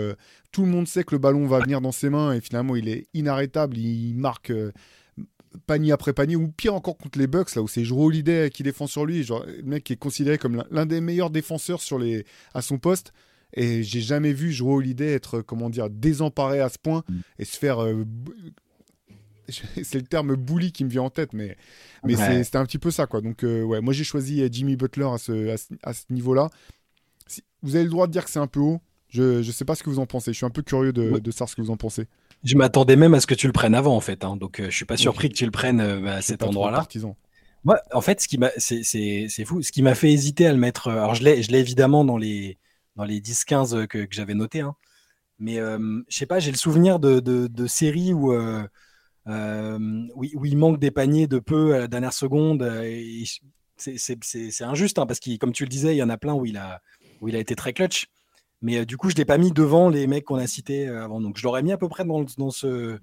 tout 0.51 0.63
le 0.63 0.69
monde 0.69 0.89
sait 0.89 1.05
que 1.05 1.15
le 1.15 1.19
ballon 1.19 1.47
va 1.47 1.61
venir 1.61 1.81
dans 1.81 1.93
ses 1.93 2.11
mains 2.11 2.33
et 2.33 2.41
finalement 2.41 2.77
il 2.77 2.89
est 2.89 3.07
inarrêtable, 3.15 3.79
il 3.79 4.15
marque 4.17 4.53
panier 5.67 5.93
après 5.93 6.13
panier, 6.13 6.37
ou 6.37 6.49
pire 6.49 6.75
encore 6.75 6.97
contre 6.97 7.19
les 7.19 7.27
Bucks, 7.27 7.55
là 7.55 7.63
où 7.63 7.69
c'est 7.69 7.85
Joe 7.85 7.99
Holiday 7.99 8.51
qui 8.51 8.63
défend 8.63 8.87
sur 8.87 9.05
lui, 9.05 9.23
genre, 9.23 9.45
le 9.47 9.63
mec 9.63 9.85
qui 9.85 9.93
est 9.93 9.97
considéré 9.97 10.39
comme 10.39 10.65
l'un 10.71 10.87
des 10.87 11.01
meilleurs 11.01 11.31
défenseurs 11.31 11.81
sur 11.81 11.99
les, 11.99 12.25
à 12.55 12.63
son 12.63 12.79
poste. 12.79 13.13
Et 13.55 13.83
j'ai 13.83 14.01
jamais 14.01 14.33
vu 14.33 14.51
Joe 14.51 14.77
Holiday 14.77 15.13
être, 15.13 15.43
comment 15.43 15.69
dire, 15.69 15.91
désemparé 15.91 16.61
à 16.61 16.71
ce 16.71 16.79
point 16.79 17.05
mm. 17.09 17.21
et 17.39 17.45
se 17.45 17.59
faire. 17.59 17.87
Euh, 19.79 19.83
c'est 19.85 19.99
le 19.99 20.07
terme 20.07 20.37
bully 20.37 20.73
qui 20.73 20.85
me 20.85 20.91
vient 20.91 21.03
en 21.03 21.11
tête, 21.11 21.33
mais, 21.33 21.57
mais 22.05 22.15
c'était 22.45 22.59
un 22.59 22.65
petit 22.65 22.79
peu 22.79 22.91
ça, 22.91 23.07
quoi. 23.07 23.21
Donc, 23.21 23.45
euh, 23.45 23.63
ouais, 23.63 23.81
moi 23.81 23.93
j'ai 23.93 24.05
choisi 24.05 24.43
euh, 24.43 24.49
Jimmy 24.51 24.77
Butler 24.77 25.07
à 25.13 25.19
ce, 25.19 25.55
à 25.83 25.93
ce, 25.93 26.05
niveau-là. 26.11 26.49
vous 27.63 27.77
avez 27.77 27.85
le 27.85 27.91
droit 27.91 28.07
de 28.07 28.13
dire 28.13 28.25
que 28.25 28.31
c'est 28.31 28.39
un 28.39 28.47
peu 28.47 28.61
haut. 28.61 28.81
Je 29.09 29.39
ne 29.39 29.43
sais 29.43 29.65
pas 29.65 29.75
ce 29.75 29.83
que 29.83 29.91
vous 29.91 29.99
en 29.99 30.07
pensez. 30.07 30.33
Je 30.33 30.39
suis 30.39 30.47
un 30.47 30.51
peu 30.51 30.63
curieux 30.63 30.93
de, 30.93 31.19
de 31.19 31.31
savoir 31.31 31.51
ce 31.51 31.57
que 31.57 31.61
vous 31.61 31.71
en 31.71 31.77
pensez. 31.77 32.07
Je 32.45 32.57
m'attendais 32.57 32.97
même 32.97 33.15
à 33.15 33.21
ce 33.21 33.27
que 33.27 33.35
tu 33.35 33.47
le 33.47 33.53
prennes 33.53 33.75
avant, 33.75 33.95
en 33.95 34.01
fait. 34.01 34.25
Hein. 34.25 34.37
donc, 34.37 34.61
euh, 34.61 34.67
je 34.69 34.75
suis 34.77 34.85
pas 34.85 34.97
surpris 34.97 35.29
que 35.29 35.35
tu 35.35 35.45
le 35.45 35.51
prennes 35.51 35.81
euh, 35.81 36.07
à 36.07 36.23
cet 36.23 36.43
endroit-là. 36.43 36.87
Moi, 37.65 37.79
en 37.93 38.01
fait, 38.01 38.21
ce 38.21 38.27
qui 38.27 38.39
m'a, 38.39 38.51
c'est 38.57 39.45
fou. 39.45 39.63
Ce 39.63 39.71
qui 39.71 39.83
m'a 39.83 39.95
fait 39.95 40.11
hésiter 40.11 40.47
à 40.47 40.53
le 40.53 40.59
mettre. 40.59 40.89
Euh, 40.89 40.95
alors, 40.95 41.15
je 41.15 41.23
l'ai, 41.23 41.43
je 41.43 41.53
l'ai 41.53 41.61
évidemment 41.61 42.05
dans 42.05 42.17
les 42.17 42.59
dans 42.97 43.05
les 43.05 43.21
10-15 43.21 43.87
que, 43.87 43.99
que 43.99 44.15
j'avais 44.15 44.35
noté. 44.35 44.61
Hein. 44.61 44.75
Mais 45.39 45.57
je 45.57 46.03
sais 46.17 46.27
pas, 46.27 46.39
j'ai 46.39 46.51
le 46.51 46.57
souvenir 46.57 47.01
de, 47.01 47.19
de, 47.19 47.47
de 47.47 47.67
séries 47.67 48.13
où, 48.13 48.33
où, 49.27 50.25
où, 50.35 50.45
il 50.45 50.57
manque 50.57 50.79
des 50.79 50.91
paniers 50.91 51.27
de 51.27 51.39
peu 51.39 51.75
à 51.75 51.79
la 51.79 51.89
dernière 51.89 52.13
seconde. 52.13 52.63
c'est 53.77 54.63
injuste 54.63 54.99
hein, 54.99 55.07
parce 55.07 55.21
que, 55.21 55.37
comme 55.37 55.53
tu 55.53 55.65
le 55.65 55.69
disais, 55.69 55.95
il 55.95 55.99
y 55.99 56.03
en 56.03 56.11
a 56.11 56.19
plein 56.19 56.35
où 56.35 56.45
il 56.47 56.57
a 56.57 56.81
où 57.23 57.29
il 57.29 57.37
a 57.37 57.39
été 57.39 57.55
très 57.55 57.73
clutch. 57.73 58.09
Mais 58.61 58.79
euh, 58.79 58.85
du 58.85 58.97
coup, 58.97 59.09
je 59.09 59.15
ne 59.15 59.19
l'ai 59.19 59.25
pas 59.25 59.39
mis 59.39 59.53
devant 59.53 59.89
les 59.89 60.07
mecs 60.07 60.25
qu'on 60.25 60.37
a 60.37 60.47
cités 60.47 60.89
euh, 60.89 61.05
avant. 61.05 61.21
Donc, 61.21 61.39
je 61.39 61.45
l'aurais 61.45 61.63
mis 61.63 61.73
à 61.73 61.79
peu 61.79 61.89
près 61.89 62.05
dans, 62.05 62.25
dans 62.37 62.51
ce, 62.51 62.99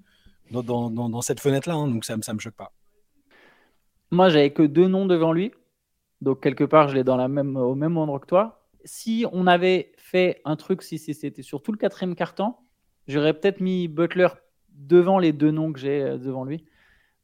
dans, 0.50 0.62
dans, 0.90 1.20
cette 1.22 1.40
fenêtre-là. 1.40 1.74
Hein, 1.74 1.88
donc, 1.88 2.04
ça 2.04 2.16
ne 2.16 2.32
me 2.32 2.38
choque 2.38 2.54
pas. 2.54 2.72
Moi, 4.10 4.28
j'avais 4.28 4.52
que 4.52 4.62
deux 4.62 4.88
noms 4.88 5.06
devant 5.06 5.32
lui. 5.32 5.52
Donc, 6.20 6.42
quelque 6.42 6.64
part, 6.64 6.88
je 6.88 6.94
l'ai 6.94 7.04
dans 7.04 7.16
la 7.16 7.28
même, 7.28 7.56
au 7.56 7.74
même 7.74 7.96
endroit 7.96 8.20
que 8.20 8.26
toi. 8.26 8.68
Si 8.84 9.26
on 9.32 9.46
avait 9.46 9.92
fait 9.98 10.40
un 10.44 10.56
truc, 10.56 10.82
si 10.82 10.98
c'était 10.98 11.42
sur 11.42 11.62
tout 11.62 11.72
le 11.72 11.78
quatrième 11.78 12.14
carton, 12.14 12.54
j'aurais 13.06 13.34
peut-être 13.34 13.60
mis 13.60 13.88
Butler 13.88 14.28
devant 14.80 15.18
les 15.18 15.32
deux 15.32 15.50
noms 15.50 15.72
que 15.72 15.78
j'ai 15.78 16.02
euh, 16.02 16.18
devant 16.18 16.44
lui. 16.44 16.64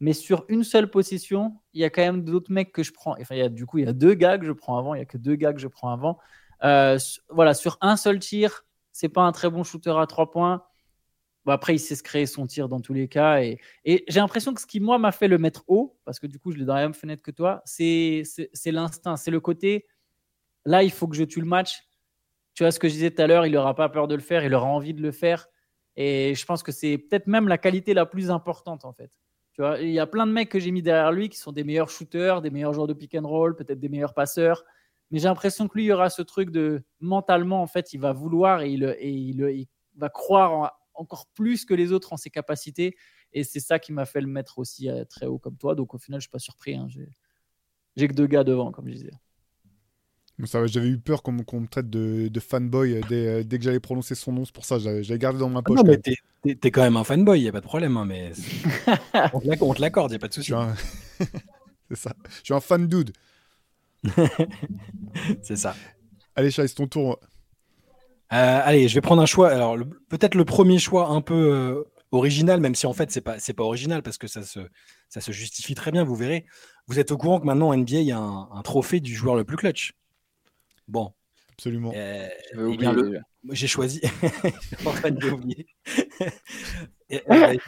Mais 0.01 0.12
sur 0.12 0.45
une 0.49 0.62
seule 0.62 0.90
position, 0.90 1.59
il 1.73 1.81
y 1.81 1.85
a 1.85 1.90
quand 1.90 2.03
même 2.03 2.23
d'autres 2.23 2.53
mecs 2.53 2.73
que 2.73 2.83
je 2.83 2.92
prends. 2.92 3.16
Enfin, 3.21 3.35
y 3.35 3.51
du 3.51 3.64
coup, 3.64 3.79
il 3.79 3.87
y 3.87 3.88
a 3.88 3.95
deux 3.95 4.14
gars 4.14 4.38
que 4.38 4.45
je 4.45 4.53
prends 4.53 4.79
avant. 4.79 4.95
Il 4.95 4.99
n'y 4.99 5.03
a 5.03 5.07
que 5.07 5.16
deux 5.16 5.37
gars 5.37 5.53
que 5.53 5.61
je 5.61 5.69
prends 5.69 5.90
avant. 5.90 6.19
Euh, 6.64 6.99
voilà, 7.31 7.55
sur 7.55 7.79
un 7.81 7.97
seul 7.97 8.19
tir, 8.19 8.64
c'est 8.92 9.09
pas 9.09 9.23
un 9.23 9.33
très 9.33 9.51
bon 9.51 9.64
shooter 9.64 9.95
à 9.99 10.07
trois 10.07 10.31
points. 10.31 10.64
après, 11.47 11.75
il 11.77 11.79
sait 11.79 11.95
se 11.95 12.03
créer 12.03 12.27
son 12.27 12.47
tir 12.47 12.69
dans 12.69 12.81
tous 12.81 12.92
les 12.92 13.09
cas. 13.09 13.40
Et, 13.40 13.59
j'ai 13.85 14.21
l'impression 14.21 14.53
que 14.53 14.61
ce 14.61 14.66
qui, 14.66 14.81
moi, 14.81 14.99
m'a 14.99 15.12
fait 15.12 15.29
le 15.29 15.38
mettre 15.38 15.64
haut, 15.69 15.99
parce 16.05 16.19
que 16.19 16.27
du 16.27 16.38
coup, 16.38 16.53
je 16.53 16.59
l'ai 16.59 16.64
dans 16.64 16.75
la 16.75 16.83
même 16.83 16.95
fenêtre 16.95 17.23
que 17.23 17.31
toi, 17.31 17.62
c'est 17.64 18.23
l'instinct, 18.66 19.16
c'est 19.16 19.31
le 19.31 19.40
côté. 19.40 19.87
Là, 20.66 20.83
il 20.83 20.90
faut 20.90 21.09
que 21.09 21.16
je 21.16 21.25
tue 21.25 21.40
le 21.40 21.47
match. 21.47 21.83
Tu 22.55 22.64
vois 22.64 22.73
ce 22.73 22.79
que 22.79 22.88
je 22.88 22.95
disais 22.95 23.11
tout 23.11 23.23
à 23.23 23.27
l'heure, 23.27 23.47
il 23.47 23.53
n'aura 23.53 23.75
pas 23.75 23.88
peur 23.88 24.09
de 24.09 24.14
le 24.14 24.21
faire, 24.21 24.45
il 24.45 24.55
aura 24.55 24.66
envie 24.66 24.95
de 24.95 25.03
le 25.03 25.12
faire. 25.12 25.49
Et 25.97 26.35
je 26.35 26.45
pense 26.45 26.63
que 26.63 26.73
c'est 26.73 26.99
peut-être 26.99 27.27
même 27.27 27.49
la 27.49 27.59
qualité 27.59 27.95
la 27.95 28.07
plus 28.07 28.31
importante, 28.31 28.85
en 28.85 28.93
fait. 28.93 29.11
Tu 29.53 29.63
vois, 29.63 29.79
il 29.81 29.91
y 29.91 29.99
a 29.99 30.07
plein 30.07 30.27
de 30.27 30.33
mecs 30.33 30.51
que 30.51 30.59
j'ai 30.59 30.71
mis 30.71 30.83
derrière 30.83 31.13
lui 31.13 31.31
qui 31.31 31.39
sont 31.39 31.53
des 31.53 31.65
meilleurs 31.65 31.89
shooters, 31.89 32.43
des 32.43 32.51
meilleurs 32.51 32.75
joueurs 32.75 32.87
de 32.87 32.93
pick 32.93 33.15
and 33.15 33.27
roll, 33.27 33.57
peut-être 33.57 33.81
des 33.81 33.89
meilleurs 33.89 34.13
passeurs. 34.13 34.65
Mais 35.11 35.19
j'ai 35.19 35.29
l'impression 35.29 35.67
que 35.67 35.79
lui, 35.79 35.85
il 35.85 35.87
y 35.87 35.93
aura 35.93 36.11
ce 36.11 36.21
truc 36.21 36.51
de 36.51 36.85
mentalement, 37.01 37.63
en 37.63 37.67
fait, 37.67 37.95
il 37.95 38.01
va 38.01 38.13
vouloir 38.13 38.61
et 38.61 38.71
il, 38.71 39.67
va 39.95 40.11
croire 40.11 40.79
encore 40.93 41.27
plus 41.33 41.65
que 41.65 41.73
les 41.73 41.93
autres 41.93 42.13
en 42.13 42.19
ses 42.19 42.29
capacités. 42.29 42.97
Et 43.33 43.45
c'est 43.45 43.61
ça 43.61 43.79
qui 43.79 43.93
m'a 43.93 44.05
fait 44.05 44.21
le 44.21 44.27
mettre 44.27 44.59
aussi 44.59 44.91
euh, 44.91 45.05
très 45.05 45.25
haut 45.25 45.39
comme 45.39 45.57
toi. 45.57 45.75
Donc 45.75 45.95
au 45.95 45.99
final, 45.99 46.21
je 46.21 46.27
ne 46.27 46.29
suis 46.29 46.31
pas 46.31 46.39
surpris. 46.39 46.75
Hein. 46.75 46.89
J'ai 47.97 48.09
que 48.09 48.15
deux 48.15 48.27
gars 48.27 48.45
devant, 48.45 48.73
comme 48.73 48.89
je 48.89 48.95
disais. 48.95 49.13
Ça 50.44 50.66
j'avais 50.66 50.88
eu 50.88 50.99
peur 50.99 51.22
qu'on 51.22 51.33
me 51.33 51.66
traite 51.66 51.88
de, 51.88 52.40
fanboy 52.40 53.01
dès, 53.09 53.42
dès 53.44 53.59
que 53.59 53.64
j'allais 53.64 53.81
prononcer 53.81 54.14
son 54.14 54.33
nom, 54.33 54.44
c'est 54.44 54.55
pour 54.55 54.64
ça 54.64 54.79
j'avais 54.79 55.18
gardé 55.18 55.38
dans 55.38 55.49
ma 55.49 55.61
ah 55.61 55.62
poche. 55.62 55.79
non, 55.79 55.85
mais 55.85 56.55
t'es, 56.55 56.70
quand 56.70 56.83
même 56.83 56.96
un 56.96 57.05
fanboy, 57.05 57.40
y 57.40 57.49
a 57.49 57.53
pas 57.53 57.61
de 57.61 57.66
problème, 57.66 57.96
hein, 57.96 58.05
mais 58.05 58.33
on 59.33 59.72
te 59.72 59.81
l'accorde, 59.81 60.12
y 60.12 60.16
a 60.16 60.18
pas 60.18 60.29
de 60.29 60.35
souci. 60.35 60.53
c'est 61.90 61.96
ça, 61.96 62.14
je 62.38 62.44
suis 62.44 62.55
un 62.55 62.61
fan 62.61 62.87
dude. 62.87 63.12
c'est 65.42 65.57
ça. 65.57 65.75
Allez, 66.35 66.51
Chai, 66.51 66.68
c'est 66.68 66.75
ton 66.75 66.87
tour. 66.87 67.18
Euh, 68.33 68.61
allez, 68.64 68.88
je 68.88 68.94
vais 68.94 69.01
prendre 69.01 69.22
un 69.22 69.27
choix. 69.27 69.51
Alors, 69.51 69.77
peut-être 70.09 70.35
le 70.35 70.44
premier 70.44 70.79
choix 70.79 71.09
un 71.09 71.20
peu 71.20 71.35
euh, 71.35 71.85
original, 72.12 72.61
même 72.61 72.75
si 72.75 72.87
en 72.87 72.92
fait, 72.92 73.11
c'est 73.11 73.20
pas, 73.20 73.38
c'est 73.38 73.53
pas 73.53 73.64
original 73.64 74.03
parce 74.03 74.18
que 74.18 74.27
ça 74.27 74.42
se, 74.42 74.61
ça 75.09 75.20
se 75.20 75.33
justifie 75.33 75.75
très 75.75 75.92
bien, 75.92 76.05
vous 76.05 76.14
verrez. 76.14 76.44
Vous 76.87 76.99
êtes 76.99 77.11
au 77.11 77.16
courant 77.16 77.40
que 77.40 77.46
maintenant, 77.46 77.68
en 77.68 77.77
NBA, 77.77 77.96
il 77.96 78.07
y 78.07 78.12
a 78.12 78.18
un, 78.18 78.62
trophée 78.62 79.01
du 79.01 79.14
joueur 79.14 79.37
le 79.37 79.44
plus 79.44 79.57
clutch. 79.57 79.94
Bon. 80.88 81.12
Absolument. 81.53 81.92
Euh, 81.96 82.29
j'ai 83.51 83.66
choisi. 83.66 84.01
j'ai 87.11 87.22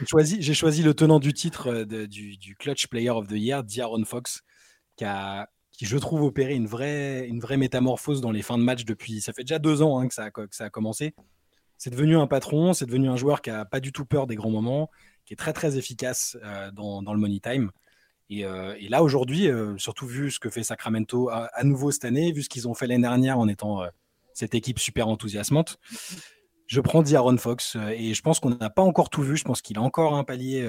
choisi, 0.05 0.41
j'ai 0.41 0.53
choisi 0.53 0.83
le 0.83 0.93
tenant 0.93 1.19
du 1.19 1.33
titre 1.33 1.83
du, 1.83 2.37
du, 2.37 2.55
Clutch 2.55 2.87
Player 2.87 3.09
of 3.09 3.27
the 3.27 3.33
Year, 3.33 3.63
D'Aaron 3.63 4.05
Fox, 4.05 4.41
qui 4.95 5.05
a, 5.05 5.49
qui, 5.71 5.85
je 5.85 5.97
trouve, 5.97 6.23
opéré 6.23 6.55
une 6.55 6.67
vraie, 6.67 7.27
une 7.27 7.39
vraie 7.39 7.57
métamorphose 7.57 8.21
dans 8.21 8.31
les 8.31 8.41
fins 8.41 8.57
de 8.57 8.63
match 8.63 8.85
depuis. 8.85 9.21
Ça 9.21 9.33
fait 9.33 9.43
déjà 9.43 9.59
deux 9.59 9.81
ans 9.81 9.99
hein, 9.99 10.07
que, 10.07 10.13
ça 10.13 10.25
a, 10.25 10.31
que 10.31 10.47
ça 10.51 10.65
a 10.65 10.69
commencé. 10.69 11.13
C'est 11.77 11.89
devenu 11.89 12.17
un 12.17 12.27
patron, 12.27 12.73
c'est 12.73 12.85
devenu 12.85 13.07
un 13.07 13.15
joueur 13.15 13.41
qui 13.41 13.49
a 13.49 13.63
pas 13.63 13.79
du 13.79 13.93
tout 13.93 14.05
peur 14.05 14.27
des 14.27 14.35
grands 14.35 14.49
moments, 14.49 14.89
qui 15.25 15.33
est 15.33 15.37
très 15.37 15.53
très 15.53 15.77
efficace 15.77 16.37
euh, 16.43 16.71
dans, 16.71 17.01
dans, 17.01 17.13
le 17.13 17.19
money 17.19 17.39
time. 17.39 17.71
Et, 18.29 18.45
euh, 18.45 18.75
et 18.79 18.89
là 18.89 19.03
aujourd'hui, 19.03 19.47
euh, 19.47 19.77
surtout 19.77 20.05
vu 20.05 20.29
ce 20.31 20.39
que 20.39 20.49
fait 20.49 20.63
Sacramento 20.63 21.29
à, 21.29 21.63
nouveau 21.63 21.91
cette 21.91 22.05
année, 22.05 22.31
vu 22.31 22.43
ce 22.43 22.49
qu'ils 22.49 22.67
ont 22.67 22.73
fait 22.73 22.87
l'année 22.87 23.01
dernière 23.01 23.39
en 23.39 23.47
étant 23.47 23.81
cette 24.33 24.55
équipe 24.55 24.79
super 24.79 25.07
enthousiasmante, 25.07 25.77
je 26.67 26.81
prends 26.81 27.01
D'Aaron 27.01 27.37
Fox 27.37 27.75
et 27.93 28.13
je 28.13 28.21
pense 28.21 28.39
qu'on 28.39 28.51
n'a 28.51 28.69
pas 28.69 28.83
encore 28.83 29.09
tout 29.09 29.23
vu. 29.23 29.35
Je 29.35 29.43
pense 29.43 29.61
qu'il 29.61 29.77
a 29.77 29.81
encore 29.81 30.13
un 30.13 30.23
palier 30.23 30.67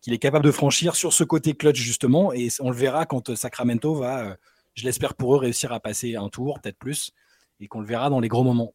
qu'il 0.00 0.12
est 0.12 0.18
capable 0.18 0.44
de 0.44 0.50
franchir 0.50 0.94
sur 0.94 1.12
ce 1.12 1.24
côté 1.24 1.54
clutch 1.54 1.80
justement. 1.80 2.32
Et 2.32 2.48
on 2.60 2.70
le 2.70 2.76
verra 2.76 3.06
quand 3.06 3.30
euh, 3.30 3.34
Sacramento 3.36 3.94
va, 3.94 4.24
euh, 4.24 4.34
je 4.74 4.84
l'espère 4.84 5.14
pour 5.14 5.34
eux, 5.34 5.38
réussir 5.38 5.72
à 5.72 5.80
passer 5.80 6.16
un 6.16 6.28
tour, 6.28 6.60
peut-être 6.60 6.78
plus, 6.78 7.12
et 7.60 7.66
qu'on 7.66 7.80
le 7.80 7.86
verra 7.86 8.10
dans 8.10 8.20
les 8.20 8.28
gros 8.28 8.44
moments. 8.44 8.74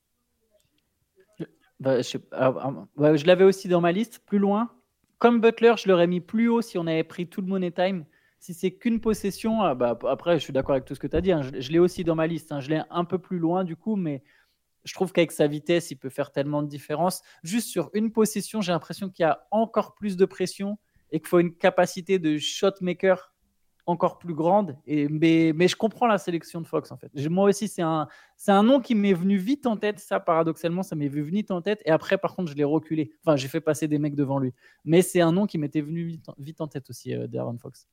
Bah, 1.80 2.02
je, 2.02 2.18
ah, 2.32 2.54
ah, 3.00 3.16
je 3.16 3.26
l'avais 3.26 3.44
aussi 3.44 3.68
dans 3.68 3.82
ma 3.82 3.92
liste, 3.92 4.20
plus 4.26 4.40
loin. 4.40 4.72
Comme 5.20 5.40
Butler, 5.40 5.76
je 5.78 5.88
l'aurais 5.88 6.08
mis 6.08 6.20
plus 6.20 6.48
haut 6.48 6.62
si 6.62 6.78
on 6.78 6.86
avait 6.86 7.04
pris 7.04 7.28
tout 7.28 7.42
le 7.42 7.48
money 7.48 7.72
time. 7.72 8.06
Si 8.42 8.56
c'est 8.56 8.72
qu'une 8.72 9.00
possession, 9.00 9.62
ah, 9.62 9.76
bah, 9.76 9.98
après, 10.10 10.40
je 10.40 10.44
suis 10.44 10.52
d'accord 10.52 10.74
avec 10.74 10.86
tout 10.86 10.96
ce 10.96 11.00
que 11.00 11.06
tu 11.06 11.16
as 11.16 11.22
dit. 11.22 11.32
Hein. 11.32 11.44
Je, 11.44 11.72
l'ai 11.72 11.78
aussi 11.78 12.04
dans 12.04 12.16
ma 12.16 12.26
liste. 12.26 12.52
Hein. 12.52 12.60
Je 12.60 12.72
l'ai 12.72 12.82
un 12.90 13.06
peu 13.06 13.20
plus 13.20 13.38
loin 13.38 13.64
du 13.64 13.76
coup, 13.76 13.96
mais 13.96 14.24
je 14.84 14.96
trouve 14.96 15.12
qu'avec 15.12 15.32
sa 15.32 15.46
vitesse, 15.46 15.92
il 15.92 15.98
peut 15.98 16.10
faire 16.10 16.32
tellement 16.32 16.64
de 16.64 16.68
différence. 16.68 17.22
Juste 17.44 17.68
sur 17.68 17.92
une 17.94 18.12
possession, 18.12 18.60
j'ai 18.60 18.72
l'impression 18.72 19.10
qu'il 19.12 19.22
y 19.22 19.28
a 19.28 19.46
encore 19.52 19.94
plus 19.94 20.18
de 20.18 20.26
pression 20.26 20.80
et 21.12 21.20
qu'il 21.20 21.28
faut 21.28 21.38
une 21.38 21.54
capacité 21.54 22.18
de 22.18 22.40
shot 22.40 22.72
maker 22.82 23.32
encore 23.86 24.18
plus 24.18 24.34
grande. 24.34 24.76
Mais, 24.88 25.54
je 25.68 25.76
comprends 25.76 26.08
la 26.08 26.18
sélection 26.18 26.62
de 26.62 26.66
Fox 26.66 26.92
en 26.92 26.98
fait. 26.98 27.12
Moi 27.30 27.48
aussi, 27.48 27.68
c'est 27.68 27.84
un, 27.84 28.08
nom 28.64 28.80
qui 28.80 28.96
m'est 28.96 29.14
venu 29.14 29.38
vite 29.38 29.68
en 29.68 29.78
tête. 29.78 30.00
Ça, 30.00 30.20
paradoxalement, 30.20 30.82
ça 30.82 30.96
m'est 30.96 31.10
venu 31.10 31.22
vite 31.22 31.52
en 31.52 31.62
tête. 31.62 31.84
Et 31.86 31.92
après, 31.92 32.18
par 32.18 32.36
contre, 32.36 32.50
je 32.50 32.56
l'ai 32.56 32.64
reculé. 32.64 33.12
Enfin, 33.24 33.36
j'ai 33.36 33.50
fait 33.50 33.62
passer 33.62 33.88
des 33.88 34.00
mecs 34.00 34.16
devant 34.16 34.40
lui. 34.40 34.52
Mais 34.84 35.04
c'est 35.04 35.22
un 35.22 35.32
nom 35.32 35.46
qui 35.46 35.60
m'était 35.60 35.82
venu 35.82 36.06
vite, 36.06 36.26
vite, 36.40 36.60
en 36.60 36.68
tête 36.68 36.90
aussi, 36.90 37.14
euh, 37.14 37.28
Darren 37.28 37.60
Fox. 37.60 37.88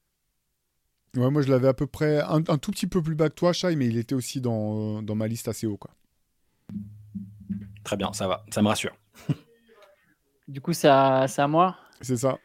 Ouais, 1.16 1.30
moi, 1.30 1.42
je 1.42 1.50
l'avais 1.50 1.68
à 1.68 1.74
peu 1.74 1.86
près 1.86 2.20
un, 2.20 2.42
tout 2.42 2.70
petit 2.70 2.86
peu 2.86 3.02
plus 3.02 3.14
bas 3.14 3.28
que 3.28 3.34
toi, 3.34 3.52
Shai, 3.52 3.76
mais 3.76 3.86
il 3.86 3.96
était 3.96 4.14
aussi 4.14 4.40
dans, 4.40 5.02
dans 5.02 5.14
ma 5.14 5.26
liste 5.26 5.48
assez 5.48 5.66
haut. 5.66 5.76
Quoi. 5.76 5.90
Très 7.84 7.96
bien, 7.96 8.12
ça 8.12 8.28
va, 8.28 8.44
ça 8.50 8.60
me 8.62 8.68
rassure. 8.68 8.94
du 10.48 10.60
coup, 10.60 10.72
c'est 10.72 10.88
à, 10.88 11.24
à 11.24 11.46
moi? 11.48 11.76
C'est 12.00 12.18
ça. 12.18 12.38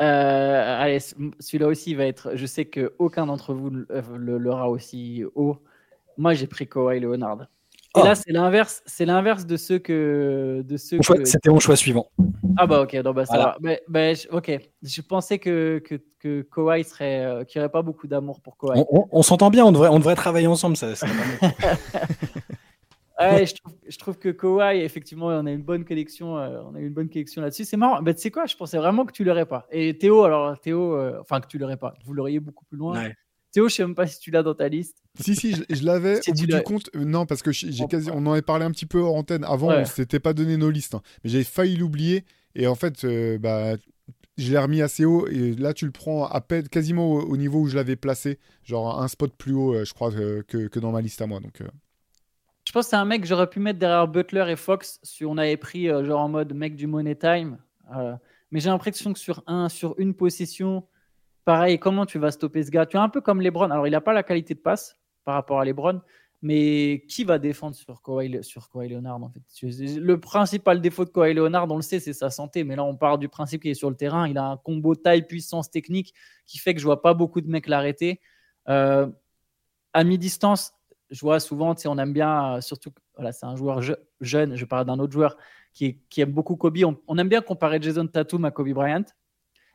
Euh, 0.00 0.82
allez, 0.82 1.00
celui-là 1.00 1.66
aussi 1.66 1.94
va 1.94 2.06
être. 2.06 2.34
Je 2.34 2.46
sais 2.46 2.64
que 2.64 2.94
aucun 2.98 3.26
d'entre 3.26 3.52
vous 3.52 3.70
l'aura 3.70 4.70
aussi 4.70 5.24
haut. 5.34 5.62
Moi, 6.16 6.34
j'ai 6.34 6.46
pris 6.46 6.68
Kawhi 6.68 7.00
Leonard. 7.00 7.46
Et 8.00 8.04
là, 8.04 8.14
oh. 8.16 8.20
c'est 8.26 8.32
l'inverse. 8.32 8.82
C'est 8.86 9.04
l'inverse 9.04 9.46
de 9.46 9.56
ceux 9.56 9.78
que 9.78 10.62
de 10.66 10.76
ceux. 10.76 10.98
C'était 11.24 11.50
mon 11.50 11.60
choix 11.60 11.76
suivant. 11.76 12.10
Ah 12.56 12.66
bah 12.66 12.82
ok, 12.82 12.96
donc 13.02 13.14
bah, 13.16 13.26
ça 13.26 13.38
va. 13.38 13.56
ok, 14.30 14.58
je 14.82 15.00
pensais 15.00 15.38
que 15.38 15.82
que, 15.84 15.96
que 16.18 16.42
Kawhi 16.42 16.84
serait, 16.84 17.24
euh, 17.24 17.44
qu'il 17.44 17.60
n'y 17.60 17.64
aurait 17.64 17.72
pas 17.72 17.82
beaucoup 17.82 18.06
d'amour 18.06 18.40
pour 18.40 18.56
Kawhi. 18.56 18.82
On, 18.90 19.22
s'entend 19.22 19.50
bien. 19.50 19.64
On 19.64 19.72
devrait 19.72 19.88
on 19.88 19.98
devrait 19.98 20.16
travailler 20.16 20.46
ensemble. 20.46 20.76
Ça. 20.76 20.94
ça 20.94 21.06
je, 23.20 23.98
trouve, 23.98 24.18
que 24.18 24.28
Kawhi, 24.28 24.80
effectivement, 24.80 25.26
on 25.26 25.46
a 25.46 25.50
une 25.50 25.62
bonne 25.62 25.84
collection, 25.84 26.38
euh, 26.38 26.60
on 26.64 26.74
a 26.74 26.80
une 26.80 26.92
bonne 26.92 27.08
collection 27.08 27.42
là-dessus. 27.42 27.64
C'est 27.64 27.76
marrant. 27.76 28.00
Mais 28.02 28.14
tu 28.14 28.20
sais 28.20 28.30
quoi, 28.30 28.46
je 28.46 28.56
pensais 28.56 28.78
vraiment 28.78 29.04
que 29.04 29.12
tu 29.12 29.24
l'aurais 29.24 29.46
pas. 29.46 29.66
Et 29.70 29.96
Théo, 29.98 30.24
alors 30.24 30.58
Théo, 30.60 30.94
euh, 30.94 31.18
enfin 31.20 31.40
que 31.40 31.46
tu 31.46 31.58
l'aurais 31.58 31.76
pas. 31.76 31.94
Vous 32.04 32.14
l'auriez 32.14 32.40
beaucoup 32.40 32.64
plus 32.64 32.78
loin. 32.78 33.10
Théo, 33.58 33.68
je 33.68 33.74
sais 33.74 33.82
même 33.82 33.94
pas 33.94 34.06
si 34.06 34.20
tu 34.20 34.30
l'as 34.30 34.42
dans 34.42 34.54
ta 34.54 34.68
liste. 34.68 35.02
Si, 35.20 35.34
si, 35.34 35.54
je, 35.54 35.84
l'avais. 35.84 36.20
au 36.28 36.32
bout 36.32 36.46
du 36.46 36.62
compte, 36.62 36.90
euh, 36.94 37.04
non, 37.04 37.26
parce 37.26 37.42
que 37.42 37.50
j'ai 37.50 37.86
quasi, 37.86 38.10
on 38.10 38.26
en 38.26 38.32
avait 38.32 38.42
parlé 38.42 38.64
un 38.64 38.70
petit 38.70 38.86
peu 38.86 39.00
hors 39.00 39.14
antenne. 39.14 39.44
Avant, 39.44 39.72
on 39.72 39.84
s'était 39.84 40.20
pas 40.20 40.32
donné 40.32 40.56
nos 40.56 40.70
listes, 40.70 40.94
hein. 40.94 41.02
mais 41.24 41.30
j'avais 41.30 41.44
failli 41.44 41.76
l'oublier. 41.76 42.24
Et 42.54 42.66
en 42.66 42.74
fait, 42.74 43.06
bah, 43.38 43.76
je 44.36 44.50
l'ai 44.50 44.58
remis 44.58 44.82
assez 44.82 45.04
haut. 45.04 45.26
Et 45.28 45.54
là, 45.54 45.74
tu 45.74 45.86
le 45.86 45.92
prends 45.92 46.26
à 46.26 46.40
peine, 46.40 46.68
quasiment 46.68 47.10
au, 47.12 47.36
niveau 47.36 47.60
où 47.60 47.66
je 47.66 47.76
l'avais 47.76 47.96
placé, 47.96 48.38
genre 48.64 49.02
un 49.02 49.08
spot 49.08 49.32
plus 49.36 49.54
haut, 49.54 49.84
je 49.84 49.92
crois, 49.92 50.10
que, 50.12 50.42
que, 50.42 50.78
dans 50.78 50.92
ma 50.92 51.00
liste 51.00 51.20
à 51.20 51.26
moi. 51.26 51.40
Donc. 51.40 51.62
Je 52.68 52.72
pense 52.72 52.84
que 52.84 52.90
c'est 52.90 52.96
un 52.96 53.06
mec 53.06 53.22
que 53.22 53.26
j'aurais 53.26 53.48
pu 53.48 53.60
mettre 53.60 53.78
derrière 53.78 54.06
Butler 54.06 54.44
et 54.50 54.56
Fox 54.56 55.00
si 55.02 55.24
on 55.24 55.38
avait 55.38 55.56
pris 55.56 55.88
euh, 55.88 56.04
genre 56.04 56.20
en 56.20 56.28
mode 56.28 56.52
mec 56.52 56.76
du 56.76 56.86
money 56.86 57.14
time. 57.14 57.56
Euh, 57.96 58.14
mais 58.50 58.60
j'ai 58.60 58.68
l'impression 58.68 59.14
que 59.14 59.18
sur 59.18 59.42
un, 59.46 59.70
sur 59.70 59.94
une 59.96 60.12
possession, 60.12 60.84
pareil, 61.48 61.78
comment 61.78 62.04
tu 62.04 62.18
vas 62.18 62.30
stopper 62.30 62.62
ce 62.62 62.70
gars? 62.70 62.84
Tu 62.84 62.98
es 62.98 63.00
un 63.00 63.08
peu 63.08 63.22
comme 63.22 63.40
LeBron. 63.40 63.70
Alors 63.70 63.86
il 63.86 63.92
n'a 63.92 64.02
pas 64.02 64.12
la 64.12 64.22
qualité 64.22 64.52
de 64.52 64.58
passe 64.60 64.98
par 65.24 65.32
rapport 65.32 65.58
à 65.58 65.64
LeBron, 65.64 66.02
mais 66.42 67.06
qui 67.08 67.24
va 67.24 67.38
défendre 67.38 67.74
sur 67.74 68.02
Kawhi, 68.02 68.44
sur 68.44 68.68
Kawhi 68.68 68.90
Leonard 68.90 69.22
en 69.22 69.30
fait? 69.30 69.40
Le 69.62 70.20
principal 70.20 70.82
défaut 70.82 71.06
de 71.06 71.08
Kawhi 71.08 71.32
Leonard, 71.32 71.66
on 71.70 71.76
le 71.76 71.80
sait, 71.80 72.00
c'est 72.00 72.12
sa 72.12 72.28
santé. 72.28 72.64
Mais 72.64 72.76
là, 72.76 72.84
on 72.84 72.96
part 72.96 73.16
du 73.16 73.30
principe 73.30 73.62
qu'il 73.62 73.70
est 73.70 73.74
sur 73.82 73.88
le 73.88 73.96
terrain. 73.96 74.28
Il 74.28 74.36
a 74.36 74.44
un 74.44 74.56
combo 74.58 74.94
taille 74.94 75.26
puissance 75.26 75.70
technique 75.70 76.12
qui 76.44 76.58
fait 76.58 76.74
que 76.74 76.80
je 76.80 76.84
vois 76.84 77.00
pas 77.00 77.14
beaucoup 77.14 77.40
de 77.40 77.48
mecs 77.48 77.66
l'arrêter. 77.66 78.20
Euh, 78.68 79.08
à 79.94 80.04
mi-distance, 80.04 80.74
je 81.08 81.20
vois 81.20 81.40
souvent, 81.40 81.74
on 81.86 81.96
aime 81.96 82.12
bien, 82.12 82.56
euh, 82.56 82.60
surtout, 82.60 82.90
voilà, 83.14 83.32
c'est 83.32 83.46
un 83.46 83.56
joueur 83.56 83.80
jeune, 84.20 84.54
je 84.54 84.64
parle 84.66 84.84
d'un 84.84 84.98
autre 84.98 85.14
joueur 85.14 85.38
qui, 85.72 85.98
aime 86.18 86.30
beaucoup 86.30 86.56
Kobe. 86.56 86.76
On, 87.06 87.16
aime 87.16 87.30
bien 87.30 87.40
comparer 87.40 87.80
Jason 87.80 88.06
Tatum 88.06 88.44
à 88.44 88.50
Kobe 88.50 88.68
Bryant, 88.68 89.04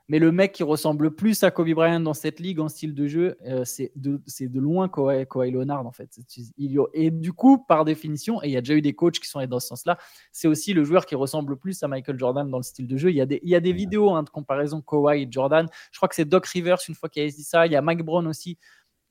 mais 0.10 0.20
le 0.20 0.32
mec 0.32 0.52
qui 0.52 0.64
ressemble 0.64 1.06
le 1.06 1.16
plus 1.16 1.44
à 1.44 1.52
Kobe 1.52 1.70
Bryant 1.72 2.00
dans 2.02 2.14
cette 2.14 2.40
ligue 2.40 2.60
en 2.60 2.68
style 2.68 2.94
de 2.94 3.08
jeu, 3.08 3.38
euh, 3.46 3.64
c'est 3.66 3.92
de, 3.96 4.22
de, 4.40 4.60
loin 4.60 4.90
Kawhi, 4.90 5.52
Leonard, 5.52 5.86
en 5.86 5.92
fait. 5.92 6.18
Il, 6.58 6.78
et 6.94 7.10
du 7.10 7.32
coup, 7.32 7.58
par 7.58 7.86
définition, 7.86 8.44
et 8.44 8.48
il 8.48 8.52
y 8.52 8.58
a 8.58 8.62
déjà 8.62 8.74
eu 8.74 8.82
des 8.82 8.94
coachs 8.94 9.20
qui 9.20 9.28
sont 9.28 9.40
allés 9.40 9.48
dans 9.48 9.60
ce 9.60 9.68
sens-là, 9.68 9.98
c'est 10.32 10.48
aussi 10.48 10.74
le 10.74 10.84
joueur 10.84 11.06
qui 11.06 11.16
ressemble 11.16 11.52
le 11.52 11.58
plus 11.58 11.82
à 11.84 11.88
Michael 11.88 12.20
Jordan 12.20 12.50
dans 12.50 12.58
le 12.58 12.64
style 12.64 12.88
de 12.88 12.98
jeu. 12.98 13.12
Il 13.12 13.16
y 13.16 13.22
a 13.22 13.26
des, 13.26 13.40
il 13.44 13.50
y 13.50 13.56
a 13.56 13.62
des 13.62 13.74
vidéos 13.74 14.12
hein, 14.12 14.24
de 14.24 14.30
comparaison 14.30 14.82
Kawhi 14.82 15.24
et 15.24 15.28
Jordan. 15.30 15.68
Je 15.92 16.00
crois 16.00 16.10
que 16.10 16.16
c'est 16.16 16.26
Doc 16.26 16.46
Rivers, 16.48 16.80
une 16.88 16.96
fois 16.96 17.08
qu'il 17.08 17.24
a 17.24 17.28
dit 17.28 17.44
ça. 17.44 17.66
Il 17.66 17.72
y 17.72 17.76
a 17.76 17.82
Mike 17.82 18.04
Brown 18.04 18.28
aussi 18.28 18.58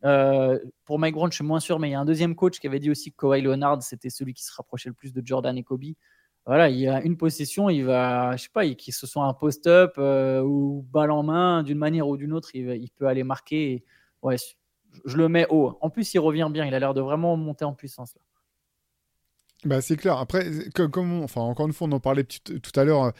euh, 0.04 0.58
pour 0.84 0.98
Mike 0.98 1.14
Brown, 1.14 1.30
je 1.30 1.36
suis 1.36 1.44
moins 1.44 1.60
sûr, 1.60 1.78
mais 1.78 1.88
il 1.88 1.92
y 1.92 1.94
a 1.94 2.00
un 2.00 2.04
deuxième 2.04 2.34
coach 2.34 2.58
qui 2.58 2.66
avait 2.66 2.80
dit 2.80 2.90
aussi 2.90 3.12
que 3.12 3.16
Kawhi 3.18 3.40
Leonard, 3.40 3.82
c'était 3.82 4.10
celui 4.10 4.34
qui 4.34 4.44
se 4.44 4.52
rapprochait 4.54 4.88
le 4.88 4.94
plus 4.94 5.12
de 5.12 5.22
Jordan 5.24 5.56
et 5.56 5.62
Kobe. 5.62 5.84
Voilà, 6.44 6.68
il 6.68 6.78
y 6.78 6.88
a 6.88 7.00
une 7.02 7.16
possession, 7.16 7.70
il 7.70 7.84
va, 7.84 8.36
je 8.36 8.42
sais 8.44 8.48
pas, 8.52 8.66
qu'il 8.74 8.92
se 8.92 9.06
soit 9.06 9.24
un 9.24 9.32
post-up 9.32 9.94
euh, 9.98 10.42
ou 10.42 10.84
balle 10.90 11.12
en 11.12 11.22
main, 11.22 11.62
d'une 11.62 11.78
manière 11.78 12.08
ou 12.08 12.16
d'une 12.16 12.32
autre, 12.32 12.50
il, 12.54 12.90
peut 12.96 13.06
aller 13.06 13.22
marquer. 13.22 13.84
ouais, 14.22 14.36
je 15.04 15.16
le 15.16 15.28
mets 15.28 15.46
haut. 15.50 15.78
En 15.80 15.88
plus, 15.88 16.12
il 16.14 16.18
revient 16.18 16.48
bien, 16.52 16.66
il 16.66 16.74
a 16.74 16.80
l'air 16.80 16.94
de 16.94 17.00
vraiment 17.00 17.36
monter 17.36 17.64
en 17.64 17.74
puissance. 17.74 18.14
Là. 18.16 18.22
Bah, 19.64 19.80
c'est 19.80 19.96
clair. 19.96 20.16
Après, 20.16 20.44
comme, 20.74 21.22
enfin, 21.22 21.40
encore 21.40 21.68
une 21.68 21.72
fois, 21.72 21.86
on 21.86 21.92
en 21.92 22.00
parlait 22.00 22.24
tout 22.24 22.80
à 22.80 22.82
l'heure 22.82 23.12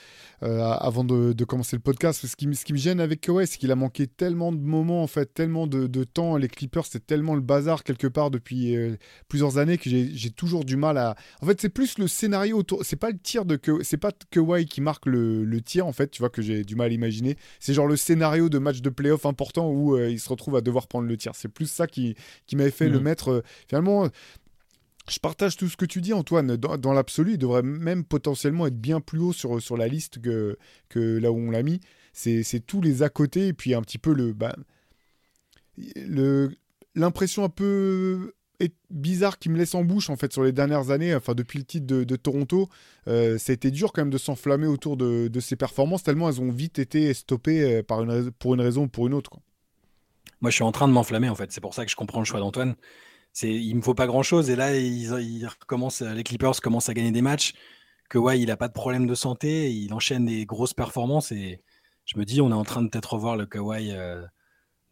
euh, 0.43 0.61
avant 0.61 1.05
de, 1.05 1.45
commencer 1.45 1.77
le 1.77 1.83
podcast. 1.83 2.27
Ce 2.27 2.35
qui, 2.35 2.53
ce 2.57 2.65
qui 2.65 2.73
me 2.73 2.79
gêne 2.79 2.99
avec 2.99 3.21
Kawhi, 3.21 3.47
c'est 3.47 3.59
qu'il 3.59 3.71
a 3.71 3.77
manqué 3.77 4.09
tellement 4.09 4.51
de 4.51 4.59
moments, 4.59 5.05
en 5.05 5.07
fait, 5.07 5.33
tellement 5.33 5.69
de, 5.69 6.05
temps. 6.05 6.37
Les 6.37 6.49
Clippers, 6.49 6.87
c'est 6.87 7.07
tellement 7.07 7.37
le 7.37 7.41
bazar 7.41 7.85
quelque 7.85 8.09
part 8.09 8.33
depuis 8.33 8.75
euh, 8.75 8.97
plusieurs 9.29 9.59
années 9.59 9.79
que 9.79 9.89
j'ai 9.89 10.31
toujours 10.31 10.65
du 10.65 10.77
mal 10.77 10.99
à. 10.99 11.15
En 11.43 11.47
fait, 11.47 11.61
c'est 11.61 11.69
plus 11.69 11.97
le 11.99 12.09
scénario 12.09 12.59
autour. 12.59 12.85
C'est 12.85 12.97
pas 12.97 13.11
le 13.11 13.19
tir 13.19 13.45
de 13.45 13.55
que, 13.55 13.85
c'est 13.85 13.97
pas 13.97 14.11
Kawhi 14.31 14.67
qui 14.67 14.81
marque 14.81 15.07
le, 15.07 15.45
le, 15.45 15.61
tir, 15.61 15.87
en 15.87 15.93
fait, 15.93 16.11
tu 16.11 16.23
vois, 16.23 16.31
que 16.31 16.43
j'ai 16.43 16.65
du 16.65 16.75
mal 16.75 16.91
à 16.91 16.95
imaginer. 16.95 17.37
C'est 17.61 17.73
genre 17.73 17.87
le 17.87 17.97
scénario 17.97 18.49
de 18.49 18.59
match 18.59 18.81
de 18.81 18.91
playoff 18.91 19.27
important 19.27 19.71
où 19.71 19.95
euh, 19.97 20.11
il 20.11 20.19
se 20.19 20.29
retrouve 20.29 20.57
à 20.57 20.61
devoir 20.61 20.89
prendre 20.89 21.07
le 21.07 21.17
tir. 21.17 21.33
C'est 21.37 21.49
plus 21.49 21.71
ça 21.71 21.87
qui, 21.87 22.17
qui 22.49 22.57
m'avait 22.57 22.73
fait 22.73 22.89
le 22.89 22.99
mmh. 22.99 23.03
mettre. 23.03 23.45
finalement, 23.69 24.09
je 25.09 25.19
partage 25.19 25.57
tout 25.57 25.69
ce 25.69 25.77
que 25.77 25.85
tu 25.85 26.01
dis, 26.01 26.13
Antoine. 26.13 26.57
Dans, 26.57 26.93
l'absolu, 26.93 27.33
il 27.33 27.39
devrait 27.39 27.63
même 27.63 28.05
potentiellement 28.05 28.67
être 28.67 28.81
bien 28.81 29.01
plus 29.01 29.19
haut 29.19 29.33
sur, 29.33 29.61
sur 29.61 29.77
la 29.77 29.89
liste 29.89 30.21
que, 30.21 30.57
que 30.89 31.19
là 31.19 31.33
où 31.33 31.37
on 31.37 31.51
l'a 31.51 31.63
mis. 31.63 31.81
C'est 32.13 32.67
tous 32.67 32.81
les 32.81 33.03
à 33.03 33.09
côté 33.09 33.49
et 33.49 33.53
puis 33.53 33.75
un 33.75 33.83
petit 33.83 33.99
peu 33.99 34.13
le. 34.13 34.33
Bah, 34.33 34.55
l'impression 36.95 37.45
un 37.45 37.49
peu 37.49 38.33
bizarre 38.91 39.39
qui 39.39 39.49
me 39.49 39.57
laisse 39.57 39.75
en 39.75 39.83
bouche 39.83 40.11
en 40.11 40.17
fait 40.17 40.33
sur 40.33 40.45
les 40.45 40.53
dernières 40.53 40.91
années, 40.91 41.15
enfin 41.15 41.35
depuis 41.35 41.59
le 41.59 41.65
titre 41.65 41.87
de, 41.87 42.17
Toronto. 42.17 42.69
Euh, 43.09 43.37
a 43.37 43.53
été 43.53 43.71
dur 43.71 43.93
quand 43.93 44.03
même 44.03 44.11
de 44.11 44.19
s'enflammer 44.19 44.67
autour 44.67 44.97
de, 44.97 45.29
de, 45.29 45.41
ces 45.41 45.57
performances, 45.57 46.03
tellement 46.03 46.29
elles 46.29 46.41
ont 46.41 46.51
vite 46.51 46.79
été 46.79 47.13
stoppées 47.15 47.79
euh, 47.79 47.83
par 47.83 48.03
une, 48.03 48.31
pour 48.33 48.55
une 48.55 48.61
raison 48.61 48.85
ou 48.85 48.89
pour 48.89 49.07
une 49.07 49.15
autre. 49.15 49.33
Moi, 50.41 50.51
je 50.51 50.57
suis 50.57 50.65
en 50.65 50.73
train 50.73 50.89
de 50.89 50.93
m'enflammer 50.93 51.29
en 51.29 51.35
fait. 51.35 51.53
C'est 51.53 51.61
pour 51.61 51.75
ça 51.75 51.85
que 51.85 51.91
je 51.91 51.97
comprends 51.97 52.19
le 52.19 52.25
choix 52.25 52.41
d'Antoine. 52.41 52.75
C'est, 53.33 53.53
il 53.53 53.75
me 53.77 53.83
faut 53.83 53.95
pas 53.95 54.07
grand 54.07 54.23
chose 54.23 54.51
et 54.51 54.57
là, 54.57 54.77
ils, 54.77 55.13
ils 55.21 55.49
les 56.15 56.25
Clippers 56.25 56.61
commencent 56.61 56.89
à 56.89 56.95
gagner 56.95 57.13
des 57.13 57.23
matchs. 57.23 57.55
Que 58.09 58.19
ouais, 58.19 58.41
il 58.41 58.51
a 58.51 58.57
pas 58.57 58.69
de 58.69 58.75
problème 58.75 59.07
de 59.07 59.15
santé, 59.15 59.73
il 59.73 59.93
enchaîne 59.95 60.27
des 60.27 60.45
grosses 60.45 60.75
performances 60.75 61.33
et 61.33 61.63
je 62.05 62.19
me 62.19 62.25
dis, 62.25 62.41
on 62.43 62.51
est 62.51 62.55
en 62.55 62.65
train 62.65 62.83
de 62.83 62.89
peut-être 62.89 63.15
revoir 63.15 63.37
le 63.37 63.47
Kawhi 63.47 63.95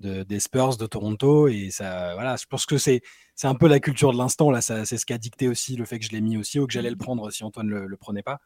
de, 0.01 0.23
des 0.23 0.41
Spurs 0.41 0.77
de 0.77 0.87
Toronto. 0.87 1.49
Et 1.49 1.71
ça, 1.71 2.15
voilà, 2.15 2.37
je 2.37 2.47
pense 2.47 2.67
que 2.67 2.79
c'est, 2.79 3.03
c'est 3.35 3.47
un 3.47 3.55
peu 3.55 3.69
la 3.69 3.81
culture 3.81 4.13
de 4.13 4.19
l'instant. 4.19 4.51
Là, 4.51 4.61
c'est 4.61 4.85
ce 4.85 5.07
qui 5.07 5.13
a 5.13 5.19
dicté 5.19 5.49
aussi 5.49 5.77
le 5.77 5.85
fait 5.85 5.99
que 5.99 6.05
je 6.05 6.11
l'ai 6.11 6.21
mis 6.21 6.37
aussi 6.37 6.59
ou 6.59 6.67
que 6.67 6.73
j'allais 6.73 6.91
le 6.91 6.97
prendre 6.97 7.31
si 7.31 7.45
Antoine 7.45 7.69
le, 7.69 7.87
le 7.87 7.97
prenait 7.97 8.23
pas. 8.23 8.41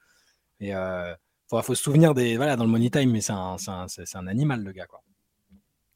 Et 0.60 0.74
euh, 0.74 1.14
faut, 1.48 1.60
faut, 1.62 1.74
se 1.74 1.82
souvenir 1.82 2.14
des, 2.14 2.36
voilà, 2.36 2.56
dans 2.56 2.64
le 2.64 2.70
money 2.70 2.90
time, 2.90 3.10
mais 3.10 3.20
c'est 3.20 3.32
un, 3.32 3.56
un 3.66 4.26
animal, 4.26 4.62
le 4.62 4.72
gars, 4.72 4.86
quoi. 4.86 5.02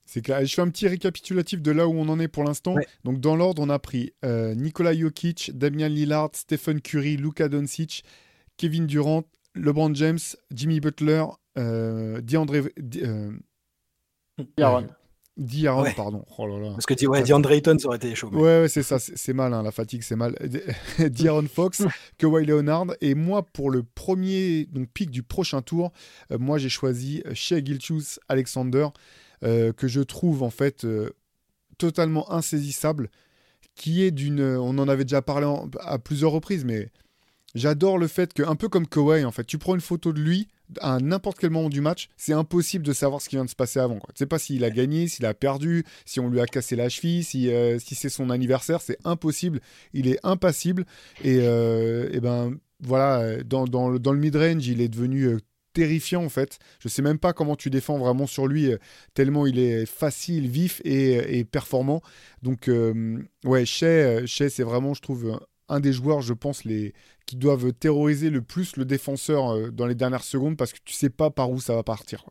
C'est 0.09 0.23
clair. 0.23 0.43
Je 0.45 0.55
fais 0.55 0.63
un 0.63 0.71
petit 0.71 0.89
récapitulatif 0.89 1.61
de 1.61 1.71
là 1.71 1.87
où 1.87 1.93
on 1.93 2.09
en 2.09 2.19
est 2.19 2.29
pour 2.29 2.43
l'instant. 2.43 2.75
Donc, 3.05 3.21
dans 3.21 3.37
l'ordre, 3.37 3.61
on 3.63 3.69
a 3.69 3.79
pris 3.79 4.15
euh, 4.25 4.55
Nikola 4.55 4.95
Jokic, 4.97 5.53
Damian 5.55 5.89
Lillard, 5.89 6.31
Stephen 6.33 6.81
Curry, 6.81 7.19
Luka 7.19 7.49
Doncic, 7.49 8.05
Kevin 8.57 8.87
Durant, 8.87 9.25
LeBron 9.55 9.95
James, 9.95 10.19
Jimmy 10.51 10.81
Butler, 10.81 11.25
euh, 11.59 12.23
DeAndre. 12.23 12.55
Euh, 13.03 13.33
D'Aaron, 15.39 15.85
pardon. 15.95 16.25
Oh 16.37 16.49
Parce 16.73 16.87
que 16.87 17.07
ouais, 17.07 17.23
DeAndre 17.23 17.53
Ayton, 17.53 17.79
ça 17.79 17.87
aurait 17.87 17.99
été 17.99 18.13
chaud. 18.17 18.29
Ouais, 18.33 18.63
ouais 18.63 18.69
c'est 18.69 18.83
ça, 18.83 18.99
c'est 18.99 19.33
mal, 19.33 19.55
hein, 19.55 19.63
la 19.63 19.71
fatigue, 19.71 20.03
c'est 20.03 20.17
mal. 20.17 20.35
D'Aaron 20.99 21.47
Fox, 21.47 21.85
Kawhi 22.19 22.45
Leonard. 22.45 22.87
Et 23.01 23.15
moi, 23.15 23.45
pour 23.45 23.71
le 23.71 23.85
premier 23.85 24.65
donc, 24.65 24.89
pic 24.89 25.11
du 25.11 25.23
prochain 25.23 25.63
tour, 25.63 25.93
euh, 26.33 26.39
moi, 26.39 26.59
j'ai 26.59 26.69
choisi 26.69 27.23
euh, 27.25 27.35
Shea 27.35 27.65
Gilchus 27.65 28.19
Alexander, 28.29 28.89
euh, 29.45 29.73
que 29.73 29.89
je 29.89 30.01
trouve 30.01 30.43
en 30.43 30.51
fait 30.51 30.87
totalement 31.79 32.31
insaisissable, 32.33 33.11
qui 33.75 34.03
est 34.03 34.11
d'une. 34.11 34.43
On 34.43 34.79
en 34.79 34.89
avait 34.89 35.05
déjà 35.05 35.23
parlé 35.23 35.47
à 35.81 35.99
plusieurs 35.99 36.33
reprises, 36.33 36.65
mais 36.65 36.91
j'adore 37.55 37.99
le 37.99 38.09
fait 38.09 38.33
que, 38.33 38.43
un 38.43 38.57
peu 38.57 38.69
comme 38.69 38.87
Kawhi, 38.87 39.25
en 39.25 39.33
fait, 39.33 39.45
tu 39.45 39.59
prends 39.59 39.75
une 39.75 39.81
photo 39.81 40.13
de 40.13 40.21
lui 40.21 40.49
à 40.81 40.99
n'importe 41.01 41.39
quel 41.39 41.51
moment 41.51 41.69
du 41.69 41.81
match, 41.81 42.09
c'est 42.17 42.33
impossible 42.33 42.85
de 42.85 42.93
savoir 42.93 43.23
ce 43.23 43.29
qui 43.29 43.37
vient 43.37 43.45
de 43.45 43.51
se 43.51 43.57
passer 43.57 43.79
avant. 43.81 43.99
Tu 44.09 44.17
sais 44.17 44.27
pas 44.27 44.39
s'il 44.39 44.65
a 44.65 44.71
gagné, 44.71 45.09
s'il 45.09 45.27
a 45.27 45.35
perdu, 45.35 45.85
si 46.05 46.21
on 46.21 46.29
lui 46.29 46.41
a 46.41 46.47
cassé 46.47 46.77
la 46.77 46.89
cheville, 46.89 47.25
si, 47.25 47.51
euh, 47.51 47.79
si 47.79 47.95
c'est 47.95 48.09
son 48.09 48.31
anniversaire, 48.31 48.81
c'est 48.81 48.99
impossible. 49.05 49.61
Il 49.93 50.09
est 50.09 50.19
impassible. 50.23 50.85
Et, 51.25 51.39
euh, 51.41 52.09
et 52.13 52.21
ben 52.21 52.55
voilà, 52.81 53.43
dans, 53.45 53.65
dans, 53.65 53.99
dans 53.99 54.13
le 54.13 54.19
mid-range, 54.19 54.67
il 54.67 54.81
est 54.81 54.89
devenu 54.89 55.25
euh, 55.25 55.39
terrifiant 55.79 56.25
en 56.25 56.29
fait. 56.29 56.59
Je 56.81 56.89
sais 56.89 57.03
même 57.03 57.19
pas 57.19 57.33
comment 57.33 57.57
tu 57.57 57.71
défends 57.71 57.99
vraiment 57.99 58.27
sur 58.27 58.47
lui, 58.47 58.71
tellement 59.15 59.47
il 59.47 59.59
est 59.59 59.87
facile, 59.87 60.49
vif 60.49 60.81
et, 60.85 61.39
et 61.39 61.45
performant. 61.45 62.01
Donc 62.43 62.71
ouais, 63.45 63.65
Shea, 63.65 64.27
c'est 64.27 64.63
vraiment, 64.63 64.95
je 64.95 65.03
trouve, 65.03 65.39
un 65.69 65.81
des 65.81 65.93
joueurs, 65.93 66.23
je 66.23 66.33
pense, 66.33 66.65
les, 66.65 66.95
qui 67.27 67.37
doivent 67.37 67.73
terroriser 67.73 68.31
le 68.31 68.43
plus 68.43 68.77
le 68.77 68.85
défenseur 68.85 69.51
euh, 69.51 69.71
dans 69.71 69.87
les 69.87 69.95
dernières 69.95 70.25
secondes 70.25 70.57
parce 70.57 70.73
que 70.73 70.79
tu 70.85 70.95
sais 70.95 71.11
pas 71.11 71.31
par 71.31 71.51
où 71.51 71.61
ça 71.61 71.75
va 71.75 71.83
partir. 71.83 72.25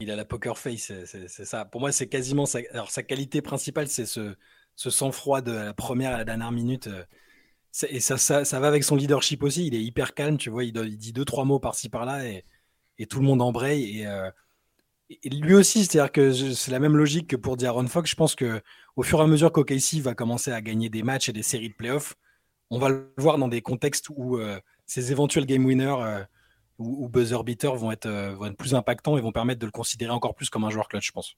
Il 0.00 0.10
a 0.10 0.16
la 0.16 0.24
poker 0.24 0.58
face, 0.58 0.92
c'est 1.04 1.44
ça. 1.44 1.64
Pour 1.64 1.80
moi, 1.80 1.92
c'est 1.92 2.08
quasiment 2.08 2.46
sa, 2.46 2.60
alors, 2.72 2.90
sa 2.90 3.02
qualité 3.02 3.40
principale, 3.40 3.86
c'est 3.86 4.06
ce, 4.06 4.34
ce 4.74 4.90
sang-froid 4.90 5.42
de 5.42 5.52
la 5.52 5.74
première 5.74 6.14
à 6.14 6.18
la 6.18 6.24
dernière 6.24 6.50
minute. 6.50 6.88
Euh, 6.88 7.04
et 7.88 8.00
ça, 8.00 8.18
ça, 8.18 8.44
ça, 8.44 8.58
va 8.58 8.66
avec 8.66 8.82
son 8.82 8.96
leadership 8.96 9.44
aussi. 9.44 9.66
Il 9.66 9.74
est 9.74 9.82
hyper 9.82 10.14
calme, 10.14 10.38
tu 10.38 10.50
vois. 10.50 10.64
Il, 10.64 10.72
dit 10.96 11.12
deux, 11.12 11.24
trois 11.24 11.44
mots 11.44 11.60
par-ci, 11.60 11.88
par-là 11.88 12.26
et, 12.26 12.44
et, 13.02 13.06
tout 13.06 13.20
le 13.20 13.26
monde 13.26 13.42
embraye. 13.42 14.00
Et, 14.00 14.06
euh, 14.06 14.30
lui 15.24 15.54
aussi, 15.54 15.84
c'est-à-dire 15.84 16.12
que 16.12 16.32
c'est 16.32 16.70
la 16.70 16.78
même 16.78 16.96
logique 16.96 17.28
que 17.28 17.36
pour 17.36 17.56
D'Aaron 17.56 17.86
Fox. 17.86 18.10
Je 18.10 18.16
pense 18.16 18.34
que 18.34 18.62
au 18.96 19.02
fur 19.02 19.20
et 19.20 19.22
à 19.22 19.26
mesure 19.26 19.52
qu'OKC 19.52 20.00
va 20.00 20.14
commencer 20.14 20.52
à 20.52 20.60
gagner 20.60 20.88
des 20.88 21.02
matchs 21.02 21.28
et 21.28 21.32
des 21.32 21.42
séries 21.42 21.68
de 21.68 21.74
playoffs, 21.74 22.14
on 22.72 22.78
va 22.78 22.88
le 22.88 23.12
voir 23.18 23.36
dans 23.36 23.48
des 23.48 23.60
contextes 23.60 24.08
où 24.08 24.38
euh, 24.38 24.58
ces 24.86 25.12
éventuels 25.12 25.44
game 25.44 25.64
winners 25.64 25.96
euh, 26.00 26.24
ou, 26.78 27.08
buzzer 27.08 27.44
beaters 27.44 27.76
vont 27.76 27.92
être, 27.92 28.06
euh, 28.06 28.34
vont 28.34 28.46
être, 28.46 28.56
plus 28.56 28.74
impactants 28.74 29.18
et 29.18 29.20
vont 29.20 29.30
permettre 29.30 29.60
de 29.60 29.66
le 29.66 29.72
considérer 29.72 30.10
encore 30.10 30.34
plus 30.34 30.48
comme 30.48 30.64
un 30.64 30.70
joueur 30.70 30.88
clutch, 30.88 31.06
je 31.06 31.12
pense. 31.12 31.36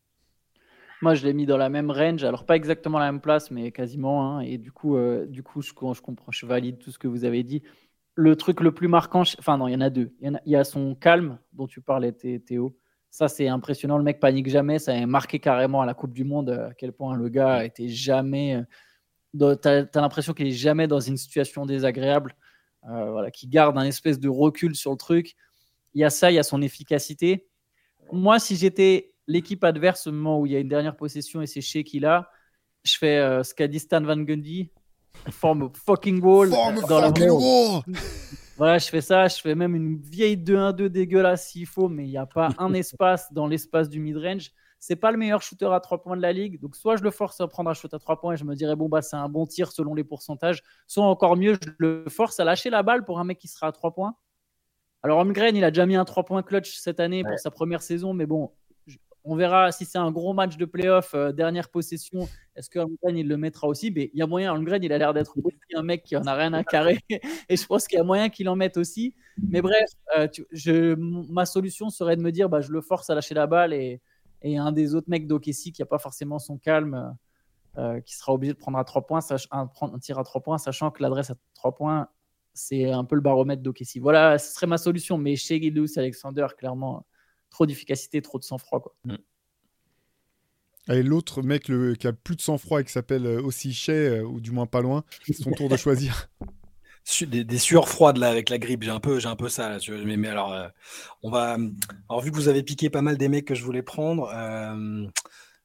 Moi, 1.03 1.15
je 1.15 1.27
l'ai 1.27 1.35
mis 1.35 1.45
dans 1.45 1.57
la 1.57 1.69
même 1.69 1.91
range, 1.91 2.23
alors 2.23 2.47
pas 2.47 2.55
exactement 2.55 3.01
la 3.01 3.11
même 3.11 3.21
place, 3.21 3.51
mais 3.51 3.73
quasiment. 3.73 4.39
Hein, 4.39 4.41
et 4.41 4.59
du 4.59 4.71
coup, 4.71 4.97
du 5.27 5.43
coup 5.43 5.61
je, 5.61 5.73
comprends, 5.73 6.31
je 6.31 6.47
valide 6.47 6.79
tout 6.79 6.93
ce 6.93 6.99
que 6.99 7.09
vous 7.09 7.25
avez 7.25 7.43
dit. 7.43 7.63
Le 8.17 8.37
truc 8.37 8.61
le 8.61 8.73
plus 8.73 8.89
marquant, 8.89 9.23
enfin 9.39 9.59
non, 9.59 9.67
il 9.67 9.73
y 9.73 9.77
en 9.77 9.81
a 9.81 9.91
deux. 9.91 10.15
Il 10.21 10.39
y, 10.47 10.57
a, 10.57 10.65
son 10.65 10.95
calme 10.95 11.39
dont 11.53 11.67
tu 11.67 11.81
parlais, 11.81 12.13
Théo. 12.13 12.77
Ça, 13.11 13.29
c'est 13.29 13.49
impressionnant. 13.49 13.99
Le 13.99 14.05
mec 14.05 14.21
panique 14.21 14.49
jamais. 14.49 14.79
Ça 14.79 14.93
a 14.93 15.07
marqué 15.07 15.41
carrément 15.41 15.83
à 15.83 15.87
la 15.87 15.95
Coupe 15.95 16.13
du 16.13 16.25
Monde 16.25 16.51
à 16.51 16.75
quel 16.75 16.93
point 16.93 17.17
le 17.17 17.29
gars 17.29 17.65
était 17.65 17.89
jamais 17.89 18.65
tu 19.39 19.69
as, 19.69 19.89
l'impression 19.95 20.33
qu'il 20.33 20.47
est 20.47 20.53
jamais 20.53 20.87
dans 20.87 21.01
une 21.01 21.17
situation 21.17 21.67
désagréable, 21.67 22.35
euh, 22.89 23.11
voilà, 23.11 23.31
qui 23.31 23.49
garde 23.49 23.77
un 23.79 23.85
espèce 23.85 24.21
de 24.21 24.29
recul 24.29 24.77
sur 24.77 24.91
le 24.93 24.97
truc. 24.97 25.35
Il 25.95 26.01
y 26.01 26.05
a 26.05 26.11
ça, 26.11 26.31
il 26.31 26.35
y 26.35 26.39
a 26.39 26.43
son 26.43 26.63
efficacité. 26.63 27.47
Moi, 28.13 28.39
si 28.39 28.57
j'étais 28.57 29.13
l'équipe 29.27 29.65
adverse 29.65 30.07
au 30.07 30.13
moment 30.13 30.41
où 30.41 30.47
il 30.47 30.53
y 30.53 30.57
a 30.57 30.59
une 30.59 30.69
dernière 30.69 30.97
possession 30.97 31.41
et 31.41 31.47
c'est 31.47 31.61
chez 31.61 31.85
qu'il 31.85 32.05
a, 32.05 32.31
je 32.85 32.97
fais 32.99 33.19
euh, 33.19 33.43
ce 33.43 33.55
qu'a 33.55 33.69
dit 33.69 33.79
Stan 33.79 34.03
Van 34.03 34.17
Gundy, 34.17 34.71
forme 35.31 35.71
fucking 35.87 36.23
wall 36.23 36.51
dans 36.51 36.75
fucking 36.77 37.31
wall. 37.31 37.83
Voilà, 38.57 38.79
je 38.79 38.89
fais 38.89 39.01
ça, 39.01 39.27
je 39.27 39.41
fais 39.41 39.55
même 39.55 39.75
une 39.75 39.97
vieille 39.97 40.37
2-1-2 40.37 40.87
dégueulasse 40.87 41.49
s'il 41.49 41.67
faut, 41.67 41.89
mais 41.89 42.05
il 42.05 42.11
n'y 42.11 42.19
a 42.19 42.27
pas 42.27 42.51
un 42.59 42.73
espace 42.75 43.33
dans 43.33 43.47
l'espace 43.49 43.89
du 43.89 43.99
mid-range 43.99 44.53
c'est 44.87 44.97
pas 44.97 45.11
le 45.11 45.17
meilleur 45.17 45.41
shooter 45.41 45.73
à 45.73 45.81
3 45.81 46.03
points 46.03 46.15
de 46.15 46.21
la 46.21 46.35
ligue. 46.35 46.61
Donc, 46.61 46.77
soit 46.77 46.97
je 46.97 47.03
le 47.03 47.11
force 47.11 47.41
à 47.41 47.49
prendre 47.49 47.71
un 47.71 47.75
shoot 47.75 47.95
à 47.95 47.99
3 47.99 48.21
points 48.21 48.35
et 48.35 48.37
je 48.37 48.45
me 48.45 48.55
dirais, 48.55 48.77
bon, 48.77 48.91
bah, 48.91 49.01
c'est 49.01 49.17
un 49.17 49.31
bon 49.31 49.47
tir 49.47 49.73
selon 49.73 49.95
les 49.95 50.05
pourcentages. 50.05 50.63
Soit 50.87 51.05
encore 51.05 51.39
mieux, 51.39 51.55
je 51.55 51.71
le 51.79 52.05
force 52.11 52.39
à 52.39 52.45
lâcher 52.45 52.69
la 52.69 52.83
balle 52.83 53.03
pour 53.03 53.19
un 53.19 53.25
mec 53.25 53.39
qui 53.39 53.49
sera 53.49 53.69
à 53.69 53.73
3 53.73 53.95
points. 53.95 54.15
Alors, 55.03 55.21
Holmgren, 55.21 55.57
il 55.57 55.65
a 55.65 55.71
déjà 55.71 55.87
mis 55.87 55.97
un 55.97 56.05
3 56.05 56.25
points 56.25 56.43
clutch 56.43 56.77
cette 56.77 57.01
année 57.01 57.25
pour 57.25 57.39
sa 57.39 57.51
première 57.51 57.81
saison, 57.81 58.13
mais 58.13 58.27
bon, 58.27 58.53
on 59.25 59.37
verra 59.37 59.73
si 59.73 59.85
c'est 59.85 59.99
un 59.99 60.11
gros 60.11 60.35
match 60.35 60.57
de 60.57 60.65
playoff, 60.65 61.15
euh, 61.15 61.33
dernière 61.33 61.71
possession. 61.71 62.29
Est-ce 62.55 62.69
que 62.69 62.79
il 63.09 63.27
le 63.27 63.37
mettra 63.37 63.67
aussi? 63.67 63.91
Mais 63.91 64.11
il 64.13 64.19
y 64.19 64.23
a 64.23 64.27
moyen, 64.27 64.53
Holmgren, 64.53 64.83
il 64.83 64.93
a 64.93 64.99
l'air 64.99 65.15
d'être 65.15 65.35
un 65.75 65.83
mec 65.83 66.05
qui 66.05 66.17
en 66.17 66.25
a 66.25 66.35
rien 66.35 66.53
à 66.53 66.63
carrer. 66.63 66.99
et 67.49 67.57
je 67.57 67.67
pense 67.67 67.87
qu'il 67.89 67.99
y 67.99 68.01
a 68.01 68.05
moyen 68.05 68.29
qu'il 68.29 68.49
en 68.49 68.57
mette 68.57 68.77
aussi. 68.77 69.15
Mais 69.39 69.63
bref, 69.63 69.91
euh, 70.19 70.97
ma 70.99 71.47
solution 71.47 71.91
serait 71.91 72.17
de 72.17 72.23
me 72.23 72.31
dire, 72.31 72.49
bah, 72.49 72.61
je 72.61 72.71
le 72.71 72.81
force 72.81 73.11
à 73.11 73.15
lâcher 73.15 73.35
la 73.35 73.47
balle 73.47 73.73
et 73.73 74.01
un 74.45 74.73
des 74.73 74.95
autres 74.95 75.09
mecs 75.09 75.27
d'Okessi 75.27 75.73
qui 75.73 75.81
n'a 75.81 75.87
pas 75.87 75.99
forcément 75.99 76.39
son 76.39 76.59
calme, 76.59 77.17
euh, 77.79 78.01
qui 78.03 78.15
sera 78.15 78.33
obligé 78.33 78.53
de 78.53 78.59
prendre 78.59 78.79
à 78.79 78.85
3 78.85 79.07
points, 79.07 79.21
un, 79.51 79.99
tir 79.99 80.19
à 80.19 80.23
3 80.23 80.43
points, 80.43 80.59
sachant 80.59 80.91
que 80.91 81.03
l'adresse 81.03 81.31
à 81.31 81.35
3 81.55 81.75
points, 81.75 82.09
c'est 82.53 82.91
un 82.91 83.05
peu 83.05 83.17
le 83.17 83.21
baromètre 83.21 83.63
d'Okessi. 83.63 83.99
Voilà, 83.99 84.39
ce 84.39 84.55
serait 84.55 84.69
ma 84.69 84.79
solution. 84.79 85.19
Mais 85.19 85.35
chez 85.35 85.61
Gilous 85.61 85.99
Alexander, 85.99 86.47
clairement, 86.57 87.05
trop 87.51 87.67
d'efficacité, 87.67 88.23
trop 88.23 88.39
de 88.39 88.45
sang-froid. 88.45 88.81
Quoi. 88.81 88.95
Mm. 89.05 89.17
Et 90.91 91.03
l'autre 91.03 91.43
mec 91.43 91.71
qui 91.99 92.07
a 92.07 92.13
plus 92.13 92.37
de 92.37 92.41
sang-froid 92.41 92.81
et 92.81 92.85
qui 92.85 92.93
s'appelle 92.93 93.27
euh, 93.27 93.43
aussi 93.43 93.73
Shea, 93.73 93.93
euh, 93.93 94.23
ou 94.23 94.41
du 94.41 94.51
moins 94.51 94.67
pas 94.67 94.83
loin, 94.83 95.05
c'est 95.25 95.33
son 95.33 95.53
tour 95.53 95.69
de 95.69 95.77
choisir. 95.79 96.29
des, 97.23 97.59
sueurs 97.59 97.89
froides 97.89 98.19
là 98.19 98.29
avec 98.29 98.51
la 98.51 98.59
grippe. 98.59 98.83
J'ai 98.83 98.91
un 98.91 99.01
peu, 99.01 99.19
j'ai 99.19 99.29
un 99.29 99.37
peu 99.37 99.49
ça. 99.49 99.71
Là, 99.71 99.79
mais, 100.05 100.17
mais, 100.19 100.29
alors, 100.29 100.53
euh, 100.53 100.69
on 101.23 101.31
va. 101.31 101.57
Alors 102.11 102.21
vu 102.21 102.31
que 102.31 102.37
vous 102.37 102.49
avez 102.49 102.63
piqué 102.63 102.91
pas 102.91 103.01
mal 103.01 103.17
des 103.17 103.29
mecs 103.29 103.47
que 103.47 103.55
je 103.55 103.65
voulais 103.65 103.83
prendre, 103.83 104.31
euh, 104.35 105.07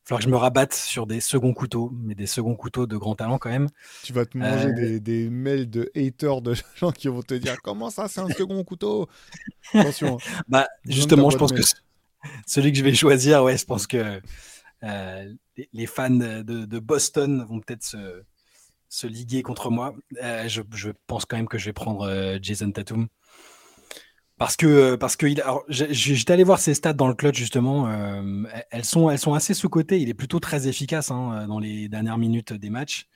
falloir 0.10 0.20
que 0.20 0.26
je 0.26 0.30
me 0.30 0.38
rabatte 0.38 0.74
sur 0.74 1.06
des 1.06 1.20
seconds 1.20 1.54
couteaux, 1.54 1.92
mais 1.94 2.16
des 2.16 2.26
seconds 2.26 2.56
couteaux 2.56 2.88
de 2.88 2.98
grand 2.98 3.16
talent 3.16 3.38
quand 3.38 3.50
même. 3.50 3.70
Tu 4.04 4.12
vas 4.12 4.26
te 4.26 4.38
manger 4.38 4.70
euh, 4.70 4.74
des, 4.74 5.00
des, 5.00 5.30
mails 5.30 5.70
de 5.70 5.92
haters 5.96 6.42
de 6.42 6.56
gens 6.76 6.92
qui 6.92 7.08
vont 7.08 7.22
te 7.22 7.36
dire 7.36 7.62
comment 7.62 7.90
ça, 7.90 8.08
c'est 8.08 8.20
un 8.20 8.30
second 8.30 8.64
couteau? 8.64 9.08
Attention. 9.74 10.18
Hein. 10.18 10.42
bah 10.48 10.68
justement, 10.86 11.30
je 11.30 11.38
pense 11.38 11.52
que 11.52 11.62
celui 12.48 12.72
que 12.72 12.78
je 12.78 12.84
vais 12.84 12.94
choisir, 12.94 13.44
ouais, 13.44 13.58
je 13.58 13.66
pense 13.66 13.86
que 13.86 14.20
euh, 14.84 15.34
les, 15.74 15.86
fans 15.86 16.10
de, 16.10 16.42
de 16.42 16.80
Boston 16.80 17.46
vont 17.48 17.60
peut-être 17.60 17.84
se 17.84 18.24
se 18.92 19.06
liguer 19.06 19.44
contre 19.44 19.70
moi. 19.70 19.94
Euh, 20.24 20.48
je, 20.48 20.62
pense 21.06 21.26
quand 21.26 21.38
même 21.38 21.48
que 21.48 21.60
je 21.60 21.66
vais 21.66 21.74
prendre 21.74 22.40
Jason 22.42 22.72
Tatum. 22.72 23.08
Parce 24.40 24.56
que, 24.56 24.66
euh, 24.66 24.98
parce 24.98 25.18
que 25.18 25.28
j'étais 25.68 26.32
allé 26.32 26.46
voir 26.46 26.60
ses 26.60 26.74
stats 26.74 26.94
dans 26.94 27.10
le 27.10 27.14
clutch 27.14 27.38
justement. 27.38 27.90
elles, 28.72 28.86
sont, 28.86 29.10
elles 29.10 29.20
sont 29.20 29.34
assez 29.34 29.54
sous-cotées. 29.54 30.00
Il 30.00 30.10
est 30.10 30.14
plutôt 30.14 30.40
très 30.40 30.68
efficace 30.68 31.12
hein, 31.12 31.46
dans 31.48 31.60
les 31.60 31.90
dernières 31.90 32.18
minutes 32.18 32.54
des 32.54 32.70
matchs. 32.70 33.08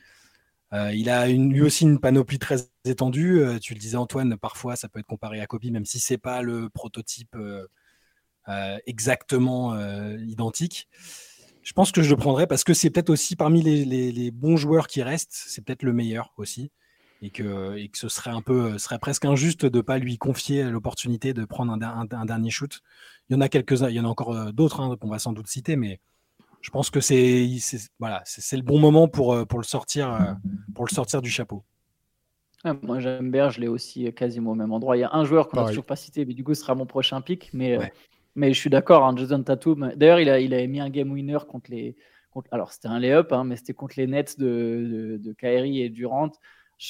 il 0.73 1.09
a 1.09 1.27
lui 1.27 1.61
aussi 1.61 1.85
une 1.85 1.99
panoplie 1.99 2.39
très 2.39 2.57
étendue. 2.83 3.41
tu 3.61 3.73
le 3.73 3.79
disais 3.79 3.95
Antoine, 3.95 4.37
parfois 4.37 4.75
ça 4.75 4.89
peut 4.89 4.99
être 4.99 5.07
comparé 5.07 5.39
à 5.39 5.47
Kobe, 5.47 5.63
même 5.65 5.85
si 5.85 5.99
c'est 5.99 6.17
pas 6.17 6.41
le 6.41 6.69
prototype 6.69 7.37
exactement 8.85 9.79
identique. 10.17 10.89
Je 11.63 11.71
pense 11.71 11.93
que 11.93 12.01
je 12.01 12.09
le 12.09 12.17
prendrais 12.17 12.47
parce 12.47 12.65
que 12.65 12.73
c'est 12.73 12.89
peut-être 12.89 13.09
aussi 13.09 13.37
parmi 13.37 13.61
les, 13.61 14.31
bons 14.31 14.57
joueurs 14.57 14.87
qui 14.87 15.01
restent, 15.01 15.31
c'est 15.47 15.63
peut-être 15.63 15.83
le 15.83 15.93
meilleur 15.93 16.33
aussi. 16.35 16.69
Et 17.25 17.29
que, 17.29 17.77
et 17.77 17.87
que 17.87 17.97
ce 17.97 18.09
serait 18.09 18.31
un 18.31 18.41
peu, 18.41 18.77
serait 18.77 18.99
presque 18.99 19.23
injuste 19.23 19.65
de 19.65 19.77
ne 19.77 19.81
pas 19.81 19.97
lui 19.97 20.17
confier 20.17 20.63
l'opportunité 20.63 21.33
de 21.33 21.45
prendre 21.45 21.73
un, 21.73 22.25
dernier 22.25 22.49
shoot. 22.49 22.81
Il 23.29 23.33
y 23.33 23.35
en 23.37 23.41
a 23.41 23.47
quelques-uns, 23.47 23.89
il 23.89 23.95
y 23.95 23.99
en 23.99 24.05
a 24.05 24.09
encore 24.09 24.35
euh, 24.35 24.51
d'autres 24.51 24.81
hein, 24.81 24.95
qu'on 24.99 25.07
va 25.07 25.19
sans 25.19 25.31
doute 25.31 25.47
citer, 25.47 25.77
mais 25.77 26.01
je 26.59 26.69
pense 26.69 26.89
que 26.89 26.99
c'est 26.99 27.49
voilà, 27.97 28.23
le 28.51 28.61
bon 28.61 28.77
moment 28.77 29.07
pour, 29.07 29.33
euh, 29.33 29.45
pour, 29.45 29.59
le 29.59 29.63
sortir, 29.63 30.13
euh, 30.13 30.33
pour 30.75 30.85
le 30.85 30.93
sortir 30.93 31.21
du 31.21 31.29
chapeau. 31.29 31.63
moi 32.81 32.99
j'aime 32.99 33.31
bien, 33.31 33.49
je 33.49 33.61
l'ai 33.61 33.69
aussi 33.69 34.13
quasiment 34.13 34.51
au 34.51 34.55
même 34.55 34.73
endroit. 34.73 34.97
Il 34.97 34.99
y 34.99 35.05
a 35.05 35.13
un 35.13 35.23
joueur 35.23 35.47
qu'on 35.47 35.61
n'a 35.61 35.69
toujours 35.69 35.85
pas 35.85 35.95
cité, 35.95 36.25
mais 36.25 36.33
du 36.33 36.43
coup 36.43 36.53
ce 36.53 36.61
sera 36.61 36.75
mon 36.75 36.85
prochain 36.85 37.21
pic. 37.21 37.49
Mais 37.53 37.79
mais 38.35 38.53
je 38.53 38.59
suis 38.59 38.69
d'accord, 38.69 39.05
hein, 39.05 39.15
Jason 39.15 39.43
Tatum. 39.43 39.93
D'ailleurs, 39.95 40.19
il, 40.19 40.29
a, 40.29 40.39
il 40.39 40.53
avait 40.53 40.67
mis 40.67 40.79
un 40.79 40.89
game 40.89 41.11
winner 41.11 41.39
contre 41.47 41.71
les. 41.71 41.95
Contre, 42.31 42.47
alors, 42.51 42.71
c'était 42.71 42.87
un 42.87 42.99
lay-up, 42.99 43.31
hein, 43.31 43.43
mais 43.43 43.55
c'était 43.55 43.73
contre 43.73 43.93
les 43.97 44.07
Nets 44.07 44.39
de, 44.39 44.45
de, 44.45 45.17
de 45.17 45.33
Kyrie 45.33 45.81
et 45.81 45.89
Durant. 45.89 46.31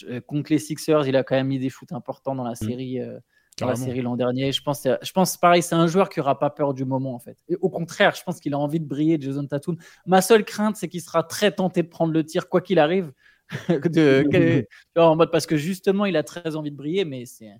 Euh, 0.10 0.22
contre 0.22 0.52
les 0.52 0.60
Sixers, 0.60 1.08
il 1.08 1.16
a 1.16 1.24
quand 1.24 1.36
même 1.36 1.48
mis 1.48 1.60
des 1.60 1.70
shoots 1.70 1.92
importants 1.92 2.36
dans 2.36 2.44
la 2.44 2.52
mmh. 2.52 2.68
série. 2.68 3.00
Euh, 3.00 3.20
dans 3.60 3.68
la 3.68 3.76
série 3.76 4.02
l'an 4.02 4.16
dernier, 4.16 4.52
je 4.52 4.64
pense, 4.64 4.84
je 4.84 5.12
pense 5.12 5.38
pareil, 5.38 5.62
c'est 5.62 5.76
un 5.76 5.86
joueur 5.86 6.10
qui 6.10 6.20
aura 6.20 6.40
pas 6.40 6.50
peur 6.50 6.74
du 6.74 6.86
moment 6.86 7.14
en 7.14 7.20
fait. 7.20 7.38
Et 7.48 7.56
au 7.62 7.70
contraire, 7.70 8.16
je 8.16 8.24
pense 8.24 8.40
qu'il 8.40 8.56
a 8.56 8.58
envie 8.58 8.80
de 8.80 8.86
briller, 8.86 9.22
Jason 9.22 9.46
Tatum. 9.46 9.78
Ma 10.08 10.24
seule 10.24 10.44
crainte, 10.44 10.76
c'est 10.76 10.88
qu'il 10.88 11.02
sera 11.02 11.22
très 11.22 11.52
tenté 11.52 11.84
de 11.84 11.88
prendre 11.88 12.12
le 12.12 12.26
tir, 12.26 12.50
quoi 12.50 12.62
qu'il 12.62 12.80
arrive, 12.80 13.14
de, 13.70 14.66
en 14.98 15.16
mode 15.16 15.32
parce 15.32 15.46
que 15.46 15.56
justement, 15.56 16.06
il 16.06 16.18
a 16.18 16.24
très 16.24 16.56
envie 16.56 16.72
de 16.72 16.76
briller, 16.76 17.06
mais 17.06 17.28
c'est, 17.28 17.52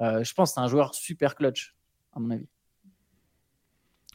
euh, 0.00 0.22
je 0.22 0.34
pense, 0.34 0.54
c'est 0.54 0.60
un 0.60 0.68
joueur 0.68 0.94
super 0.94 1.34
clutch 1.34 1.74
à 2.12 2.20
mon 2.20 2.30
avis. 2.30 2.48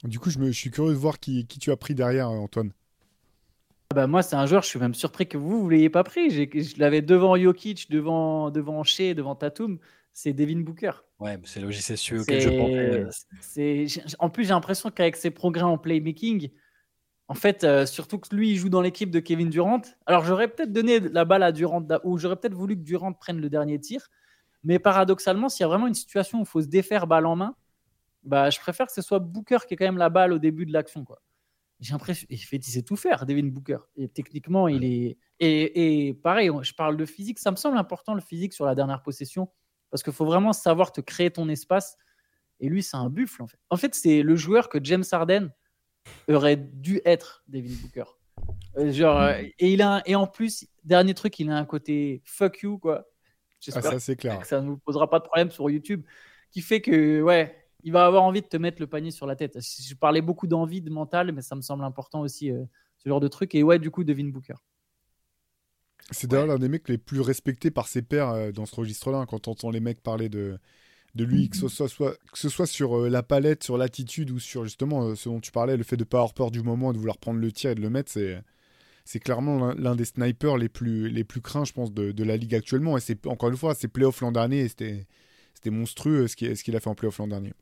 Du 0.04 0.20
coup, 0.20 0.30
je, 0.30 0.40
me, 0.40 0.52
suis 0.52 0.72
curieux 0.72 0.94
de 0.94 0.98
voir 0.98 1.20
qui, 1.20 1.46
tu 1.46 1.72
as 1.72 1.78
pris 1.78 1.94
derrière, 1.94 2.30
euh, 2.30 2.38
Antoine. 2.38 2.72
Ah 3.92 3.96
bah 3.96 4.06
moi, 4.06 4.22
c'est 4.22 4.36
un 4.36 4.46
joueur, 4.46 4.62
je 4.62 4.68
suis 4.68 4.78
même 4.78 4.94
surpris 4.94 5.28
que 5.28 5.36
vous, 5.36 5.66
ne 5.66 5.72
l'ayez 5.72 5.90
pas 5.90 6.04
pris. 6.04 6.30
Je 6.30 6.80
l'avais 6.80 7.02
devant 7.02 7.36
Jokic, 7.36 7.90
devant, 7.90 8.52
devant 8.52 8.84
Shea, 8.84 9.16
devant 9.16 9.34
Tatum. 9.34 9.80
C'est 10.14 10.32
Devin 10.32 10.60
Booker. 10.60 10.92
Ouais, 11.20 11.40
c'est 11.46 11.60
logique, 11.60 11.82
c'est 11.82 11.96
sûr 11.96 12.24
que 12.24 12.40
je 12.40 12.50
pensais. 12.50 14.04
En 14.20 14.30
plus, 14.30 14.44
j'ai 14.44 14.50
l'impression 14.50 14.92
qu'avec 14.92 15.16
ses 15.16 15.32
progrès 15.32 15.64
en 15.64 15.80
playmaking, 15.80 16.52
en 17.30 17.34
fait, 17.34 17.64
euh, 17.64 17.88
surtout 17.88 18.20
que 18.20 18.36
lui, 18.36 18.52
il 18.52 18.58
joue 18.58 18.70
dans 18.70 18.82
l'équipe 18.82 19.10
de 19.10 19.20
Kevin 19.20 19.50
Durant. 19.50 19.82
Alors, 20.06 20.24
j'aurais 20.24 20.50
peut-être 20.50 20.72
donné 20.72 21.00
la 21.00 21.26
balle 21.26 21.42
à 21.42 21.52
Durant, 21.52 21.84
ou 22.04 22.20
j'aurais 22.20 22.36
peut-être 22.36 22.54
voulu 22.54 22.76
que 22.76 22.84
Durant 22.84 23.14
prenne 23.14 23.42
le 23.42 23.50
dernier 23.50 23.80
tir. 23.80 24.12
Mais 24.64 24.78
paradoxalement, 24.78 25.50
s'il 25.50 25.62
y 25.62 25.66
a 25.66 25.68
vraiment 25.68 25.88
une 25.88 25.96
situation 25.96 26.38
où 26.38 26.42
il 26.42 26.48
faut 26.48 26.62
se 26.62 26.68
défaire 26.68 27.08
balle 27.08 27.26
en 27.26 27.36
main, 27.36 27.56
bah, 28.22 28.52
je 28.52 28.60
préfère 28.60 28.86
que 28.86 28.94
ce 28.94 29.02
soit 29.02 29.18
Booker 29.18 29.58
qui 29.68 29.74
ait 29.74 29.78
quand 29.78 29.86
même 29.86 29.98
la 29.98 30.10
balle 30.10 30.32
au 30.32 30.38
début 30.38 30.68
de 30.68 30.74
l'action. 30.74 31.04
Quoi. 31.06 31.22
J'ai 31.80 31.94
l'impression, 31.94 32.28
il, 32.30 32.38
fait, 32.38 32.58
il 32.58 32.72
sait 32.72 32.82
tout 32.82 32.98
faire, 32.98 33.26
Devin 33.26 33.48
Booker. 33.48 33.78
Et 33.96 34.10
techniquement, 34.10 34.68
il 34.68 34.84
est. 34.84 35.18
Et, 35.40 36.08
et, 36.08 36.14
pareil, 36.14 36.52
je 36.62 36.74
parle 36.74 36.98
de 36.98 37.06
physique. 37.06 37.40
Ça 37.40 37.52
me 37.52 37.56
semble 37.56 37.78
important 37.78 38.14
le 38.14 38.22
physique 38.22 38.54
sur 38.54 38.66
la 38.66 38.76
dernière 38.76 39.02
possession 39.02 39.50
parce 39.90 40.04
qu'il 40.04 40.14
faut 40.14 40.26
vraiment 40.26 40.54
savoir 40.54 40.92
te 40.92 41.02
créer 41.02 41.32
ton 41.32 41.48
espace. 41.50 41.98
Et 42.60 42.68
lui, 42.68 42.84
c'est 42.84 42.98
un 42.98 43.10
buffle 43.10 43.42
en 43.42 43.48
fait. 43.48 43.60
En 43.70 43.78
fait, 43.78 43.96
c'est 43.96 44.22
le 44.22 44.36
joueur 44.36 44.70
que 44.70 44.78
James 44.84 45.06
Harden 45.10 45.50
aurait 46.28 46.58
dû 46.58 47.02
être, 47.06 47.44
Devin 47.48 47.74
Booker. 47.82 48.04
Euh, 48.78 48.92
genre, 48.92 49.22
euh, 49.22 49.42
et, 49.60 49.74
il 49.74 49.82
a 49.82 50.02
et 50.06 50.16
en 50.16 50.28
plus, 50.28 50.68
dernier 50.84 51.14
truc, 51.14 51.40
il 51.40 51.50
a 51.50 51.58
un 51.58 51.66
côté 51.66 52.22
fuck 52.26 52.62
you, 52.62 52.78
quoi. 52.78 53.06
Ah, 53.74 53.82
ça, 53.82 54.00
c'est 54.00 54.16
clair. 54.16 54.40
Que 54.40 54.48
ça 54.48 54.62
ne 54.62 54.70
vous 54.70 54.78
posera 54.78 55.10
pas 55.10 55.20
de 55.20 55.26
problème 55.26 55.52
sur 55.52 55.70
YouTube. 55.70 56.04
Qui 56.52 56.62
fait 56.62 56.82
que, 56.82 57.22
ouais, 57.22 57.69
il 57.84 57.92
va 57.92 58.06
avoir 58.06 58.24
envie 58.24 58.42
de 58.42 58.48
te 58.48 58.58
mettre 58.58 58.82
le 58.82 58.88
panier 58.88 59.12
sur 59.12 59.26
la 59.26 59.36
tête. 59.36 59.58
Je 59.60 59.96
parlais 59.96 60.22
beaucoup 60.22 60.48
d'envie 60.48 60.82
de 60.82 60.90
mental, 60.90 61.32
mais 61.32 61.42
ça 61.42 61.56
me 61.56 61.62
semble 61.62 61.84
important 61.84 62.22
aussi, 62.22 62.52
euh, 62.52 62.64
ce 62.98 63.10
genre 63.10 63.20
de 63.20 63.28
truc. 63.28 63.56
Et 63.56 63.64
ouais, 63.64 63.80
du 63.80 63.92
coup, 63.92 64.04
Devin 64.04 64.30
Booker. 64.30 64.56
C'est 66.12 66.28
d'ailleurs 66.28 66.48
l'un 66.48 66.60
des 66.60 66.70
mecs 66.70 66.90
les 66.90 66.98
plus 66.98 67.22
respectés 67.22 67.72
par 67.72 67.88
ses 67.88 68.02
pairs 68.02 68.30
euh, 68.30 68.52
dans 68.52 68.66
ce 68.66 68.76
registre-là. 68.76 69.20
Hein, 69.20 69.26
quand 69.26 69.48
on 69.48 69.52
entend 69.52 69.70
les 69.70 69.80
mecs 69.80 70.02
parler 70.02 70.28
de, 70.28 70.58
de 71.16 71.24
lui, 71.24 71.50
que 71.50 71.58
ce 71.58 71.68
soit, 71.68 72.16
que 72.32 72.38
ce 72.38 72.50
soit 72.50 72.68
sur 72.68 72.98
euh, 72.98 73.10
la 73.10 73.24
palette, 73.24 73.64
sur 73.64 73.78
l'attitude 73.78 74.32
ou 74.32 74.40
sur 74.40 74.64
justement 74.66 75.16
ce 75.16 75.30
dont 75.30 75.40
tu 75.40 75.52
parlais, 75.52 75.78
le 75.78 75.84
fait 75.84 75.98
de 75.98 76.04
pas 76.04 76.18
avoir 76.18 76.34
peur 76.34 76.52
du 76.52 76.62
moment, 76.62 76.94
de 76.94 76.98
vouloir 76.98 77.18
prendre 77.18 77.40
le 77.40 77.52
tir 77.52 77.72
et 77.72 77.76
de 77.76 77.82
le 77.82 77.90
mettre, 77.90 78.12
c'est 78.12 78.42
c'est 79.06 79.20
clairement 79.20 79.74
l'un 79.74 79.96
des 79.96 80.06
snipers 80.06 80.58
les 80.58 80.70
plus, 80.70 81.10
les 81.10 81.24
plus 81.24 81.42
craints, 81.42 81.66
je 81.66 81.74
pense, 81.74 81.92
de, 81.92 82.12
de 82.12 82.24
la 82.24 82.38
ligue 82.38 82.54
actuellement. 82.54 82.96
Et 82.96 83.00
c'est 83.02 83.26
encore 83.26 83.50
une 83.50 83.58
fois, 83.58 83.74
c'est 83.74 83.88
playoff 83.88 84.22
l'an 84.22 84.32
dernier, 84.32 84.68
c'était 84.68 85.08
monstrueux 85.66 86.28
ce 86.28 86.36
qu'il 86.36 86.76
a 86.76 86.80
fait 86.80 86.90
en 86.90 86.94
playoff 86.94 87.18
l'an 87.18 87.28
dernier. 87.28 87.54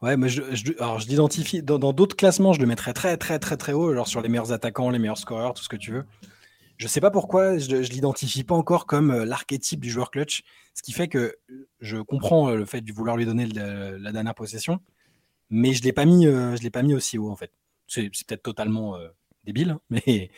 Ouais, 0.00 0.16
mais 0.16 0.28
je, 0.28 0.42
alors 0.78 0.98
je 0.98 1.06
l'identifie 1.08 1.62
dans 1.62 1.92
d'autres 1.92 2.16
classements, 2.16 2.52
je 2.52 2.60
le 2.60 2.66
mettrais 2.66 2.92
très 2.92 3.16
très 3.16 3.38
très 3.38 3.56
très 3.56 3.72
haut, 3.72 3.94
genre 3.94 4.08
sur 4.08 4.20
les 4.20 4.28
meilleurs 4.28 4.52
attaquants, 4.52 4.90
les 4.90 4.98
meilleurs 4.98 5.18
scoreurs, 5.18 5.54
tout 5.54 5.62
ce 5.62 5.68
que 5.68 5.76
tu 5.76 5.92
veux. 5.92 6.04
Je 6.78 6.88
sais 6.88 7.00
pas 7.00 7.10
pourquoi 7.10 7.58
je, 7.58 7.82
je 7.82 7.90
l'identifie 7.90 8.44
pas 8.44 8.56
encore 8.56 8.86
comme 8.86 9.12
euh, 9.12 9.24
l'archétype 9.24 9.80
du 9.80 9.90
joueur 9.90 10.10
clutch, 10.10 10.42
ce 10.74 10.82
qui 10.82 10.92
fait 10.92 11.06
que 11.06 11.36
je 11.80 11.98
comprends 11.98 12.48
euh, 12.48 12.56
le 12.56 12.64
fait 12.64 12.80
de 12.80 12.92
vouloir 12.92 13.16
lui 13.16 13.24
donner 13.24 13.46
la 13.46 14.12
dernière 14.12 14.34
possession, 14.34 14.80
mais 15.50 15.72
je 15.74 15.82
l'ai 15.82 15.92
pas 15.92 16.04
mis, 16.04 16.26
euh, 16.26 16.56
je 16.56 16.62
l'ai 16.62 16.70
pas 16.70 16.82
mis 16.82 16.94
aussi 16.94 17.18
haut 17.18 17.30
en 17.30 17.36
fait. 17.36 17.52
C'est 17.86 18.08
peut-être 18.08 18.42
totalement 18.42 18.96
débile, 19.44 19.70
hein, 19.70 19.80
mais 19.90 20.30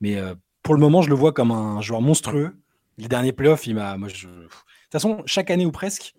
mais 0.00 0.16
pour 0.62 0.74
le 0.74 0.80
moment 0.80 1.02
je 1.02 1.08
le 1.08 1.14
vois 1.14 1.32
comme 1.32 1.50
un 1.50 1.80
joueur 1.82 2.00
monstrueux. 2.00 2.56
Les 2.96 3.08
derniers 3.08 3.32
playoffs, 3.32 3.66
il 3.66 3.74
m'a, 3.74 3.96
de 3.96 4.08
toute 4.08 4.50
façon 4.92 5.22
chaque 5.26 5.50
année 5.50 5.66
ou 5.66 5.72
presque, 5.72 6.14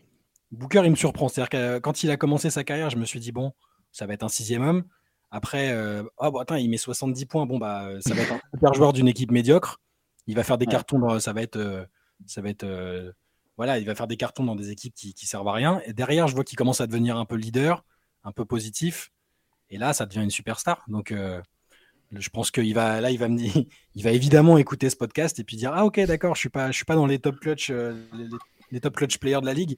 Booker, 0.52 0.82
il 0.84 0.91
me 0.91 0.95
surprend. 0.95 1.30
C'est-à-dire 1.30 1.49
que 1.49 1.58
euh, 1.58 1.80
quand 1.80 2.04
il 2.04 2.12
a 2.12 2.18
commencé 2.18 2.49
sa 2.49 2.64
carrière, 2.64 2.89
je 2.89 2.97
me 2.97 3.06
suis 3.06 3.20
dit, 3.20 3.32
bon, 3.32 3.54
ça 3.91 4.06
va 4.06 4.14
être 4.14 4.24
un 4.24 4.30
sixième 4.30 4.64
homme. 4.64 4.84
Après, 5.32 5.72
euh, 5.72 6.04
oh, 6.18 6.39
attends, 6.39 6.56
il 6.56 6.70
met 6.70 6.78
70 6.78 7.26
points. 7.26 7.45
Bon, 7.45 7.58
bah, 7.58 7.86
euh, 7.86 8.02
ça 8.02 8.14
va 8.14 8.22
être 8.22 8.34
un 8.34 8.41
super 8.54 8.74
joueur 8.74 8.93
d'une 8.93 9.08
équipe 9.08 9.32
médiocre. 9.32 9.80
Il 10.28 10.36
va 10.36 10.43
faire 10.43 10.58
des 10.58 10.66
cartons. 10.66 11.20
ça 11.20 11.34
va 11.34 11.41
être. 11.41 11.88
ça 12.28 12.41
va 12.41 12.49
être 12.49 13.14
voilà, 13.58 13.80
il 13.80 13.86
va 13.86 13.95
faire 13.95 14.08
des 14.08 14.18
cartons 14.18 14.43
dans 14.43 14.56
des 14.56 14.72
équipes 14.72 14.93
qui, 14.93 15.14
qui 15.14 15.26
servent 15.26 15.47
à 15.47 15.54
rien. 15.54 15.82
Et 15.86 15.93
derrière, 15.93 16.28
je 16.28 16.36
vois 16.36 16.43
qu'il 16.43 16.58
commence 16.58 16.80
à 16.80 16.88
devenir 16.88 17.18
un 17.18 17.26
peu 17.26 17.36
leader, 17.36 17.84
un 18.24 18.32
peu 18.32 18.45
positif. 18.45 19.12
Et 19.70 19.78
là, 19.78 19.93
ça 19.93 20.06
devient 20.06 20.22
une 20.24 20.30
superstar. 20.30 20.84
Donc, 20.88 21.14
je 22.12 22.30
pense 22.30 22.52
qu'il 22.52 22.74
va 22.74 23.02
là, 23.02 23.10
il 23.10 23.18
va 23.18 23.30
me 23.30 23.38
dire, 23.38 23.52
il 23.95 24.04
va 24.04 24.12
évidemment 24.12 24.58
écouter 24.58 24.89
ce 24.89 24.95
podcast 24.95 25.39
et 25.39 25.43
puis 25.43 25.58
dire 25.58 25.72
ah 25.74 25.86
ok 25.86 25.99
d'accord, 26.02 26.36
je 26.36 26.39
suis 26.39 26.49
pas, 26.49 26.68
je 26.72 26.76
suis 26.76 26.86
pas 26.86 26.95
dans 26.95 27.08
les 27.08 27.20
top 27.20 27.39
clutch, 27.39 27.70
les, 27.70 28.28
les, 28.72 28.80
top 28.80 28.95
clutch 28.95 29.18
players 29.18 29.41
de 29.41 29.45
la 29.45 29.54
ligue. 29.54 29.78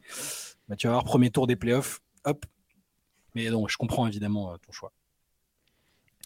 Bah, 0.67 0.75
tu 0.75 0.87
vas 0.87 0.93
avoir 0.93 1.03
premier 1.03 1.29
tour 1.29 1.47
des 1.47 1.55
playoffs, 1.55 2.01
hop. 2.25 2.45
Mais 3.35 3.49
donc, 3.49 3.69
je 3.69 3.77
comprends 3.77 4.07
évidemment 4.07 4.53
euh, 4.53 4.57
ton 4.57 4.71
choix. 4.71 4.91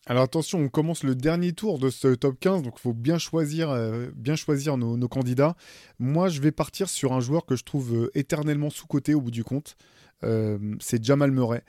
Alors 0.06 0.24
attention, 0.24 0.60
on 0.60 0.70
commence 0.70 1.04
le 1.04 1.16
dernier 1.16 1.52
tour 1.52 1.80
de 1.80 1.90
ce 1.90 2.16
top 2.16 2.40
15, 2.40 2.62
donc 2.62 2.76
il 2.78 2.82
faut 2.82 2.94
bien 2.94 3.18
choisir, 3.18 3.70
euh, 3.70 4.08
bien 4.16 4.38
choisir 4.38 4.78
nos, 4.78 5.08
candidats. 5.10 5.56
Moi, 6.00 6.30
je 6.30 6.40
vais 6.40 6.54
partir 6.54 6.88
sur 6.88 7.12
un 7.12 7.20
joueur 7.20 7.46
que 7.46 7.58
je 7.58 7.64
trouve 7.64 7.94
euh, 7.94 8.12
éternellement 8.14 8.70
sous-coté 8.70 9.14
au 9.14 9.22
bout 9.22 9.32
du 9.32 9.44
compte. 9.44 9.76
c'est 10.22 11.04
Jamal 11.04 11.32
Murray, 11.32 11.64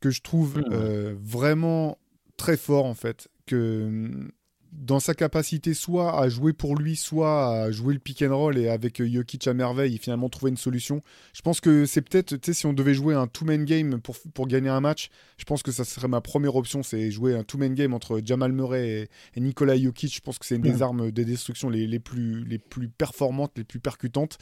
que 0.00 0.10
je 0.10 0.20
trouve 0.20 0.58
mmh. 0.58 1.16
vraiment 1.20 1.98
très 2.36 2.56
fort 2.56 2.86
en 2.86 2.94
fait. 2.94 3.28
Que 3.44 4.30
dans 4.72 5.00
sa 5.00 5.14
capacité 5.14 5.74
soit 5.74 6.18
à 6.18 6.28
jouer 6.30 6.54
pour 6.54 6.76
lui, 6.76 6.96
soit 6.96 7.64
à 7.64 7.70
jouer 7.70 7.92
le 7.92 8.00
pick 8.00 8.22
and 8.22 8.36
roll 8.36 8.56
et 8.56 8.68
avec 8.68 9.00
euh, 9.00 9.08
Jokic 9.08 9.46
à 9.46 9.52
merveille, 9.52 9.98
finalement 9.98 10.30
trouver 10.30 10.50
une 10.50 10.56
solution. 10.56 11.02
Je 11.34 11.42
pense 11.42 11.60
que 11.60 11.84
c'est 11.84 12.00
peut-être, 12.00 12.36
tu 12.36 12.40
sais, 12.46 12.54
si 12.54 12.66
on 12.66 12.72
devait 12.72 12.94
jouer 12.94 13.14
un 13.14 13.26
two-man 13.26 13.64
game 13.64 14.00
pour, 14.00 14.16
pour 14.34 14.48
gagner 14.48 14.70
un 14.70 14.80
match, 14.80 15.10
je 15.36 15.44
pense 15.44 15.62
que 15.62 15.72
ça 15.72 15.84
serait 15.84 16.08
ma 16.08 16.22
première 16.22 16.56
option, 16.56 16.82
c'est 16.82 17.10
jouer 17.10 17.36
un 17.36 17.44
two-man 17.44 17.74
game 17.74 17.92
entre 17.92 18.22
Jamal 18.24 18.52
Murray 18.52 19.08
et, 19.36 19.40
Nikola 19.40 19.76
Jokic. 19.76 20.14
Je 20.14 20.20
pense 20.20 20.38
que 20.38 20.46
c'est 20.46 20.56
une 20.56 20.62
des 20.62 20.80
armes 20.80 21.10
de 21.10 21.22
destruction 21.22 21.68
les, 21.68 21.86
les, 21.86 22.00
plus, 22.00 22.44
les 22.44 22.58
plus 22.58 22.88
performantes, 22.88 23.52
les 23.56 23.64
plus 23.64 23.80
percutantes. 23.80 24.38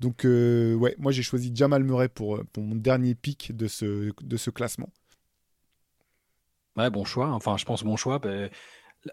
Donc, 0.00 0.24
euh, 0.24 0.74
ouais, 0.74 0.96
moi 0.98 1.12
j'ai 1.12 1.22
choisi 1.22 1.52
Jamal 1.54 1.84
Murray 1.84 2.08
pour, 2.08 2.40
pour 2.52 2.62
mon 2.62 2.74
dernier 2.74 3.14
pick 3.14 3.54
de 3.54 3.68
ce, 3.68 4.12
de 4.22 4.36
ce 4.38 4.50
classement. 4.50 4.88
Ouais, 6.76 6.90
bon 6.90 7.04
choix. 7.04 7.30
Enfin, 7.30 7.56
je 7.56 7.64
pense 7.64 7.84
bon 7.84 7.96
choix. 7.96 8.18
Bah, 8.18 8.48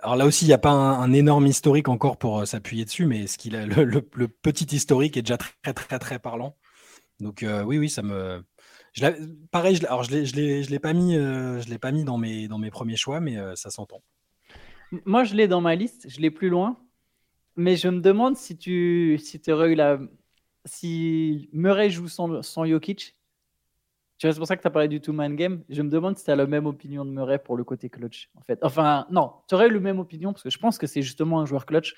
alors 0.02 0.16
là 0.16 0.26
aussi, 0.26 0.46
il 0.46 0.48
n'y 0.48 0.54
a 0.54 0.58
pas 0.58 0.72
un, 0.72 1.12
énorme 1.14 1.48
historique 1.48 1.90
encore 1.90 2.18
pour 2.18 2.40
euh, 2.40 2.46
s'appuyer 2.46 2.86
dessus, 2.86 3.06
mais 3.06 3.28
ce 3.28 3.38
qu'il 3.38 3.56
a, 3.56 3.66
le, 3.66 4.02
petit 4.28 4.76
historique 4.76 5.18
est 5.18 5.22
déjà 5.22 5.38
très 5.38 5.74
très 5.74 6.00
très, 6.00 6.20
parlant. 6.20 6.56
Donc 7.20 7.44
euh, 7.44 7.64
oui, 7.64 7.78
oui, 7.78 7.90
ça 7.90 8.02
me. 8.02 8.44
pareil, 9.52 9.76
je, 9.76 9.86
alors 9.86 10.04
je 10.04 10.16
ne 10.16 10.70
l'ai 10.70 10.80
pas 10.80 10.94
mis, 10.94 11.16
euh, 11.18 11.62
je 11.62 11.70
l'ai 11.70 11.78
pas 11.78 11.92
mis 11.92 12.04
dans 12.04 12.18
mes 12.18 12.48
dans 12.48 12.58
mes 12.58 12.72
premiers 12.72 12.96
choix, 12.96 13.20
mais 13.20 13.38
ça 13.56 13.70
s'entend. 13.70 14.02
Moi, 15.06 15.24
je 15.24 15.36
l'ai 15.36 15.48
dans 15.48 15.62
ma 15.62 15.76
liste, 15.76 16.08
je 16.10 16.20
l'ai 16.20 16.32
plus 16.32 16.50
loin, 16.50 16.78
mais 17.56 17.76
je 17.76 17.88
me 17.88 18.02
demande 18.02 18.36
si 18.36 18.58
tu 18.58 19.20
si 19.22 19.42
aurais 19.52 19.72
eu 19.72 19.76
la 19.76 20.00
si 20.66 21.50
Murray 21.54 21.90
joue 21.90 22.08
sans, 22.08 22.42
sans 22.44 22.66
Jokic, 22.66 23.16
c'est 24.30 24.38
pour 24.38 24.46
ça 24.46 24.56
que 24.56 24.62
tu 24.62 24.68
as 24.68 24.72
parlé 24.72 24.88
du 24.88 25.02
two-man 25.02 25.36
game. 25.36 25.64
Je 25.70 25.82
me 25.82 25.90
demande 25.90 26.16
si 26.18 26.26
tu 26.26 26.32
as 26.32 26.36
la 26.36 26.46
même 26.46 26.68
opinion 26.68 27.04
de 27.06 27.10
Murray 27.10 27.40
pour 27.40 27.58
le 27.58 27.64
côté 27.64 27.90
clutch, 27.90 28.30
en 28.36 28.42
fait. 28.42 28.60
Enfin, 28.62 29.08
non, 29.10 29.34
tu 29.48 29.56
aurais 29.56 29.68
eu 29.68 29.74
la 29.74 29.80
même 29.80 30.00
opinion 30.00 30.32
parce 30.32 30.44
que 30.44 30.52
je 30.52 30.60
pense 30.60 30.78
que 30.78 30.86
c'est 30.86 31.02
justement 31.02 31.40
un 31.42 31.46
joueur 31.46 31.66
clutch. 31.66 31.96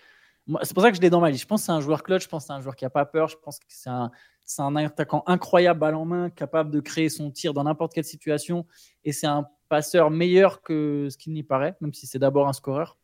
C'est 0.61 0.74
pour 0.74 0.84
ça 0.84 0.91
que 0.91 0.97
je 0.97 1.01
l'ai 1.01 1.09
dans 1.09 1.19
ma 1.19 1.30
liste. 1.30 1.43
Je 1.43 1.47
pense 1.47 1.61
que 1.61 1.65
c'est 1.65 1.71
un 1.74 1.82
joueur 1.82 2.03
clutch, 2.03 2.24
je 2.24 2.30
pense 2.30 2.43
que 2.43 2.47
c'est 2.47 2.53
un 2.53 2.61
joueur 2.61 2.76
qui 2.76 2.86
n'a 2.86 2.89
pas 2.89 3.05
peur, 3.05 3.28
je 3.28 3.38
pense 3.38 3.59
que 3.59 3.65
c'est 3.67 3.89
un, 3.89 4.76
attaquant 4.76 5.24
incroyable, 5.26 5.80
balle 5.80 5.95
en 5.95 6.05
main, 6.05 6.30
capable 6.30 6.69
de 6.69 6.80
créer 6.80 7.09
son 7.09 7.30
tir 7.30 7.53
dans 7.53 7.63
n'importe 7.63 7.93
quelle 7.93 8.05
situation. 8.05 8.65
Et 9.03 9.11
c'est 9.11 9.28
un 9.28 9.45
passeur 9.67 10.09
meilleur 10.09 10.61
que 10.61 11.07
ce 11.09 11.17
qu'il 11.17 11.34
n'y 11.34 11.43
paraît, 11.43 11.76
même 11.82 11.93
si 11.93 12.07
c'est 12.07 12.19
d'abord 12.19 12.47
un 12.47 12.53
scoreur. 12.53 12.97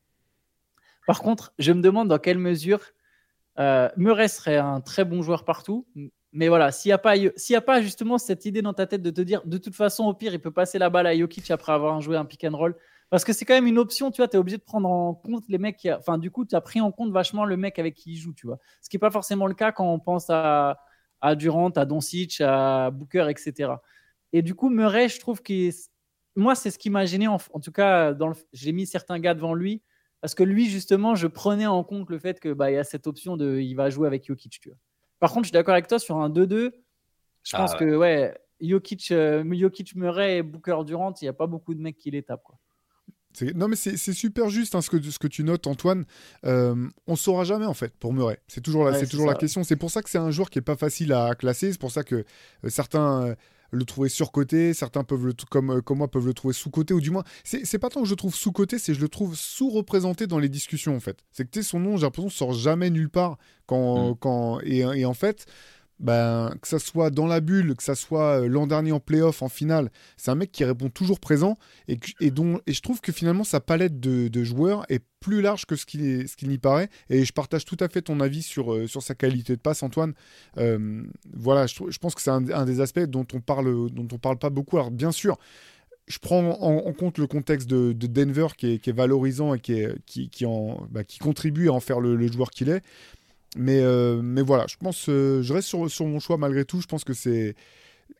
Par 1.07 1.22
contre, 1.22 1.53
je 1.59 1.72
me 1.72 1.82
demande 1.82 2.07
dans 2.07 2.20
quelle 2.20 2.38
mesure 2.38 2.82
euh, 3.57 3.89
Murray 3.97 4.28
serait 4.28 4.57
un 4.57 4.80
très 4.80 5.03
bon 5.03 5.22
joueur 5.22 5.43
partout. 5.43 5.88
Mais 6.32 6.47
voilà, 6.47 6.71
s'il 6.71 6.89
n'y 6.89 6.93
a, 7.55 7.61
pas, 7.61 7.82
justement 7.82 8.17
cette 8.19 8.45
idée 8.45 8.61
dans 8.61 8.73
ta 8.73 8.86
tête 8.86 9.01
de 9.01 9.09
te 9.09 9.21
dire, 9.21 9.41
de 9.45 9.57
toute 9.57 9.75
façon, 9.75 10.05
au 10.05 10.13
pire, 10.13 10.34
il 10.34 10.39
peut 10.39 10.51
passer 10.51 10.77
la 10.77 10.89
balle 10.89 11.07
à 11.07 11.17
Jokic 11.17 11.49
après 11.49 11.71
avoir 11.71 11.99
joué 12.01 12.17
un 12.17 12.25
pick 12.25 12.43
and 12.43 12.55
roll. 12.55 12.75
Parce 13.09 13.23
que 13.23 13.34
c'est 13.34 13.45
quand 13.45 13.55
même 13.55 13.65
une 13.65 13.80
option, 13.80 14.11
tu 14.11 14.17
vois, 14.17 14.27
tu 14.27 14.36
es 14.36 14.39
obligé 14.39 14.57
de 14.57 14.63
prendre 14.63 14.88
en 14.88 15.15
compte 15.15 15.45
les 15.49 15.57
mecs 15.57 15.77
qui. 15.77 15.91
Enfin, 15.91 16.19
du 16.19 16.30
coup, 16.30 16.45
tu 16.45 16.55
as 16.55 16.61
pris 16.61 16.80
en 16.82 16.91
compte 16.91 17.11
vachement 17.11 17.45
le 17.45 17.57
mec 17.57 17.80
avec 17.80 17.95
qui 17.95 18.11
il 18.11 18.17
joue, 18.17 18.34
tu 18.34 18.45
vois. 18.45 18.59
Ce 18.82 18.89
qui 18.89 18.97
n'est 18.97 18.99
pas 18.99 19.09
forcément 19.09 19.47
le 19.47 19.55
cas 19.55 19.71
quand 19.71 19.91
on 19.91 19.99
pense 19.99 20.27
à, 20.30 20.77
Durant, 21.36 21.69
à 21.71 21.86
Doncic, 21.86 22.39
à 22.41 22.91
Booker, 22.91 23.27
etc. 23.30 23.73
Et 24.32 24.41
du 24.43 24.53
coup, 24.53 24.69
Murray, 24.69 25.09
je 25.09 25.19
trouve 25.19 25.41
que. 25.41 25.69
Moi, 26.36 26.55
c'est 26.55 26.69
ce 26.71 26.77
qui 26.77 26.91
m'a 26.91 27.05
gêné. 27.05 27.27
En, 27.27 27.39
tout 27.39 27.71
cas, 27.71 28.15
j'ai 28.53 28.71
mis 28.71 28.86
certains 28.86 29.19
gars 29.19 29.34
devant 29.34 29.55
lui. 29.55 29.82
Parce 30.21 30.36
que 30.36 30.43
lui, 30.43 30.69
justement, 30.69 31.15
je 31.15 31.27
prenais 31.27 31.65
en 31.65 31.84
compte 31.84 32.09
le 32.09 32.19
fait 32.19 32.39
que 32.39 32.53
bah, 32.53 32.71
y 32.71 32.77
a 32.77 32.84
cette 32.84 33.07
option 33.07 33.38
de 33.38 33.59
il 33.59 33.73
va 33.73 33.89
jouer 33.89 34.07
avec 34.07 34.27
Jokic. 34.27 34.59
Tu 34.61 34.69
vois. 34.69 34.77
Par 35.20 35.32
contre, 35.32 35.45
je 35.45 35.47
suis 35.47 35.53
d'accord 35.53 35.74
avec 35.74 35.88
toi 35.88 35.99
sur 35.99 36.17
un 36.17 36.30
2-2. 36.30 36.72
Je 37.43 37.55
pense 37.55 37.72
ah 37.74 37.78
que 37.78 37.95
ouais, 37.95 38.38
Jokic, 38.61 39.11
euh, 39.11 39.43
Jokic, 39.53 39.95
Murray 39.95 40.38
et 40.38 40.43
Booker 40.43 40.80
Durant, 40.86 41.13
il 41.22 41.26
n'y 41.26 41.30
a 41.30 41.34
pas 41.34 41.47
beaucoup 41.47 41.74
de 41.74 41.82
mecs 41.82 41.97
qui 41.97 42.11
les 42.11 42.24
tapent. 42.24 42.43
Quoi. 42.43 42.59
Non, 43.55 43.67
mais 43.67 43.76
c'est 43.76 43.97
super 44.13 44.49
juste 44.49 44.76
hein, 44.76 44.82
ce, 44.82 44.89
que, 44.89 45.01
ce 45.01 45.20
que 45.20 45.28
tu 45.28 45.43
notes, 45.43 45.67
Antoine. 45.67 46.05
Euh, 46.45 46.88
on 47.07 47.11
ne 47.11 47.17
saura 47.17 47.43
jamais, 47.43 47.65
en 47.65 47.74
fait, 47.74 47.93
pour 47.97 48.11
Murray. 48.11 48.39
C'est 48.47 48.61
toujours, 48.61 48.86
la, 48.86 48.99
c'est 48.99 49.07
toujours 49.07 49.28
la 49.28 49.36
question. 49.36 49.63
C'est 49.63 49.76
pour 49.76 49.91
ça 49.91 50.01
que 50.01 50.09
c'est 50.09 50.17
un 50.17 50.32
joueur 50.32 50.49
qui 50.49 50.57
n'est 50.57 50.63
pas 50.63 50.76
facile 50.76 51.13
à 51.13 51.36
classer. 51.36 51.72
C'est 51.72 51.80
pour 51.80 51.91
ça 51.91 52.03
que 52.03 52.15
euh, 52.15 52.70
certains 52.70 53.28
euh, 53.28 53.36
le 53.72 53.86
trouver 53.86 54.09
surcoté, 54.09 54.74
certains 54.74 55.03
peuvent 55.03 55.26
le 55.26 55.34
comme, 55.49 55.82
comme 55.82 55.99
moi 55.99 56.07
peuvent 56.07 56.26
le 56.26 56.34
trouver 56.34 56.53
sous-coté, 56.53 56.93
ou 56.93 57.01
du 57.01 57.11
moins, 57.11 57.24
c'est 57.43 57.80
pas 57.80 57.89
tant 57.89 58.01
que 58.01 58.05
je 58.07 58.11
le 58.13 58.17
trouve 58.17 58.36
sous-coté, 58.36 58.80
c'est 58.80 58.91
que 58.93 58.97
je 58.97 59.01
le 59.01 59.09
trouve 59.09 59.36
sous-représenté 59.36 60.28
dans 60.28 60.39
les 60.39 60.49
discussions, 60.49 60.95
en 60.95 60.99
fait. 60.99 61.20
C'est 61.32 61.49
que 61.49 61.61
son 61.61 61.80
nom, 61.80 61.97
j'ai 61.97 62.03
l'impression, 62.03 62.30
sort 62.30 62.53
jamais 62.53 62.89
nulle 62.89 63.09
part. 63.09 63.38
Quand, 63.65 64.11
mm. 64.11 64.15
quand, 64.20 64.59
et, 64.63 64.80
et 64.80 65.05
en 65.05 65.13
fait, 65.13 65.45
ben, 66.00 66.54
que 66.62 66.68
ça 66.68 66.80
soit 66.80 67.10
dans 67.10 67.28
la 67.28 67.41
bulle, 67.41 67.76
que 67.76 67.84
ça 67.84 67.95
soit 67.95 68.41
euh, 68.41 68.47
l'an 68.47 68.68
dernier 68.68 68.91
en 68.91 69.00
playoff, 69.00 69.41
en 69.41 69.50
finale, 69.50 69.91
c'est 70.16 70.32
un 70.32 70.36
mec 70.36 70.52
qui 70.52 70.64
répond 70.64 70.89
toujours 70.89 71.20
présent 71.20 71.58
et, 71.88 72.32
dont, 72.32 72.62
et 72.68 72.74
je 72.74 72.82
trouve 72.82 73.02
que 73.02 73.12
finalement 73.12 73.43
sa 73.43 73.60
palette 73.60 74.00
de, 74.00 74.43
joueurs 74.43 74.86
est 74.89 75.04
plus 75.20 75.41
large 75.41 75.66
que 75.66 75.76
ce 75.76 75.86
qu'il 75.86 76.28
ce 76.30 76.45
n'y 76.45 76.58
paraît. 76.58 76.89
Et 77.10 77.26
je 77.26 77.34
partage 77.34 77.66
tout 77.66 77.76
à 77.82 77.89
fait 77.89 78.02
ton 78.02 78.22
avis 78.22 78.41
sur, 78.41 78.74
euh, 78.74 78.88
sur 78.88 79.04
sa 79.04 79.16
qualité 79.16 79.56
de 79.56 79.62
passe, 79.62 79.84
Antoine. 79.84 80.14
Euh, 80.58 81.04
voilà, 81.34 81.68
je, 81.68 81.97
pense 81.97 82.16
que 82.16 82.22
c'est 82.22 82.32
un, 82.32 82.66
des 82.66 82.80
aspects 82.80 83.02
dont 83.02 83.28
on 83.34 83.41
parle, 83.41 83.91
dont 83.91 84.08
on 84.12 84.18
parle 84.18 84.38
pas 84.38 84.50
beaucoup. 84.50 84.78
Alors 84.78 84.91
bien 84.91 85.12
sûr, 85.12 85.38
je 86.08 86.18
prends 86.20 86.50
en, 86.62 86.93
compte 86.93 87.18
le 87.18 87.28
contexte 87.28 87.70
de, 87.70 87.91
Denver 87.91 88.47
qui 88.58 88.80
est, 88.84 88.91
valorisant 88.91 89.54
et 89.54 89.60
qui, 89.60 89.86
bah, 90.89 91.04
qui 91.04 91.20
contribue 91.20 91.68
à 91.68 91.74
en 91.74 91.82
faire 91.82 92.00
le 92.00 92.26
joueur 92.32 92.50
qu'il 92.50 92.70
est. 92.70 92.82
Mais, 93.58 93.80
euh, 93.80 94.22
mais 94.22 94.41
voilà, 94.41 94.66
je 94.68 94.76
pense, 94.78 95.08
euh, 95.10 95.41
je 95.41 95.54
reste 95.54 95.68
sur, 95.68 95.89
sur, 95.89 96.06
mon 96.06 96.20
choix 96.20 96.38
malgré 96.38 96.66
tout. 96.66 96.82
Je 96.82 96.88
pense 96.88 97.04
que 97.04 97.14
c'est. 97.14 97.56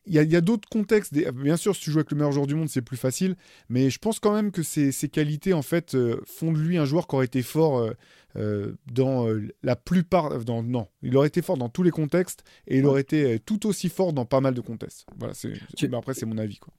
Il 0.06 0.14
y 0.14 0.18
a, 0.18 0.38
a 0.38 0.40
d'autres 0.40 0.68
contextes. 0.68 1.12
Bien 1.34 1.56
sûr, 1.56 1.74
si 1.74 1.82
tu 1.82 1.90
joues 1.90 1.98
avec 1.98 2.10
le 2.10 2.16
meilleur 2.16 2.32
joueur 2.32 2.46
du 2.46 2.54
monde, 2.54 2.68
c'est 2.68 2.82
plus 2.82 2.96
facile. 2.96 3.36
Mais 3.68 3.90
je 3.90 3.98
pense 3.98 4.18
quand 4.18 4.32
même 4.32 4.50
que 4.50 4.62
ses, 4.62 4.92
qualités, 5.08 5.52
en 5.52 5.62
fait, 5.62 5.94
euh, 5.94 6.20
font 6.26 6.52
de 6.52 6.58
lui 6.58 6.78
un 6.78 6.84
joueur 6.84 7.06
qui 7.06 7.16
aurait 7.16 7.26
été 7.26 7.42
fort 7.42 7.88
dans 8.34 9.26
la 9.62 9.76
plupart. 9.76 10.44
Dans, 10.44 10.62
non, 10.62 10.86
il 11.02 11.16
aurait 11.16 11.28
été 11.28 11.42
fort 11.42 11.56
dans 11.56 11.68
tous 11.68 11.82
les 11.82 11.90
contextes 11.90 12.44
et 12.66 12.78
il 12.78 12.86
aurait 12.86 13.00
été 13.00 13.40
tout 13.40 13.66
aussi 13.66 13.88
fort 13.88 14.12
dans 14.12 14.24
pas 14.24 14.40
mal 14.40 14.54
de 14.54 14.60
contextes. 14.60 15.06
Voilà, 15.18 15.34
c'est, 15.34 15.52
après, 15.92 16.14
c'est 16.14 16.26
mon 16.26 16.38
avis. 16.38 16.58
Quoi. 16.58 16.72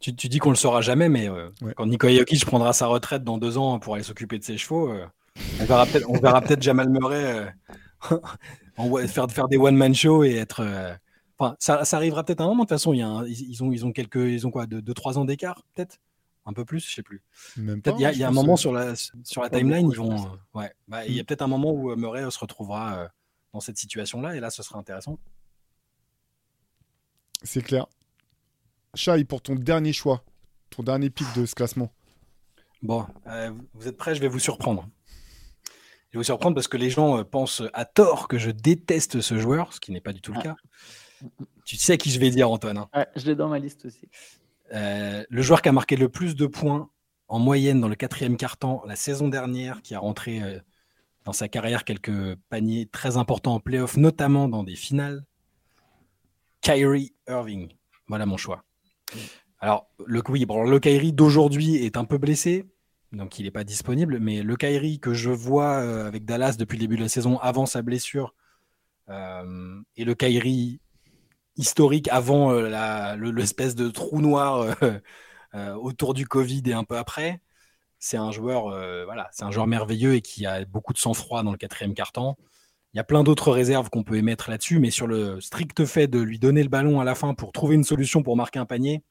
Tu, 0.00 0.14
tu, 0.14 0.28
dis 0.28 0.38
qu'on 0.38 0.50
le 0.50 0.56
saura 0.56 0.80
jamais, 0.80 1.08
mais 1.08 1.28
quand 1.76 1.86
Nikola 1.86 2.14
Jokic 2.16 2.44
prendra 2.46 2.72
sa 2.72 2.86
retraite 2.86 3.22
dans 3.22 3.38
deux 3.38 3.58
ans 3.58 3.78
pour 3.78 3.94
aller 3.94 4.04
s'occuper 4.04 4.38
de 4.38 4.44
ses 4.44 4.56
chevaux, 4.56 4.92
on 5.60 5.64
verra 5.64 5.86
peut-être, 5.86 6.08
on 6.08 6.18
verra 6.18 6.40
peut-être 6.40 6.62
Jamal 6.62 6.88
Murray 6.88 7.46
faire, 9.06 9.30
faire 9.30 9.48
des 9.48 9.56
one-man 9.56 9.94
shows 9.94 10.24
et 10.24 10.36
être. 10.36 10.60
Euh, 10.60 10.94
enfin, 11.38 11.56
ça, 11.58 11.84
ça, 11.84 11.96
arrivera 11.96 12.24
peut-être 12.24 12.40
un 12.40 12.46
moment. 12.46 12.64
De 12.64 12.68
toute 12.68 12.76
façon, 12.76 12.92
il 12.92 12.98
y 12.98 13.02
a 13.02 13.22
ils, 13.26 13.62
ont, 13.62 13.72
ils 13.72 13.84
ont 13.84 13.92
quelques, 13.92 14.16
ils 14.16 14.46
ont 14.46 14.50
quoi, 14.50 14.66
de 14.66 14.80
2-3 14.80 15.18
ans 15.18 15.24
d'écart, 15.24 15.62
peut-être? 15.74 15.98
Un 16.48 16.52
peu 16.52 16.64
plus, 16.64 16.88
je 16.88 16.94
sais 16.94 17.02
plus. 17.02 17.22
Peut-être 17.56 17.98
il 17.98 18.18
y 18.18 18.22
a, 18.22 18.28
un 18.28 18.32
moment 18.32 18.56
sur 18.56 18.72
la, 18.72 18.94
sur 18.94 19.42
la 19.42 19.50
timeline, 19.50 19.90
ils 19.90 19.96
vont. 19.96 20.38
ouais, 20.54 20.72
bah, 20.86 21.04
il 21.04 21.14
y 21.14 21.18
a 21.18 21.22
mm. 21.22 21.26
peut-être 21.26 21.42
un 21.42 21.48
moment 21.48 21.72
où 21.72 21.90
euh, 21.90 21.96
Murray 21.96 22.30
se 22.30 22.38
retrouvera 22.38 22.98
euh, 22.98 23.08
dans 23.52 23.58
cette 23.58 23.76
situation-là, 23.76 24.36
et 24.36 24.40
là, 24.40 24.50
ce 24.50 24.62
sera 24.62 24.78
intéressant. 24.78 25.18
C'est 27.42 27.62
clair. 27.62 27.86
Chai, 28.94 29.24
pour 29.24 29.42
ton 29.42 29.56
dernier 29.56 29.92
choix, 29.92 30.22
ton 30.70 30.84
dernier 30.84 31.10
pic 31.10 31.26
de 31.34 31.46
ce 31.46 31.54
classement. 31.54 31.90
Bon, 32.82 33.04
vous 33.74 33.88
êtes 33.88 33.96
prêts? 33.96 34.14
Je 34.14 34.20
vais 34.20 34.28
vous 34.28 34.38
surprendre. 34.38 34.88
Vais 36.16 36.20
vous 36.20 36.24
surprendre 36.24 36.54
parce 36.54 36.66
que 36.66 36.78
les 36.78 36.88
gens 36.88 37.18
euh, 37.18 37.24
pensent 37.24 37.62
à 37.74 37.84
tort 37.84 38.26
que 38.26 38.38
je 38.38 38.50
déteste 38.50 39.20
ce 39.20 39.38
joueur, 39.38 39.74
ce 39.74 39.80
qui 39.80 39.92
n'est 39.92 40.00
pas 40.00 40.14
du 40.14 40.22
tout 40.22 40.32
le 40.32 40.40
cas. 40.40 40.56
Tu 41.66 41.76
sais 41.76 41.98
qui 41.98 42.10
je 42.10 42.18
vais 42.18 42.30
dire, 42.30 42.50
Antoine. 42.50 42.78
Hein. 42.78 43.04
je 43.16 43.26
l'ai 43.26 43.34
dans 43.34 43.50
ma 43.50 43.58
liste 43.58 43.84
aussi. 43.84 44.08
Euh, 44.72 45.22
le 45.28 45.42
joueur 45.42 45.60
qui 45.60 45.68
a 45.68 45.72
marqué 45.72 45.94
le 45.94 46.08
plus 46.08 46.34
de 46.34 46.46
points 46.46 46.88
en 47.28 47.38
moyenne 47.38 47.82
dans 47.82 47.88
le 47.88 47.96
quatrième 47.96 48.38
quart-temps 48.38 48.82
la 48.86 48.96
saison 48.96 49.28
dernière, 49.28 49.82
qui 49.82 49.94
a 49.94 49.98
rentré 49.98 50.42
euh, 50.42 50.58
dans 51.26 51.34
sa 51.34 51.48
carrière 51.48 51.84
quelques 51.84 52.34
paniers 52.48 52.86
très 52.86 53.18
importants 53.18 53.56
en 53.56 53.60
playoff, 53.60 53.98
notamment 53.98 54.48
dans 54.48 54.64
des 54.64 54.74
finales. 54.74 55.22
Kyrie 56.62 57.12
Irving. 57.28 57.74
Voilà 58.08 58.24
mon 58.24 58.38
choix. 58.38 58.64
Alors, 59.58 59.86
le, 60.06 60.22
oui, 60.30 60.46
bon, 60.46 60.62
le 60.62 60.80
Kyrie 60.80 61.12
d'aujourd'hui 61.12 61.76
est 61.76 61.98
un 61.98 62.06
peu 62.06 62.16
blessé 62.16 62.64
donc 63.12 63.38
il 63.38 63.44
n'est 63.44 63.50
pas 63.50 63.64
disponible. 63.64 64.18
Mais 64.20 64.42
le 64.42 64.56
Kyrie 64.56 65.00
que 65.00 65.14
je 65.14 65.30
vois 65.30 65.80
euh, 65.80 66.06
avec 66.06 66.24
Dallas 66.24 66.56
depuis 66.58 66.76
le 66.76 66.82
début 66.82 66.96
de 66.96 67.02
la 67.02 67.08
saison, 67.08 67.38
avant 67.38 67.66
sa 67.66 67.82
blessure, 67.82 68.34
euh, 69.08 69.80
et 69.96 70.04
le 70.04 70.14
Kyrie 70.14 70.80
historique 71.56 72.08
avant 72.08 72.52
euh, 72.52 73.16
l'espèce 73.32 73.74
de 73.74 73.88
trou 73.88 74.20
noir 74.20 74.76
autour 75.80 76.12
du 76.12 76.26
Covid 76.26 76.62
et 76.66 76.74
un 76.74 76.84
peu 76.84 76.98
après, 76.98 77.40
c'est 77.98 78.18
un 78.18 78.30
joueur, 78.30 78.64
voilà, 79.06 79.30
un 79.40 79.50
joueur 79.50 79.66
merveilleux 79.66 80.14
et 80.14 80.20
qui 80.20 80.44
a 80.44 80.66
beaucoup 80.66 80.92
de 80.92 80.98
sang-froid 80.98 81.42
dans 81.42 81.52
le 81.52 81.56
quatrième 81.56 81.94
quart-temps. 81.94 82.36
Il 82.92 82.98
y 82.98 83.00
a 83.00 83.04
plein 83.04 83.24
d'autres 83.24 83.52
réserves 83.52 83.88
qu'on 83.88 84.02
peut 84.02 84.16
émettre 84.16 84.50
là-dessus, 84.50 84.80
mais 84.80 84.90
sur 84.90 85.06
le 85.06 85.40
strict 85.40 85.86
fait 85.86 86.08
de 86.08 86.18
lui 86.18 86.38
donner 86.38 86.62
le 86.62 86.68
ballon 86.68 87.00
à 87.00 87.04
la 87.04 87.14
fin 87.14 87.32
pour 87.32 87.52
trouver 87.52 87.74
une 87.74 87.84
solution 87.84 88.22
pour 88.22 88.36
marquer 88.36 88.58
un 88.58 88.66
panier, 88.66 89.02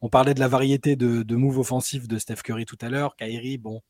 on 0.00 0.08
parlait 0.08 0.34
de 0.34 0.40
la 0.40 0.48
variété 0.48 0.96
de, 0.96 1.22
de 1.22 1.36
moves 1.36 1.58
offensifs 1.58 2.08
de 2.08 2.18
Steph 2.18 2.42
Curry 2.44 2.64
tout 2.64 2.78
à 2.80 2.88
l'heure. 2.88 3.16
Kyrie, 3.16 3.58
bon, 3.58 3.82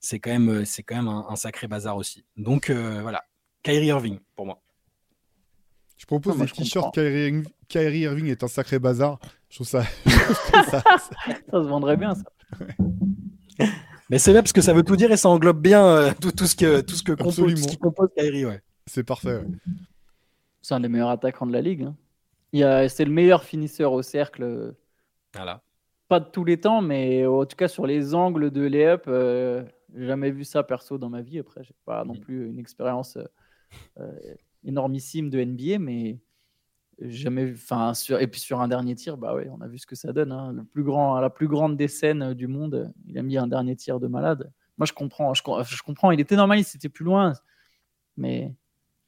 c'est 0.00 0.18
quand 0.18 0.30
même, 0.30 0.64
c'est 0.64 0.82
quand 0.82 0.96
même 0.96 1.08
un, 1.08 1.36
sacré 1.36 1.68
bazar 1.68 1.96
aussi. 1.96 2.24
Donc 2.36 2.70
euh, 2.70 3.00
voilà, 3.02 3.24
Kyrie 3.62 3.86
Irving 3.86 4.18
pour 4.34 4.46
moi. 4.46 4.60
Je 5.96 6.04
propose 6.04 6.38
des 6.38 6.46
t-shirts 6.46 6.94
Kyrie, 7.68 8.00
Irving 8.00 8.26
est 8.26 8.42
un 8.44 8.48
sacré 8.48 8.78
bazar. 8.78 9.18
Je 9.48 9.56
trouve 9.56 9.66
ça. 9.66 9.82
ça, 10.04 10.82
se 11.50 11.68
vendrait 11.68 11.96
bien, 11.96 12.14
ça. 12.14 12.24
Mais 14.10 14.18
c'est 14.18 14.32
là 14.32 14.42
parce 14.42 14.52
que 14.52 14.60
ça 14.60 14.72
veut 14.72 14.84
tout 14.84 14.94
dire 14.94 15.10
et 15.10 15.16
ça 15.16 15.28
englobe 15.28 15.60
bien 15.60 15.84
euh, 15.84 16.12
tout, 16.20 16.30
tout, 16.30 16.46
ce 16.46 16.54
que, 16.54 16.80
tout 16.80 16.94
ce 16.94 17.02
que 17.02 17.12
compose, 17.12 17.66
qui 17.66 17.76
compose 17.76 18.08
Kyrie. 18.16 18.44
Ouais. 18.44 18.60
C'est 18.86 19.02
parfait. 19.02 19.40
C'est 20.62 20.74
un 20.74 20.80
des 20.80 20.88
meilleurs 20.88 21.08
attaquants 21.08 21.46
de 21.46 21.52
la 21.52 21.60
ligue. 21.60 21.88
Hein. 22.52 22.88
C'est 22.88 23.04
le 23.04 23.10
meilleur 23.10 23.42
finisseur 23.42 23.92
au 23.92 24.02
cercle 24.02 24.74
pas 26.08 26.20
de 26.20 26.26
tous 26.26 26.44
les 26.44 26.60
temps, 26.60 26.82
mais 26.82 27.26
en 27.26 27.44
tout 27.44 27.56
cas 27.56 27.68
sur 27.68 27.86
les 27.86 28.14
angles 28.14 28.50
de 28.50 28.62
layup, 28.62 29.04
euh, 29.08 29.64
j'ai 29.94 30.06
jamais 30.06 30.30
vu 30.30 30.44
ça 30.44 30.62
perso 30.62 30.98
dans 30.98 31.08
ma 31.08 31.22
vie. 31.22 31.38
Après, 31.38 31.64
j'ai 31.64 31.74
pas 31.84 32.04
non 32.04 32.14
mm. 32.14 32.20
plus 32.20 32.48
une 32.48 32.58
expérience 32.58 33.16
euh, 33.16 33.24
euh, 33.98 34.34
énormissime 34.64 35.30
de 35.30 35.42
NBA, 35.42 35.78
mais 35.78 36.18
jamais 37.00 37.44
vu. 37.46 37.54
Enfin, 37.54 37.94
sur, 37.94 38.20
et 38.20 38.26
puis 38.26 38.40
sur 38.40 38.60
un 38.60 38.68
dernier 38.68 38.94
tir, 38.94 39.16
bah 39.16 39.34
ouais, 39.34 39.48
on 39.50 39.60
a 39.60 39.66
vu 39.66 39.78
ce 39.78 39.86
que 39.86 39.96
ça 39.96 40.12
donne. 40.12 40.32
Hein. 40.32 40.52
Le 40.52 40.64
plus 40.64 40.84
grand, 40.84 41.18
la 41.18 41.30
plus 41.30 41.48
grande 41.48 41.76
des 41.76 41.88
scènes 41.88 42.34
du 42.34 42.46
monde, 42.46 42.92
il 43.06 43.18
a 43.18 43.22
mis 43.22 43.36
un 43.36 43.48
dernier 43.48 43.74
tir 43.74 43.98
de 43.98 44.06
malade. 44.06 44.52
Moi, 44.78 44.86
je 44.86 44.92
comprends. 44.92 45.34
Je, 45.34 45.42
je 45.42 45.82
comprends. 45.82 46.10
Il 46.12 46.20
était 46.20 46.36
normal, 46.36 46.60
il 46.60 46.64
c'était 46.64 46.88
plus 46.88 47.04
loin, 47.04 47.32
mais 48.16 48.54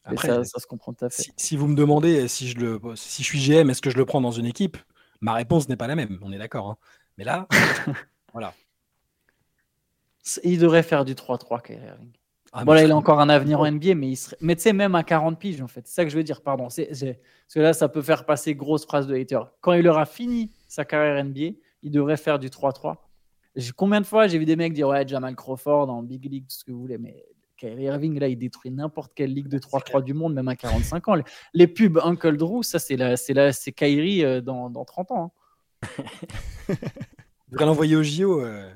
Après, 0.03 0.29
ça, 0.45 0.59
se 0.59 0.67
comprend 0.67 0.95
tout 0.95 1.05
à 1.05 1.11
fait. 1.11 1.23
Si, 1.23 1.33
si, 1.37 1.57
vous 1.57 1.69
me 1.69 1.77
demandez 1.77 2.27
si 2.27 2.49
je 2.49 2.59
le, 2.59 2.81
si 2.97 3.23
je 3.23 3.29
suis 3.29 3.39
GM, 3.39 3.71
est-ce 3.71 3.83
que 3.83 3.91
je 3.91 3.99
le 3.99 4.05
prends 4.05 4.21
dans 4.21 4.33
une 4.33 4.47
équipe? 4.47 4.79
Ma 5.21 5.35
réponse 5.35 5.69
n'est 5.69 5.77
pas 5.77 5.87
la 5.87 5.97
même, 5.97 6.19
on 6.23 6.33
est 6.33 6.39
d'accord. 6.39 6.71
Hein. 6.71 6.77
Mais 7.17 7.25
là, 7.25 7.47
voilà. 8.33 8.55
Il 10.45 10.59
devrait 10.59 10.83
faire 10.83 11.05
du 11.05 11.15
3-3, 11.15 11.63
Kyrie 11.63 11.85
Irving. 11.85 12.13
Ah, 12.53 12.65
bon, 12.65 12.73
là, 12.73 12.83
il 12.83 12.91
a 12.91 12.97
encore 12.97 13.21
un 13.21 13.29
avenir 13.29 13.61
en 13.61 13.71
NBA, 13.71 13.95
mais, 13.95 14.11
il 14.11 14.17
serait... 14.17 14.37
mais 14.41 14.57
tu 14.57 14.63
sais, 14.63 14.73
même 14.73 14.95
à 14.95 15.03
40 15.03 15.39
piges, 15.39 15.61
en 15.61 15.69
fait. 15.69 15.87
C'est 15.87 15.95
ça 15.95 16.05
que 16.05 16.11
je 16.11 16.17
veux 16.17 16.25
dire, 16.25 16.41
pardon. 16.41 16.71
C'est, 16.71 16.87
Parce 16.87 17.55
que 17.55 17.61
là, 17.61 17.73
ça 17.73 17.89
peut 17.89 18.01
faire 18.01 18.25
passer 18.25 18.55
grosse 18.55 18.87
phrase 18.87 19.07
de 19.07 19.15
hater. 19.15 19.41
Quand 19.61 19.75
il 19.75 19.87
aura 19.87 20.07
fini 20.07 20.51
sa 20.67 20.85
carrière 20.85 21.23
NBA, 21.23 21.59
il 21.83 21.91
devrait 21.91 22.17
faire 22.17 22.39
du 22.39 22.49
3-3. 22.49 22.97
Combien 23.77 24.01
de 24.01 24.07
fois 24.07 24.29
j'ai 24.29 24.39
vu 24.39 24.45
des 24.45 24.57
mecs 24.57 24.73
dire 24.73 24.89
Ouais, 24.89 25.07
Jamal 25.07 25.35
Crawford 25.35 25.91
en 25.91 26.03
Big 26.03 26.25
League, 26.31 26.47
tout 26.49 26.57
ce 26.57 26.65
que 26.65 26.71
vous 26.71 26.81
voulez, 26.81 26.99
mais 26.99 27.27
Kyrie 27.59 27.85
Irving, 27.85 28.19
là, 28.19 28.29
il 28.29 28.39
détruit 28.39 28.71
n'importe 28.71 29.13
quelle 29.15 29.35
ligue 29.35 29.49
de 29.49 29.59
3-3 29.59 30.03
du 30.03 30.15
monde, 30.15 30.33
même 30.33 30.49
à 30.49 30.57
45 30.57 31.09
ans. 31.09 31.17
Les 31.53 31.67
pubs 31.67 31.99
Uncle 32.03 32.37
Drew, 32.37 32.63
ça, 32.63 32.79
c'est, 32.79 32.97
c'est, 33.17 33.53
c'est 33.53 33.73
Kyrie 33.73 34.25
euh, 34.25 34.41
dans, 34.41 34.71
dans 34.71 34.85
30 34.85 35.11
ans. 35.11 35.33
Hein. 35.83 35.89
devrait 37.51 37.67
l'envoyer 37.67 37.97
au 37.97 38.03
JO 38.03 38.41
euh, 38.41 38.71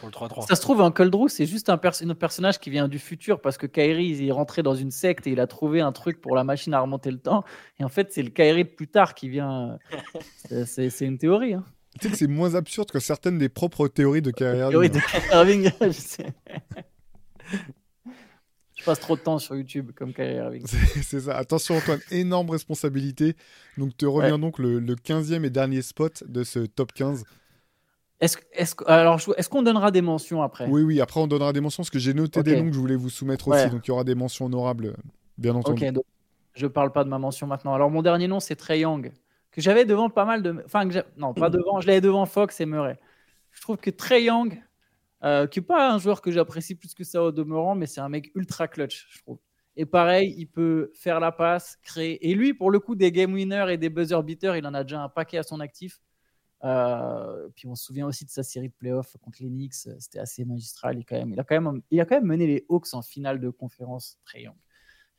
pour 0.00 0.08
le 0.08 0.12
3-3. 0.12 0.46
Ça 0.46 0.54
se 0.54 0.60
trouve, 0.60 0.80
un 0.80 0.90
Cold 0.90 1.10
Drew, 1.12 1.28
c'est 1.28 1.46
juste 1.46 1.68
un, 1.70 1.76
pers- 1.78 2.02
un 2.02 2.14
personnage 2.14 2.58
qui 2.58 2.70
vient 2.70 2.88
du 2.88 2.98
futur 2.98 3.40
parce 3.40 3.56
que 3.58 3.66
Kairi, 3.66 4.06
il 4.08 4.26
est 4.26 4.32
rentré 4.32 4.62
dans 4.62 4.74
une 4.74 4.90
secte 4.90 5.26
et 5.26 5.30
il 5.30 5.40
a 5.40 5.46
trouvé 5.46 5.80
un 5.80 5.92
truc 5.92 6.20
pour 6.20 6.34
la 6.36 6.44
machine 6.44 6.74
à 6.74 6.80
remonter 6.80 7.10
le 7.10 7.18
temps. 7.18 7.44
Et 7.78 7.84
en 7.84 7.88
fait, 7.88 8.12
c'est 8.12 8.22
le 8.22 8.30
Kairi 8.30 8.64
de 8.64 8.70
plus 8.70 8.88
tard 8.88 9.14
qui 9.14 9.28
vient. 9.28 9.78
C'est- 10.48 10.66
C'est 10.66 10.90
c'est 10.90 11.04
une 11.06 11.18
théorie. 11.18 11.54
Hein. 11.54 11.64
Tu 12.00 12.06
sais 12.06 12.12
que 12.12 12.18
c'est 12.18 12.26
moins 12.28 12.54
absurde 12.54 12.90
que 12.90 13.00
certaines 13.00 13.38
des 13.38 13.48
propres 13.48 13.88
théories 13.88 14.22
de 14.22 14.30
carrière. 14.30 14.68
Théorie 14.70 14.90
de 14.90 14.98
Kyrie 14.98 15.28
Irving, 15.32 15.70
je 15.80 15.90
sais. 15.90 16.26
Je 18.80 18.84
passe 18.86 19.00
trop 19.00 19.14
de 19.14 19.20
temps 19.20 19.38
sur 19.38 19.54
YouTube 19.54 19.90
comme 19.94 20.14
Kyrie 20.14 20.36
Irving. 20.36 20.62
C'est 21.02 21.20
ça. 21.20 21.36
Attention 21.36 21.76
Antoine, 21.76 22.00
énorme 22.10 22.48
responsabilité. 22.50 23.36
Donc 23.76 23.94
te 23.96 24.06
revient 24.06 24.38
donc 24.40 24.58
le, 24.58 24.78
le 24.80 24.94
15e 24.94 25.44
et 25.44 25.50
dernier 25.50 25.82
spot 25.82 26.24
de 26.26 26.42
ce 26.44 26.60
top 26.60 26.92
15. 26.94 27.24
Est-ce 28.20 28.38
est 28.52 28.62
est-ce 29.36 29.48
qu'on 29.48 29.62
donnera 29.62 29.90
des 29.90 30.02
mentions 30.02 30.42
après? 30.42 30.66
Oui, 30.66 30.82
oui, 30.82 31.00
après 31.00 31.20
on 31.20 31.26
donnera 31.26 31.52
des 31.52 31.60
mentions 31.60 31.82
parce 31.82 31.90
que 31.90 31.98
j'ai 31.98 32.14
noté 32.14 32.42
des 32.42 32.60
noms 32.60 32.68
que 32.68 32.74
je 32.74 32.80
voulais 32.80 32.96
vous 32.96 33.10
soumettre 33.10 33.48
Ouais. 33.48 33.62
aussi. 33.62 33.70
Donc 33.70 33.86
il 33.86 33.90
y 33.90 33.92
aura 33.92 34.04
des 34.04 34.14
mentions 34.14 34.46
honorables, 34.46 34.94
bien 35.38 35.54
entendu. 35.54 35.86
Ok, 35.86 35.92
donc 35.92 36.04
je 36.54 36.66
parle 36.66 36.92
pas 36.92 37.04
de 37.04 37.08
ma 37.08 37.18
mention 37.18 37.46
maintenant. 37.46 37.74
Alors 37.74 37.90
mon 37.90 38.02
dernier 38.02 38.28
nom 38.28 38.40
c'est 38.40 38.56
Trey 38.56 38.80
Young, 38.80 39.12
que 39.50 39.60
j'avais 39.60 39.84
devant 39.84 40.10
pas 40.10 40.24
mal 40.24 40.42
de, 40.42 40.62
enfin 40.64 40.88
que 40.88 40.94
non 41.16 41.32
pas 41.34 41.48
devant, 41.50 41.80
je 41.80 41.86
l'avais 41.86 42.00
devant 42.00 42.26
Fox 42.26 42.60
et 42.60 42.66
Murray. 42.66 42.98
Je 43.52 43.60
trouve 43.62 43.78
que 43.78 43.90
Trey 43.90 44.24
Young, 44.24 44.58
euh, 45.24 45.46
qui 45.46 45.58
est 45.58 45.62
pas 45.62 45.92
un 45.92 45.98
joueur 45.98 46.22
que 46.22 46.30
j'apprécie 46.30 46.74
plus 46.74 46.94
que 46.94 47.04
ça 47.04 47.22
au 47.22 47.32
demeurant, 47.32 47.74
mais 47.74 47.86
c'est 47.86 48.00
un 48.00 48.08
mec 48.08 48.30
ultra 48.34 48.68
clutch, 48.68 49.06
je 49.10 49.18
trouve. 49.20 49.38
Et 49.76 49.86
pareil, 49.86 50.34
il 50.36 50.46
peut 50.46 50.90
faire 50.94 51.20
la 51.20 51.32
passe, 51.32 51.78
créer. 51.82 52.28
Et 52.28 52.34
lui, 52.34 52.54
pour 52.54 52.70
le 52.70 52.80
coup, 52.80 52.94
des 52.94 53.12
game 53.12 53.32
winners 53.32 53.66
et 53.70 53.78
des 53.78 53.88
buzzer 53.88 54.22
beaters, 54.22 54.56
il 54.56 54.66
en 54.66 54.74
a 54.74 54.82
déjà 54.82 55.02
un 55.02 55.08
paquet 55.08 55.38
à 55.38 55.42
son 55.42 55.60
actif. 55.60 56.00
Euh, 56.62 57.48
puis 57.54 57.66
on 57.66 57.74
se 57.74 57.84
souvient 57.84 58.06
aussi 58.06 58.24
de 58.26 58.30
sa 58.30 58.42
série 58.42 58.68
de 58.68 58.74
playoffs 58.74 59.16
contre 59.22 59.42
les 59.42 59.48
Knicks, 59.48 59.74
c'était 59.74 60.18
assez 60.18 60.44
magistral. 60.44 60.98
Il, 60.98 61.06
quand 61.06 61.16
a 61.16 61.44
quand 61.44 61.60
même, 61.60 61.82
il 61.90 62.00
a 62.00 62.04
quand 62.04 62.16
même 62.16 62.26
mené 62.26 62.46
les 62.46 62.66
Hawks 62.68 62.92
en 62.92 63.00
finale 63.00 63.40
de 63.40 63.48
conférence, 63.48 64.18
Trey 64.24 64.42
Young. 64.42 64.56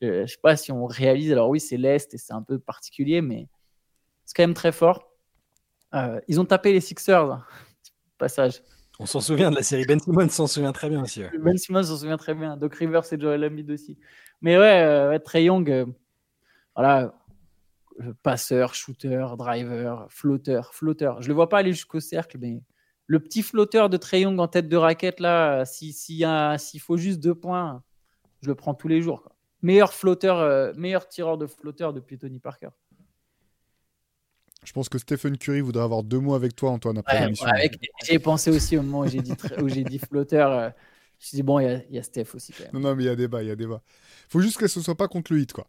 Je 0.01 0.21
ne 0.21 0.25
sais 0.27 0.37
pas 0.41 0.55
si 0.55 0.71
on 0.71 0.85
réalise. 0.85 1.31
Alors 1.31 1.49
oui, 1.49 1.59
c'est 1.59 1.77
l'Est 1.77 2.13
et 2.13 2.17
c'est 2.17 2.33
un 2.33 2.41
peu 2.41 2.59
particulier, 2.59 3.21
mais 3.21 3.47
c'est 4.25 4.35
quand 4.35 4.43
même 4.43 4.53
très 4.53 4.71
fort. 4.71 5.11
Euh, 5.93 6.19
ils 6.27 6.39
ont 6.39 6.45
tapé 6.45 6.73
les 6.73 6.81
Sixers. 6.81 7.31
hein. 7.31 7.45
Passage. 8.17 8.61
On 9.01 9.07
s'en 9.07 9.19
souvient 9.19 9.49
de 9.49 9.55
la 9.55 9.63
série. 9.63 9.83
Ben 9.85 9.99
Simmons 9.99 10.29
s'en 10.29 10.45
souvient 10.45 10.71
très 10.71 10.87
bien 10.87 11.01
aussi. 11.01 11.23
Ben 11.39 11.57
Simmons 11.57 11.81
s'en 11.81 11.97
souvient 11.97 12.17
très 12.17 12.35
bien. 12.35 12.55
Doc 12.55 12.75
Rivers 12.75 13.01
et 13.11 13.19
Joel 13.19 13.43
Embiid 13.43 13.71
aussi. 13.71 13.97
Mais 14.41 14.59
ouais, 14.59 14.83
euh, 14.83 15.17
Trey 15.17 15.45
Young, 15.45 15.69
euh, 15.71 15.85
voilà, 16.75 17.11
euh, 18.01 18.13
passeur, 18.21 18.75
shooter, 18.75 19.25
driver, 19.39 20.05
flotteur, 20.09 20.73
flotteur. 20.75 21.19
Je 21.21 21.29
le 21.29 21.33
vois 21.33 21.49
pas 21.49 21.57
aller 21.57 21.71
jusqu'au 21.73 21.99
cercle, 21.99 22.37
mais 22.39 22.61
le 23.07 23.19
petit 23.19 23.41
flotteur 23.41 23.89
de 23.89 23.97
Trey 23.97 24.21
Young 24.21 24.39
en 24.39 24.47
tête 24.47 24.69
de 24.69 24.77
raquette 24.77 25.19
là, 25.19 25.65
si- 25.65 25.93
s'il 25.93 26.23
a- 26.23 26.59
s'il 26.59 26.79
faut 26.79 26.95
juste 26.97 27.19
deux 27.19 27.33
points, 27.35 27.81
je 28.43 28.49
le 28.49 28.55
prends 28.55 28.75
tous 28.75 28.87
les 28.87 29.01
jours. 29.01 29.27
Meilleur 29.63 29.93
flotteur, 29.93 30.37
euh, 30.37 30.73
meilleur 30.75 31.07
tireur 31.07 31.39
de 31.39 31.47
flotteur 31.47 31.91
depuis 31.91 32.19
Tony 32.19 32.39
Parker. 32.39 32.69
Je 34.65 34.73
pense 34.73 34.89
que 34.89 34.97
Stephen 34.99 35.37
Curry 35.37 35.61
voudrait 35.61 35.83
avoir 35.83 36.03
deux 36.03 36.19
mots 36.19 36.35
avec 36.35 36.55
toi, 36.55 36.71
Antoine, 36.71 36.97
après 36.97 37.17
Ouais, 37.17 37.25
l'émission. 37.25 37.45
ouais, 37.53 37.71
J'ai 38.03 38.19
pensé 38.19 38.51
aussi 38.51 38.77
au 38.77 38.83
moment 38.83 39.01
où 39.01 39.07
j'ai 39.07 39.21
dit, 39.21 39.35
où 39.59 39.67
flotteur. 40.07 40.51
euh, 40.51 40.69
je 41.19 41.25
me 41.25 41.27
suis 41.29 41.35
dit, 41.37 41.43
bon, 41.43 41.59
il 41.59 41.63
y 41.63 41.67
a- 41.67 41.83
il 41.89 41.95
y, 41.95 41.99
a 41.99 42.03
Steph 42.03 42.35
aussi 42.35 42.53
quand 42.53 42.63
même. 42.65 42.73
Non, 42.73 42.79
non, 42.79 42.95
mais 42.95 43.03
il 43.03 43.05
y 43.07 43.09
a 43.09 43.15
débat, 43.15 43.43
il 43.43 43.47
y 43.47 43.51
a 43.51 43.55
débat. 43.55 43.81
Faut 44.29 44.39
juste 44.41 44.57
que 44.57 44.67
ce 44.67 44.81
soit 44.81 44.95
pas 44.95 45.07
contre 45.07 45.33
le 45.33 45.39
hit, 45.41 45.51
quoi. 45.53 45.67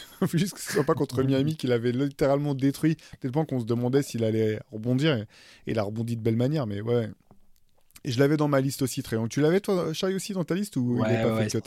Faut 0.26 0.38
juste 0.38 0.54
que 0.54 0.60
ce 0.60 0.72
soit 0.72 0.84
pas 0.84 0.94
contre 0.94 1.22
Miami 1.22 1.56
qui 1.56 1.66
l'avait 1.66 1.92
littéralement 1.92 2.54
détruit, 2.54 2.96
tel 3.20 3.32
point 3.32 3.44
qu'on 3.44 3.60
se 3.60 3.66
demandait 3.66 4.02
s'il 4.02 4.24
allait 4.24 4.60
rebondir. 4.72 5.16
Et, 5.16 5.22
et 5.22 5.72
il 5.72 5.78
a 5.78 5.82
rebondi 5.82 6.16
de 6.16 6.22
belle 6.22 6.36
manière, 6.36 6.66
mais 6.66 6.80
ouais. 6.80 7.10
Et 8.04 8.12
je 8.12 8.18
l'avais 8.20 8.36
dans 8.38 8.48
ma 8.48 8.60
liste 8.60 8.82
aussi, 8.82 9.02
Tréon. 9.02 9.28
Tu 9.28 9.40
l'avais, 9.42 9.60
toi, 9.60 9.92
Chai, 9.94 10.14
aussi 10.14 10.32
dans 10.34 10.44
ta 10.44 10.54
liste 10.54 10.76
ou 10.76 11.00
il 11.00 11.02
Ouais, 11.02 11.08
n'est 11.08 11.18
pas 11.18 11.32
ouais, 11.32 11.48
fait 11.48 11.48
cut? 11.48 11.62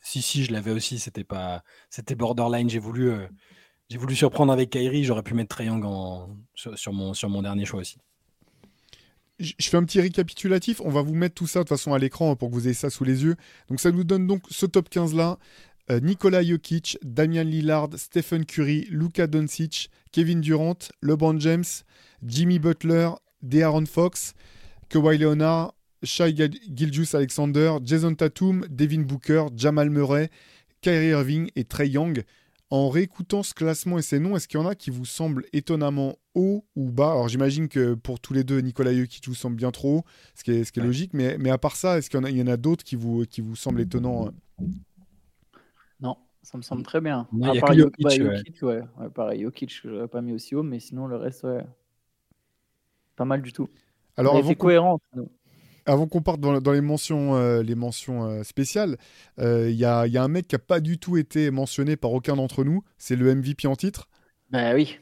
Si, 0.00 0.22
si, 0.22 0.44
je 0.44 0.52
l'avais 0.52 0.72
aussi. 0.72 0.98
C'était 0.98 1.24
pas, 1.24 1.64
c'était 1.90 2.14
borderline. 2.16 2.70
J'ai 2.70 2.78
voulu, 2.80 3.10
euh, 3.10 3.28
j'ai 3.88 3.98
voulu 3.98 4.16
surprendre 4.16 4.52
avec 4.52 4.70
Kyrie. 4.70 5.04
J'aurais 5.04 5.22
pu 5.22 5.34
mettre 5.34 5.56
Trae 5.56 5.66
Young 5.66 5.84
sur, 6.54 6.92
mon, 6.92 7.42
dernier 7.42 7.64
choix 7.64 7.80
aussi. 7.80 7.98
Je 9.38 9.68
fais 9.68 9.76
un 9.76 9.84
petit 9.84 10.00
récapitulatif. 10.00 10.80
On 10.80 10.90
va 10.90 11.02
vous 11.02 11.14
mettre 11.14 11.34
tout 11.34 11.46
ça 11.46 11.60
de 11.60 11.64
toute 11.64 11.68
façon 11.70 11.92
à 11.92 11.98
l'écran 11.98 12.34
pour 12.36 12.48
que 12.48 12.54
vous 12.54 12.66
ayez 12.66 12.74
ça 12.74 12.90
sous 12.90 13.04
les 13.04 13.22
yeux. 13.22 13.36
Donc 13.68 13.80
ça 13.80 13.92
nous 13.92 14.04
donne 14.04 14.26
donc 14.26 14.42
ce 14.50 14.66
top 14.66 14.88
15 14.88 15.14
là. 15.14 15.38
Euh, 15.88 16.00
Nikola 16.00 16.42
Jokic, 16.42 16.98
Damian 17.02 17.44
Lillard, 17.44 17.90
Stephen 17.96 18.44
Curry, 18.44 18.88
Luka 18.90 19.28
Doncic, 19.28 19.88
Kevin 20.10 20.40
Durant, 20.40 20.78
LeBron 21.00 21.38
James, 21.38 21.64
Jimmy 22.24 22.58
Butler, 22.58 23.10
De'Aaron 23.42 23.86
Fox, 23.86 24.34
Kawhi 24.88 25.18
Leonard, 25.18 25.74
Shai 26.02 26.34
Gil- 26.34 26.58
Gilgeous 26.74 27.14
Alexander, 27.14 27.74
Jason 27.84 28.16
Tatum, 28.16 28.66
Devin 28.68 29.02
Booker, 29.02 29.46
Jamal 29.54 29.90
Murray, 29.90 30.28
Kyrie 30.80 31.10
Irving 31.10 31.50
et 31.54 31.62
Trey 31.62 31.88
Young. 31.88 32.24
En 32.70 32.88
réécoutant 32.88 33.44
ce 33.44 33.54
classement 33.54 33.96
et 33.96 34.02
ces 34.02 34.18
noms, 34.18 34.36
est-ce 34.36 34.48
qu'il 34.48 34.58
y 34.58 34.62
en 34.62 34.66
a 34.66 34.74
qui 34.74 34.90
vous 34.90 35.04
semblent 35.04 35.44
étonnamment 35.52 36.16
haut 36.34 36.64
ou 36.74 36.90
bas? 36.90 37.12
Alors 37.12 37.28
j'imagine 37.28 37.68
que 37.68 37.94
pour 37.94 38.18
tous 38.18 38.32
les 38.32 38.42
deux, 38.42 38.58
Nikola 38.58 38.92
Jokic 38.92 39.28
vous 39.28 39.34
semble 39.36 39.54
bien 39.54 39.70
trop 39.70 39.98
haut, 39.98 40.04
ce 40.34 40.42
qui 40.42 40.50
est, 40.50 40.64
ce 40.64 40.72
qui 40.72 40.80
est 40.80 40.82
Ouais. 40.82 40.88
logique, 40.88 41.14
mais, 41.14 41.38
mais 41.38 41.50
à 41.50 41.58
part 41.58 41.76
ça, 41.76 41.96
est-ce 41.96 42.10
qu'il 42.10 42.18
y 42.18 42.22
en 42.22 42.24
a, 42.24 42.30
il 42.30 42.36
y 42.36 42.42
en 42.42 42.48
a 42.48 42.56
d'autres 42.56 42.82
qui 42.82 42.96
vous, 42.96 43.24
qui 43.24 43.40
vous 43.40 43.54
semblent 43.54 43.80
étonnants 43.80 44.26
euh? 44.26 44.64
Non, 46.00 46.16
ça 46.42 46.58
me 46.58 46.62
semble 46.62 46.82
très 46.82 47.00
bien. 47.00 47.28
Non, 47.32 47.52
À 47.52 47.60
part 47.60 47.72
Jokic, 47.72 48.02
bah, 48.02 48.10
ouais. 48.10 48.36
Jokic, 48.38 48.62
ouais. 48.62 48.80
Ouais, 48.98 49.10
pareil, 49.10 49.42
Jokic, 49.42 49.80
j'aurais 49.84 50.08
pas 50.08 50.20
mis 50.20 50.32
aussi 50.32 50.56
haut, 50.56 50.64
mais 50.64 50.80
sinon 50.80 51.06
le 51.06 51.16
reste, 51.16 51.44
ouais. 51.44 51.64
Pas 53.14 53.24
mal 53.24 53.42
du 53.42 53.52
tout. 53.52 53.68
Alors 54.16 54.36
avant 54.36 54.54
cohérent. 54.54 54.98
Avant 55.86 56.06
qu'on 56.08 56.22
parte 56.22 56.40
dans, 56.40 56.60
dans 56.60 56.72
les 56.72 56.80
mentions, 56.80 57.36
euh, 57.36 57.62
les 57.62 57.74
mentions 57.76 58.24
euh, 58.24 58.42
spéciales, 58.42 58.96
euh, 59.38 59.70
il 59.70 59.76
y, 59.76 59.84
a, 59.84 60.06
il 60.06 60.12
y 60.12 60.18
a 60.18 60.22
un 60.24 60.28
mec 60.28 60.48
qui 60.48 60.54
n'a 60.54 60.58
pas 60.58 60.80
du 60.80 60.98
tout 60.98 61.16
été 61.16 61.50
mentionné 61.50 61.96
par 61.96 62.12
aucun 62.12 62.36
d'entre 62.36 62.64
nous. 62.64 62.82
C'est 62.98 63.16
le 63.16 63.28
MVP 63.30 63.68
en 63.68 63.76
titre, 63.76 64.08
Bah 64.50 64.74
oui, 64.74 64.98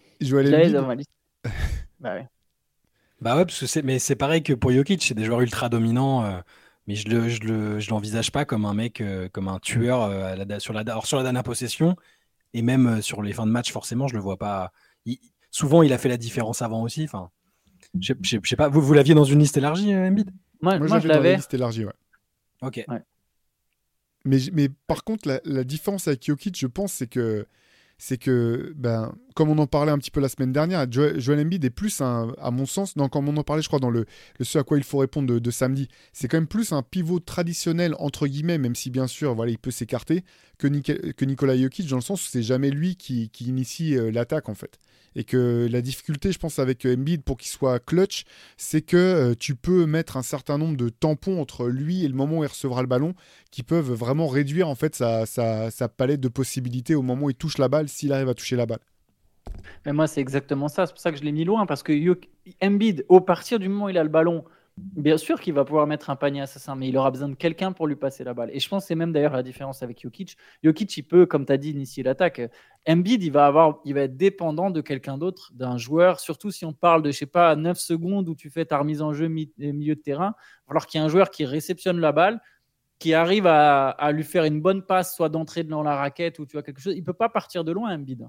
l'avais 0.50 0.64
Embiid. 0.68 0.74
dans 0.74 0.86
ma 0.86 0.94
liste. 0.94 1.10
bah 2.00 2.14
ouais. 2.14 2.28
Bah 3.20 3.36
ouais, 3.36 3.44
parce 3.44 3.58
que 3.60 3.66
c'est, 3.66 3.82
mais 3.82 3.98
c'est 3.98 4.16
pareil 4.16 4.42
que 4.42 4.52
pour 4.52 4.70
Jokic, 4.72 5.02
c'est 5.02 5.14
des 5.14 5.24
joueurs 5.24 5.40
ultra 5.40 5.68
dominants. 5.68 6.24
euh, 6.24 6.40
mais 6.86 6.94
je 6.96 7.08
le, 7.08 7.28
je 7.28 7.40
le, 7.40 7.80
je 7.80 7.90
l'envisage 7.90 8.30
pas 8.30 8.44
comme 8.44 8.66
un 8.66 8.74
mec, 8.74 9.00
euh, 9.00 9.28
comme 9.30 9.48
un 9.48 9.58
tueur 9.58 10.02
euh, 10.02 10.32
à 10.34 10.36
la- 10.36 10.60
sur 10.60 10.72
la, 10.74 10.80
alors 10.80 11.06
sur 11.06 11.16
la 11.16 11.22
dernière 11.22 11.42
possession 11.44 11.96
et 12.54 12.62
même 12.62 12.86
euh, 12.86 13.02
sur 13.02 13.22
les 13.22 13.32
fins 13.34 13.46
de 13.46 13.52
match, 13.52 13.72
forcément, 13.72 14.08
je 14.08 14.14
le 14.14 14.20
vois 14.20 14.38
pas. 14.38 14.72
Il- 15.06 15.18
souvent, 15.50 15.82
il 15.82 15.92
a 15.92 15.98
fait 15.98 16.08
la 16.10 16.18
différence 16.18 16.62
avant 16.62 16.82
aussi. 16.82 17.04
Enfin, 17.04 17.30
je 18.00 18.08
sais- 18.14 18.18
je 18.22 18.30
sais 18.30 18.40
je 18.42 18.48
sais 18.50 18.56
pas. 18.56 18.68
Vous, 18.68 18.82
vous 18.82 18.94
l'aviez 18.94 19.14
dans 19.14 19.24
une 19.24 19.40
liste 19.40 19.56
élargie, 19.58 19.94
euh, 19.94 20.08
Embiid? 20.08 20.30
Moi, 20.64 20.78
Moi, 20.78 20.88
moi, 20.88 20.98
j'avais 20.98 21.02
je 21.02 21.08
l'avais. 21.08 21.36
liste 21.36 21.54
élargie, 21.54 21.84
ouais. 21.84 21.92
Ok. 22.62 22.84
Mais, 24.24 24.38
mais 24.52 24.68
par 24.86 25.04
contre, 25.04 25.28
la, 25.28 25.40
la 25.44 25.64
différence 25.64 26.08
avec 26.08 26.24
Jokic, 26.24 26.58
je 26.58 26.66
pense, 26.66 26.92
c'est 26.94 27.06
que, 27.06 27.46
c'est 27.98 28.16
que 28.16 28.72
ben, 28.74 29.14
comme 29.34 29.50
on 29.50 29.58
en 29.58 29.66
parlait 29.66 29.92
un 29.92 29.98
petit 29.98 30.10
peu 30.10 30.20
la 30.20 30.30
semaine 30.30 30.50
dernière, 30.52 30.90
Jo- 30.90 31.18
Joel 31.20 31.40
Embiid 31.40 31.62
est 31.62 31.70
plus, 31.70 32.00
un, 32.00 32.32
à 32.38 32.50
mon 32.50 32.64
sens, 32.64 32.96
non, 32.96 33.10
comme 33.10 33.28
on 33.28 33.36
en 33.36 33.42
parlait, 33.44 33.62
je 33.62 33.68
crois, 33.68 33.80
dans 33.80 33.90
le, 33.90 34.06
le 34.38 34.44
ce 34.44 34.58
à 34.58 34.62
quoi 34.64 34.78
il 34.78 34.84
faut 34.84 34.98
répondre 34.98 35.28
de, 35.28 35.38
de 35.38 35.50
samedi, 35.50 35.88
c'est 36.14 36.26
quand 36.26 36.38
même 36.38 36.46
plus 36.46 36.72
un 36.72 36.82
pivot 36.82 37.20
traditionnel, 37.20 37.94
entre 37.98 38.26
guillemets, 38.26 38.56
même 38.58 38.74
si 38.74 38.88
bien 38.88 39.06
sûr, 39.06 39.34
voilà, 39.34 39.52
il 39.52 39.58
peut 39.58 39.70
s'écarter, 39.70 40.24
que, 40.58 40.68
Nika- 40.68 41.12
que 41.12 41.24
Nikola 41.26 41.56
Jokic, 41.58 41.86
dans 41.88 41.96
le 41.96 42.02
sens 42.02 42.24
où 42.26 42.30
c'est 42.30 42.42
jamais 42.42 42.70
lui 42.70 42.96
qui, 42.96 43.28
qui 43.28 43.44
initie 43.46 43.94
euh, 43.96 44.10
l'attaque, 44.10 44.48
en 44.48 44.54
fait. 44.54 44.78
Et 45.16 45.24
que 45.24 45.68
la 45.70 45.80
difficulté, 45.80 46.32
je 46.32 46.38
pense, 46.38 46.58
avec 46.58 46.84
euh, 46.84 46.96
Embiid 46.96 47.22
pour 47.22 47.36
qu'il 47.36 47.50
soit 47.50 47.78
clutch, 47.78 48.24
c'est 48.56 48.82
que 48.82 48.96
euh, 48.96 49.34
tu 49.38 49.54
peux 49.54 49.86
mettre 49.86 50.16
un 50.16 50.22
certain 50.22 50.58
nombre 50.58 50.76
de 50.76 50.88
tampons 50.88 51.40
entre 51.40 51.68
lui 51.68 52.04
et 52.04 52.08
le 52.08 52.14
moment 52.14 52.38
où 52.38 52.44
il 52.44 52.48
recevra 52.48 52.82
le 52.82 52.88
ballon 52.88 53.14
qui 53.50 53.62
peuvent 53.62 53.92
vraiment 53.92 54.26
réduire 54.26 54.68
en 54.68 54.74
fait 54.74 54.94
sa, 54.94 55.26
sa, 55.26 55.88
palette 55.88 56.20
de 56.20 56.28
possibilités 56.28 56.94
au 56.94 57.02
moment 57.02 57.26
où 57.26 57.30
il 57.30 57.36
touche 57.36 57.58
la 57.58 57.68
balle, 57.68 57.88
s'il 57.88 58.12
arrive 58.12 58.28
à 58.28 58.34
toucher 58.34 58.56
la 58.56 58.66
balle. 58.66 58.80
Mais 59.86 59.92
moi, 59.92 60.06
c'est 60.06 60.20
exactement 60.20 60.68
ça. 60.68 60.86
C'est 60.86 60.92
pour 60.92 61.00
ça 61.00 61.12
que 61.12 61.18
je 61.18 61.22
l'ai 61.22 61.32
mis 61.32 61.44
loin, 61.44 61.66
parce 61.66 61.82
que 61.82 61.92
Embiid, 62.62 63.04
au 63.08 63.20
partir 63.20 63.58
du 63.58 63.68
moment 63.68 63.86
où 63.86 63.88
il 63.90 63.98
a 63.98 64.02
le 64.02 64.08
ballon, 64.08 64.44
bien 64.76 65.16
sûr 65.16 65.40
qu'il 65.40 65.54
va 65.54 65.64
pouvoir 65.64 65.86
mettre 65.86 66.10
un 66.10 66.16
panier 66.16 66.40
assassin, 66.40 66.74
mais 66.74 66.88
il 66.88 66.96
aura 66.96 67.10
besoin 67.10 67.28
de 67.28 67.34
quelqu'un 67.34 67.72
pour 67.72 67.86
lui 67.86 67.96
passer 67.96 68.24
la 68.24 68.34
balle. 68.34 68.50
Et 68.52 68.58
je 68.58 68.68
pense 68.68 68.84
que 68.84 68.88
c'est 68.88 68.94
même 68.94 69.12
d'ailleurs 69.12 69.32
la 69.32 69.42
différence 69.42 69.82
avec 69.82 70.00
Jokic. 70.02 70.36
Jokic, 70.62 70.96
il 70.96 71.04
peut, 71.04 71.26
comme 71.26 71.46
tu 71.46 71.52
as 71.52 71.56
dit, 71.56 71.70
initier 71.70 72.02
l'attaque. 72.02 72.40
Embiid, 72.88 73.22
il 73.22 73.30
va, 73.30 73.46
avoir, 73.46 73.80
il 73.84 73.94
va 73.94 74.02
être 74.02 74.16
dépendant 74.16 74.70
de 74.70 74.80
quelqu'un 74.80 75.16
d'autre, 75.16 75.52
d'un 75.54 75.78
joueur, 75.78 76.18
surtout 76.20 76.50
si 76.50 76.64
on 76.64 76.72
parle 76.72 77.02
de, 77.02 77.10
je 77.12 77.18
sais 77.18 77.26
pas, 77.26 77.54
9 77.54 77.78
secondes 77.78 78.28
où 78.28 78.34
tu 78.34 78.50
fais 78.50 78.64
ta 78.64 78.78
remise 78.78 79.00
en 79.00 79.12
jeu 79.12 79.26
euh, 79.26 79.28
milieu 79.72 79.94
de 79.94 80.00
terrain, 80.00 80.34
alors 80.68 80.86
qu'il 80.86 80.98
y 80.98 81.02
a 81.02 81.04
un 81.04 81.08
joueur 81.08 81.30
qui 81.30 81.44
réceptionne 81.44 82.00
la 82.00 82.12
balle, 82.12 82.40
qui 82.98 83.14
arrive 83.14 83.46
à, 83.46 84.10
lui 84.12 84.24
faire 84.24 84.44
une 84.44 84.60
bonne 84.60 84.82
passe, 84.82 85.14
soit 85.14 85.28
d'entrer 85.28 85.62
dans 85.62 85.82
la 85.82 85.96
raquette 85.96 86.38
ou 86.38 86.46
tu 86.46 86.52
vois 86.52 86.62
quelque 86.62 86.80
chose. 86.80 86.94
Il 86.96 87.04
peut 87.04 87.12
pas 87.12 87.28
partir 87.28 87.64
de 87.64 87.72
loin, 87.72 87.94
Embiid. 87.94 88.28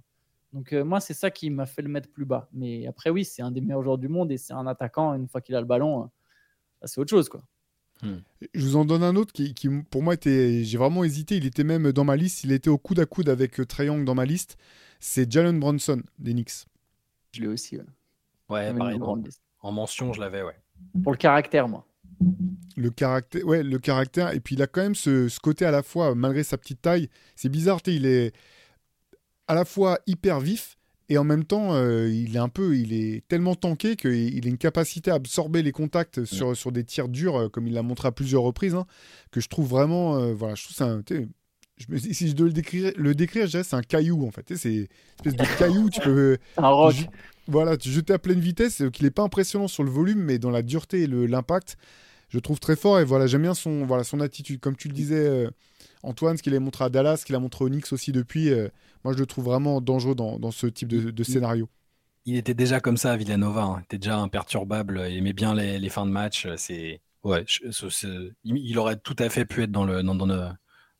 Donc 0.54 0.74
euh, 0.74 0.84
moi, 0.84 1.00
c'est 1.00 1.14
ça 1.14 1.32
qui 1.32 1.50
m'a 1.50 1.66
fait 1.66 1.82
le 1.82 1.90
mettre 1.90 2.10
plus 2.12 2.26
bas. 2.26 2.48
Mais 2.54 2.88
après, 2.88 3.10
oui, 3.10 3.26
c'est 3.26 3.42
un 3.42 3.52
des 3.52 3.62
meilleurs 3.62 3.84
joueurs 3.84 3.98
du 3.98 4.08
monde 4.08 4.32
et 4.32 4.38
c'est 4.38 4.54
un 4.54 4.68
attaquant. 4.68 5.14
Une 5.14 5.28
fois 5.28 5.42
qu'il 5.42 5.56
a 5.56 5.60
le 5.60 5.68
ballon, 5.68 6.10
bah, 6.86 6.90
c'est 6.94 7.02
autre 7.02 7.10
chose, 7.10 7.30
quoi. 7.30 7.42
Je 8.54 8.64
vous 8.64 8.76
en 8.76 8.86
donne 8.86 9.02
un 9.02 9.16
autre 9.16 9.34
qui, 9.34 9.56
qui, 9.56 9.68
pour 9.90 10.04
moi 10.04 10.14
était, 10.14 10.64
j'ai 10.64 10.78
vraiment 10.78 11.04
hésité, 11.04 11.36
il 11.38 11.48
était 11.48 11.64
même 11.64 11.92
dans 11.92 12.04
ma 12.04 12.16
liste, 12.16 12.44
il 12.44 12.52
était 12.52 12.70
au 12.70 12.78
coude 12.78 13.00
à 13.00 13.08
coude 13.08 13.28
avec 13.28 13.60
euh, 13.60 13.66
Trae 13.66 13.86
Young 13.86 14.06
dans 14.06 14.14
ma 14.14 14.26
liste, 14.26 14.58
c'est 15.00 15.32
Jalen 15.32 15.60
Brunson 15.60 16.04
des 16.20 16.34
Knicks. 16.34 16.68
Je 17.32 17.42
l'ai 17.42 17.48
aussi. 17.48 17.78
Ouais. 17.78 17.84
Ouais, 18.50 18.72
pareil. 18.76 19.00
En, 19.62 19.72
mention, 19.72 20.14
je 20.14 20.20
l'avais, 20.20 20.44
ouais. 20.44 20.56
Pour 21.02 21.14
le 21.14 21.18
caractère, 21.18 21.68
moi. 21.68 21.88
Le 22.78 22.92
caractère, 22.92 23.44
ouais, 23.46 23.64
le 23.64 23.80
caractère. 23.80 24.36
Et 24.36 24.40
puis 24.40 24.54
il 24.54 24.62
a 24.62 24.68
quand 24.68 24.84
même 24.84 24.94
ce, 24.94 25.28
ce 25.28 25.40
côté 25.40 25.66
à 25.66 25.72
la 25.72 25.82
fois, 25.82 26.14
malgré 26.14 26.44
sa 26.44 26.60
petite 26.60 26.84
taille, 26.84 27.10
c'est 27.36 27.50
bizarre, 27.50 27.82
tu 27.82 27.90
sais, 27.90 27.98
il 27.98 28.06
est 28.06 28.32
à 29.48 29.56
la 29.56 29.66
fois 29.66 29.98
hyper 30.06 30.40
vif 30.40 30.78
et 31.10 31.18
en 31.18 31.24
même 31.24 31.44
temps, 31.44 31.74
euh, 31.74 32.10
il 32.10 32.36
est 32.36 32.40
un 32.40 32.50
peu, 32.50 32.78
il 32.78 32.94
est 32.94 33.24
tellement 33.28 33.56
tanké 33.56 33.96
qu'il 33.96 34.46
a 34.46 34.48
une 34.48 34.58
capacité 34.58 35.12
à 35.12 35.16
absorber 35.16 35.62
les 35.64 35.72
contacts 35.72 36.26
sur, 36.26 36.56
sur 36.58 36.72
des 36.72 36.84
tirs 36.84 37.08
durs, 37.10 37.36
euh, 37.40 37.50
comme 37.50 37.68
il 37.68 37.74
l'a 37.74 37.84
montré 37.84 38.08
à 38.08 38.12
plusieurs 38.12 38.42
reprises, 38.44 38.76
hein, 38.76 38.86
que 39.32 39.40
je 39.42 39.48
trouve 39.48 39.68
vraiment, 39.68 40.18
euh, 40.18 40.34
voilà, 40.34 40.56
je 40.56 40.64
trouve 40.64 40.76
ça, 40.76 41.00
je 41.78 41.86
me- 41.90 41.98
si 41.98 42.28
je 42.30 42.34
dois 42.36 42.48
le 42.48 42.54
décrire, 42.54 42.92
le 42.96 43.14
décrire, 43.14 43.46
je 43.46 43.52
dirais 43.52 43.64
c'est 43.64 43.76
un 43.76 43.82
caillou 43.82 44.26
en 44.26 44.32
fait. 44.32 44.56
C'est 44.56 44.74
une 44.74 44.88
espèce 45.26 45.36
de 45.36 45.58
caillou, 45.60 45.90
tu 45.90 46.00
peux, 46.02 46.38
Un 46.58 46.70
rock. 46.70 46.94
Ju- 46.94 47.06
Voilà, 47.48 47.78
tu 47.78 47.90
jetais 47.92 48.14
à 48.14 48.18
pleine 48.20 48.40
vitesse, 48.40 48.82
qu'il 48.94 49.06
n'est 49.06 49.12
pas 49.12 49.22
impressionnant 49.24 49.68
sur 49.68 49.84
le 49.84 49.92
volume, 49.92 50.20
mais 50.20 50.40
dans 50.40 50.50
la 50.52 50.62
dureté 50.64 51.04
et 51.04 51.08
l'impact, 51.08 51.78
je 52.30 52.40
trouve 52.40 52.60
très 52.60 52.76
fort. 52.76 53.00
Et 53.00 53.04
voilà, 53.06 53.28
j'aime 53.28 53.44
bien 53.44 53.54
son, 53.54 53.86
voilà, 53.86 54.04
son 54.04 54.20
attitude. 54.20 54.60
Comme 54.60 54.76
tu 54.76 54.88
le 54.88 54.96
disais, 54.96 55.28
euh, 55.28 55.50
Antoine, 56.06 56.38
ce 56.38 56.44
qu'il 56.44 56.56
a 56.56 56.60
montré 56.60 56.84
à 56.86 56.90
Dallas, 56.90 57.18
ce 57.18 57.26
qu'il 57.26 57.36
a 57.36 57.40
montré 57.40 57.66
au 57.66 57.70
Knicks 57.70 57.92
aussi 57.92 58.12
depuis, 58.12 58.50
euh, 58.52 58.70
moi 59.04 59.14
je 59.14 59.18
le 59.20 59.26
trouve 59.26 59.46
vraiment 59.46 59.82
dangereux 59.82 60.16
dans, 60.16 60.40
dans 60.40 60.52
ce 60.52 60.68
type 60.68 60.88
de, 60.88 61.12
de 61.12 61.24
scénario. 61.24 61.68
Il 62.26 62.36
était 62.38 62.54
déjà 62.54 62.80
comme 62.80 62.98
ça 62.98 63.12
à 63.12 63.18
Villanova. 63.18 63.64
hein. 63.64 63.76
Il 63.80 63.84
était 63.84 63.98
déjà 64.00 64.18
imperturbable. 64.18 65.06
Il 65.10 65.18
aimait 65.18 65.34
bien 65.34 65.54
les, 65.54 65.78
les 65.78 65.90
fins 65.90 66.06
de 66.06 66.12
match. 66.12 66.48
C'est 66.58 67.02
ouais, 67.24 67.44
je- 67.48 67.66
il, 68.44 68.58
il 68.58 68.78
aurait 68.80 68.98
tout 68.98 69.16
à 69.20 69.30
fait 69.30 69.46
pu 69.46 69.62
être 69.64 69.72
dans 69.72 69.86
le, 69.86 70.02
dans, 70.02 70.16
dans 70.16 70.26
le- 70.26 70.50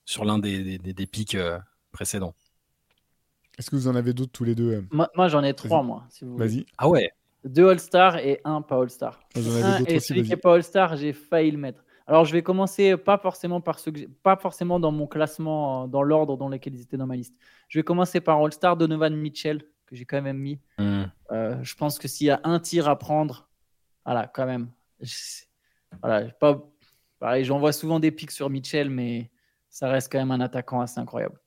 sur 0.06 0.24
l'un 0.26 0.38
des, 0.38 0.64
des, 0.64 0.78
des- 0.78 0.94
des 0.94 1.06
pics 1.08 1.36
euh, 1.36 1.58
précédents. 1.92 2.36
Est-ce 3.58 3.70
que 3.72 3.76
vous 3.76 3.88
en 3.88 3.96
avez 3.96 4.14
d'autres 4.14 4.32
tous 4.34 4.44
les 4.44 4.54
deux 4.54 4.72
euh? 4.74 4.82
Moi, 4.92 5.10
moi, 5.16 5.28
j'en 5.30 5.44
ai 5.44 5.54
trois, 5.54 5.82
moi. 5.82 6.06
Si 6.10 6.26
vous 6.26 6.34
voulez. 6.34 6.48
Vas-y. 6.48 6.66
Ah 6.78 6.90
ouais? 6.90 7.10
Deux 7.46 7.70
All-Star 7.70 8.18
et 8.18 8.42
un 8.44 8.62
pas 8.62 8.82
All-Star. 8.82 9.20
Et 9.36 9.40
aussi, 9.40 10.08
celui 10.08 10.24
qui 10.24 10.30
n'est 10.32 10.36
pas 10.38 10.56
All-Star, 10.56 10.98
j'ai 10.98 11.14
failli 11.14 11.52
le 11.52 11.58
mettre. 11.58 11.85
Alors, 12.08 12.26
je 12.26 12.34
vais 12.34 12.44
commencer 12.44 12.98
pas 12.98 13.18
forcément 13.18 13.62
par 13.62 13.82
que 13.84 13.96
j'ai- 13.96 14.08
pas 14.08 14.36
forcément 14.38 14.80
dans 14.80 14.92
mon 14.92 15.08
classement, 15.08 15.84
euh, 15.84 15.88
dans 15.88 16.04
l'ordre 16.04 16.38
dans 16.38 16.50
lequel 16.50 16.76
ils 16.76 16.82
étaient 16.82 16.98
dans 16.98 17.08
ma 17.08 17.16
liste. 17.16 17.34
Je 17.68 17.80
vais 17.80 17.84
commencer 17.84 18.22
par 18.22 18.38
All-Star 18.44 18.78
Donovan 18.78 19.16
Mitchell, 19.16 19.64
que 19.88 19.96
j'ai 19.96 20.06
quand 20.06 20.22
même 20.22 20.38
mis. 20.38 20.60
Hmm. 20.78 21.06
Euh, 21.32 21.58
je 21.64 21.76
pense 21.76 21.98
que 21.98 22.08
s'il 22.08 22.28
y 22.28 22.30
a 22.30 22.42
un 22.44 22.60
tir 22.60 22.88
à 22.88 22.98
prendre, 22.98 23.50
voilà, 24.06 24.28
quand 24.28 24.46
même. 24.46 24.70
Je- 25.02 25.44
Voilà, 26.02 26.30
pas, 26.30 26.62
pareil, 27.20 27.46
j'envoie 27.46 27.72
souvent 27.72 28.00
des 28.00 28.12
pics 28.12 28.32
sur 28.32 28.50
Mitchell, 28.50 28.90
mais 28.90 29.32
ça 29.70 29.88
reste 29.88 30.12
quand 30.12 30.18
même 30.20 30.32
un 30.32 30.42
attaquant 30.42 30.82
assez 30.82 31.00
incroyable. 31.00 31.40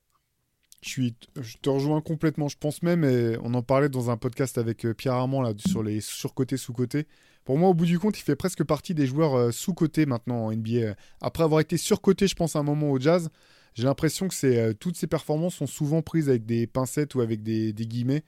Je, 0.81 0.89
suis, 0.89 1.15
je 1.39 1.57
te 1.57 1.69
rejoins 1.69 2.01
complètement. 2.01 2.47
Je 2.47 2.57
pense 2.57 2.81
même, 2.81 3.03
et 3.03 3.37
on 3.43 3.53
en 3.53 3.61
parlait 3.61 3.89
dans 3.89 4.09
un 4.09 4.17
podcast 4.17 4.57
avec 4.57 4.85
euh, 4.85 4.93
Pierre 4.93 5.13
Armand 5.13 5.41
là, 5.41 5.51
sur 5.57 5.83
les 5.83 6.01
surcotés, 6.01 6.57
sous-cotés. 6.57 7.05
Pour 7.49 7.57
moi, 7.57 7.69
au 7.69 7.73
bout 7.73 7.87
du 7.87 7.97
compte, 7.97 8.15
il 8.19 8.21
fait 8.21 8.35
presque 8.35 8.63
partie 8.63 8.93
des 8.93 9.07
joueurs 9.07 9.33
euh, 9.33 9.49
sous-cotés 9.49 10.05
maintenant 10.05 10.45
en 10.45 10.51
NBA. 10.51 10.93
Après 11.19 11.43
avoir 11.43 11.61
été 11.61 11.77
surcoté, 11.77 12.27
je 12.27 12.35
pense, 12.35 12.55
à 12.55 12.59
un 12.59 12.63
moment 12.63 12.91
au 12.91 12.99
jazz, 12.99 13.31
j'ai 13.73 13.85
l'impression 13.85 14.27
que 14.27 14.35
c'est, 14.35 14.59
euh, 14.59 14.73
toutes 14.73 14.97
ses 14.97 15.07
performances 15.07 15.55
sont 15.55 15.65
souvent 15.65 16.03
prises 16.03 16.29
avec 16.29 16.45
des 16.45 16.67
pincettes 16.67 17.15
ou 17.15 17.21
avec 17.21 17.41
des, 17.41 17.73
des 17.73 17.87
guillemets. 17.87 18.23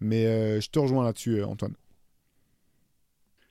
Mais 0.00 0.26
euh, 0.26 0.60
je 0.60 0.68
te 0.68 0.80
rejoins 0.80 1.04
là-dessus, 1.04 1.36
euh, 1.36 1.46
Antoine. 1.46 1.76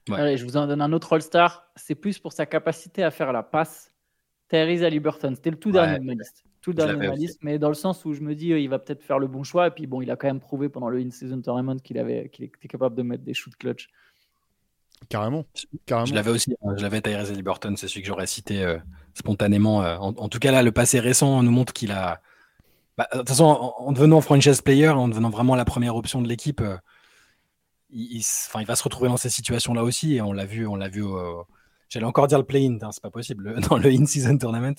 Ouais. 0.09 0.19
Allez, 0.19 0.35
je 0.35 0.43
vous 0.43 0.57
en 0.57 0.67
donne 0.67 0.81
un 0.81 0.91
autre 0.91 1.13
All-Star. 1.13 1.71
C'est 1.77 1.95
plus 1.95 2.19
pour 2.19 2.33
sa 2.33 2.45
capacité 2.45 3.01
à 3.01 3.09
faire 3.09 3.31
la 3.31 3.41
passe. 3.41 3.93
Tyrese 4.49 4.83
Haliburton, 4.83 5.33
c'était 5.33 5.49
le 5.49 5.57
tout 5.57 5.71
dernier 5.71 5.97
de 5.97 6.03
ma 6.03 6.15
liste. 6.15 6.43
Tout 6.59 6.71
Je 6.71 6.75
dernier 6.75 6.93
de 6.93 6.97
ma 6.97 7.15
liste, 7.15 7.39
mais 7.41 7.57
dans 7.57 7.69
le 7.69 7.73
sens 7.73 8.03
où 8.03 8.11
je 8.11 8.19
me 8.19 8.35
dis 8.35 8.51
euh, 8.51 8.59
il 8.59 8.67
va 8.67 8.79
peut-être 8.79 9.01
faire 9.01 9.19
le 9.19 9.27
bon 9.27 9.43
choix. 9.43 9.67
Et 9.67 9.71
puis 9.71 9.87
bon, 9.87 10.01
il 10.01 10.11
a 10.11 10.17
quand 10.17 10.27
même 10.27 10.41
prouvé 10.41 10.67
pendant 10.67 10.89
le 10.89 10.99
in-season 10.99 11.41
tournament 11.41 11.79
qu'il 11.79 11.97
avait, 11.97 12.27
qu'il 12.27 12.43
était 12.43 12.67
capable 12.67 12.95
de 12.95 13.01
mettre 13.01 13.23
des 13.23 13.33
shoots 13.33 13.55
clutch. 13.55 13.89
Carrément. 15.09 15.45
Carrément. 15.85 16.05
Je 16.05 16.13
l'avais 16.13 16.31
aussi. 16.31 16.53
hein. 16.63 16.73
Je 16.77 16.81
l'avais 16.83 17.01
Tyrese 17.01 17.31
Haliburton. 17.31 17.75
C'est 17.77 17.87
celui 17.87 18.01
que 18.01 18.07
j'aurais 18.07 18.27
cité 18.27 18.63
euh, 18.63 18.77
spontanément. 19.13 19.83
euh. 19.83 19.97
En, 19.97 20.09
en 20.15 20.29
tout 20.29 20.39
cas, 20.39 20.51
là, 20.51 20.63
le 20.63 20.71
passé 20.71 20.99
récent 20.99 21.41
nous 21.43 21.51
montre 21.51 21.73
qu'il 21.73 21.91
a. 21.91 22.21
Bah, 22.97 23.07
de 23.13 23.19
toute 23.19 23.29
façon, 23.29 23.45
en, 23.45 23.73
en 23.87 23.91
devenant 23.91 24.21
franchise 24.21 24.61
player, 24.61 24.89
en 24.89 25.07
devenant 25.07 25.29
vraiment 25.29 25.55
la 25.55 25.65
première 25.65 25.95
option 25.95 26.21
de 26.21 26.27
l'équipe, 26.27 26.61
euh, 26.61 26.77
il, 27.89 28.23
va 28.67 28.75
se 28.75 28.83
retrouver 28.83 29.09
dans 29.09 29.17
ces 29.17 29.29
situations-là 29.29 29.83
aussi. 29.83 30.15
Et 30.15 30.21
on 30.21 30.33
l'a 30.33 30.45
vu, 30.45 30.65
on 30.67 30.75
l'a 30.75 30.89
vu. 30.89 31.03
J'allais 31.89 32.05
encore 32.05 32.27
dire 32.27 32.37
le 32.39 32.45
play-in, 32.45 32.77
hein, 32.81 32.89
c'est 32.91 33.01
pas 33.03 33.11
possible. 33.11 33.43
le- 33.49 33.59
Dans 33.69 33.77
le 33.77 33.89
in-season 33.89 34.37
tournament, 34.37 34.75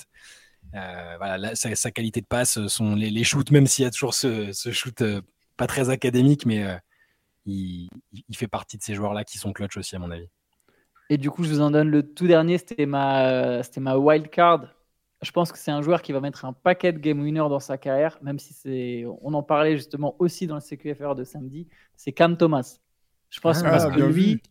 Euh, 0.74 1.14
voilà, 1.18 1.38
là, 1.38 1.54
sa, 1.54 1.74
sa 1.76 1.90
qualité 1.92 2.20
de 2.20 2.26
passe, 2.26 2.66
sont 2.66 2.94
les, 2.96 3.10
les 3.10 3.22
shoots, 3.24 3.50
même 3.52 3.66
s'il 3.66 3.84
y 3.84 3.86
a 3.86 3.90
toujours 3.90 4.14
ce, 4.14 4.52
ce 4.52 4.72
shoot 4.72 5.02
pas 5.56 5.66
très 5.68 5.88
académique, 5.90 6.44
mais 6.44 6.64
il, 7.46 7.88
il 8.28 8.36
fait 8.36 8.48
partie 8.48 8.76
de 8.78 8.82
ces 8.82 8.94
joueurs-là 8.94 9.24
qui 9.24 9.38
sont 9.38 9.52
clutch 9.52 9.76
aussi, 9.76 9.96
à 9.96 9.98
mon 9.98 10.10
avis. 10.10 10.28
Et 11.08 11.18
du 11.18 11.30
coup, 11.30 11.44
je 11.44 11.50
vous 11.50 11.60
en 11.60 11.70
donne 11.70 11.88
le 11.90 12.02
tout 12.14 12.26
dernier. 12.26 12.58
C'était 12.58 12.86
ma, 12.86 13.62
c'était 13.62 13.80
ma 13.80 13.96
wild 13.96 14.28
card. 14.30 14.66
Je 15.22 15.30
pense 15.30 15.50
que 15.52 15.58
c'est 15.58 15.70
un 15.70 15.80
joueur 15.82 16.02
qui 16.02 16.12
va 16.12 16.20
mettre 16.20 16.44
un 16.44 16.52
paquet 16.52 16.92
de 16.92 16.98
game 16.98 17.20
winner 17.20 17.38
dans 17.48 17.60
sa 17.60 17.78
carrière, 17.78 18.18
même 18.22 18.38
si 18.38 18.52
c'est. 18.54 19.04
On 19.22 19.32
en 19.34 19.42
parlait 19.42 19.76
justement 19.76 20.16
aussi 20.18 20.46
dans 20.46 20.56
le 20.56 20.60
CQFR 20.60 21.14
de 21.14 21.24
samedi. 21.24 21.68
C'est 21.96 22.12
Cam 22.12 22.36
Thomas. 22.36 22.80
Je 23.30 23.40
pense 23.40 23.62
Ah, 23.64 23.70
parce 23.70 23.86
que 23.86 24.00
lui, 24.00 24.34
vu. 24.34 24.42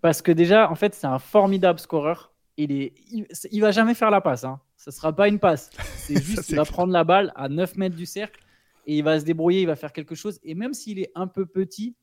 parce 0.00 0.22
que 0.22 0.32
déjà, 0.32 0.70
en 0.70 0.74
fait, 0.74 0.94
c'est 0.94 1.06
un 1.06 1.18
formidable 1.18 1.78
scoreur. 1.78 2.32
Il 2.56 2.72
est, 2.72 2.94
il, 3.10 3.26
il 3.50 3.60
va 3.60 3.70
jamais 3.70 3.94
faire 3.94 4.10
la 4.10 4.20
passe. 4.20 4.44
Hein. 4.44 4.60
Ce 4.76 4.90
sera 4.90 5.14
pas 5.14 5.28
une 5.28 5.38
passe. 5.38 5.72
C'est 5.94 6.16
juste 6.20 6.42
c'est 6.42 6.44
qu'il 6.44 6.56
va 6.56 6.64
clair. 6.64 6.66
prendre 6.66 6.92
la 6.92 7.04
balle 7.04 7.32
à 7.36 7.48
9 7.48 7.76
mètres 7.76 7.96
du 7.96 8.06
cercle 8.06 8.40
et 8.86 8.98
il 8.98 9.02
va 9.04 9.18
se 9.20 9.24
débrouiller, 9.24 9.62
il 9.62 9.66
va 9.66 9.76
faire 9.76 9.92
quelque 9.92 10.14
chose. 10.14 10.38
Et 10.42 10.54
même 10.54 10.74
s'il 10.74 10.98
est 10.98 11.10
un 11.14 11.26
peu 11.28 11.46
petit, 11.46 11.96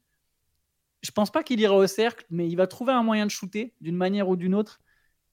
je 1.01 1.11
pense 1.11 1.31
pas 1.31 1.43
qu'il 1.43 1.59
ira 1.59 1.75
au 1.75 1.87
cercle, 1.87 2.25
mais 2.29 2.47
il 2.47 2.55
va 2.55 2.67
trouver 2.67 2.93
un 2.93 3.03
moyen 3.03 3.25
de 3.25 3.31
shooter 3.31 3.73
d'une 3.81 3.95
manière 3.95 4.29
ou 4.29 4.35
d'une 4.35 4.55
autre. 4.55 4.79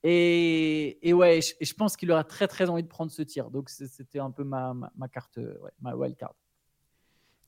Et, 0.02 0.98
et 1.08 1.12
ouais, 1.12 1.40
je, 1.40 1.54
je 1.60 1.72
pense 1.74 1.96
qu'il 1.96 2.10
aura 2.12 2.22
très 2.22 2.46
très 2.46 2.70
envie 2.70 2.82
de 2.82 2.88
prendre 2.88 3.10
ce 3.10 3.22
tir. 3.22 3.50
Donc 3.50 3.70
c'était 3.70 4.20
un 4.20 4.30
peu 4.30 4.44
ma, 4.44 4.74
carte, 5.12 5.38
euh, 5.38 5.58
ma 5.80 5.96
wild 5.96 6.16
card. 6.16 6.34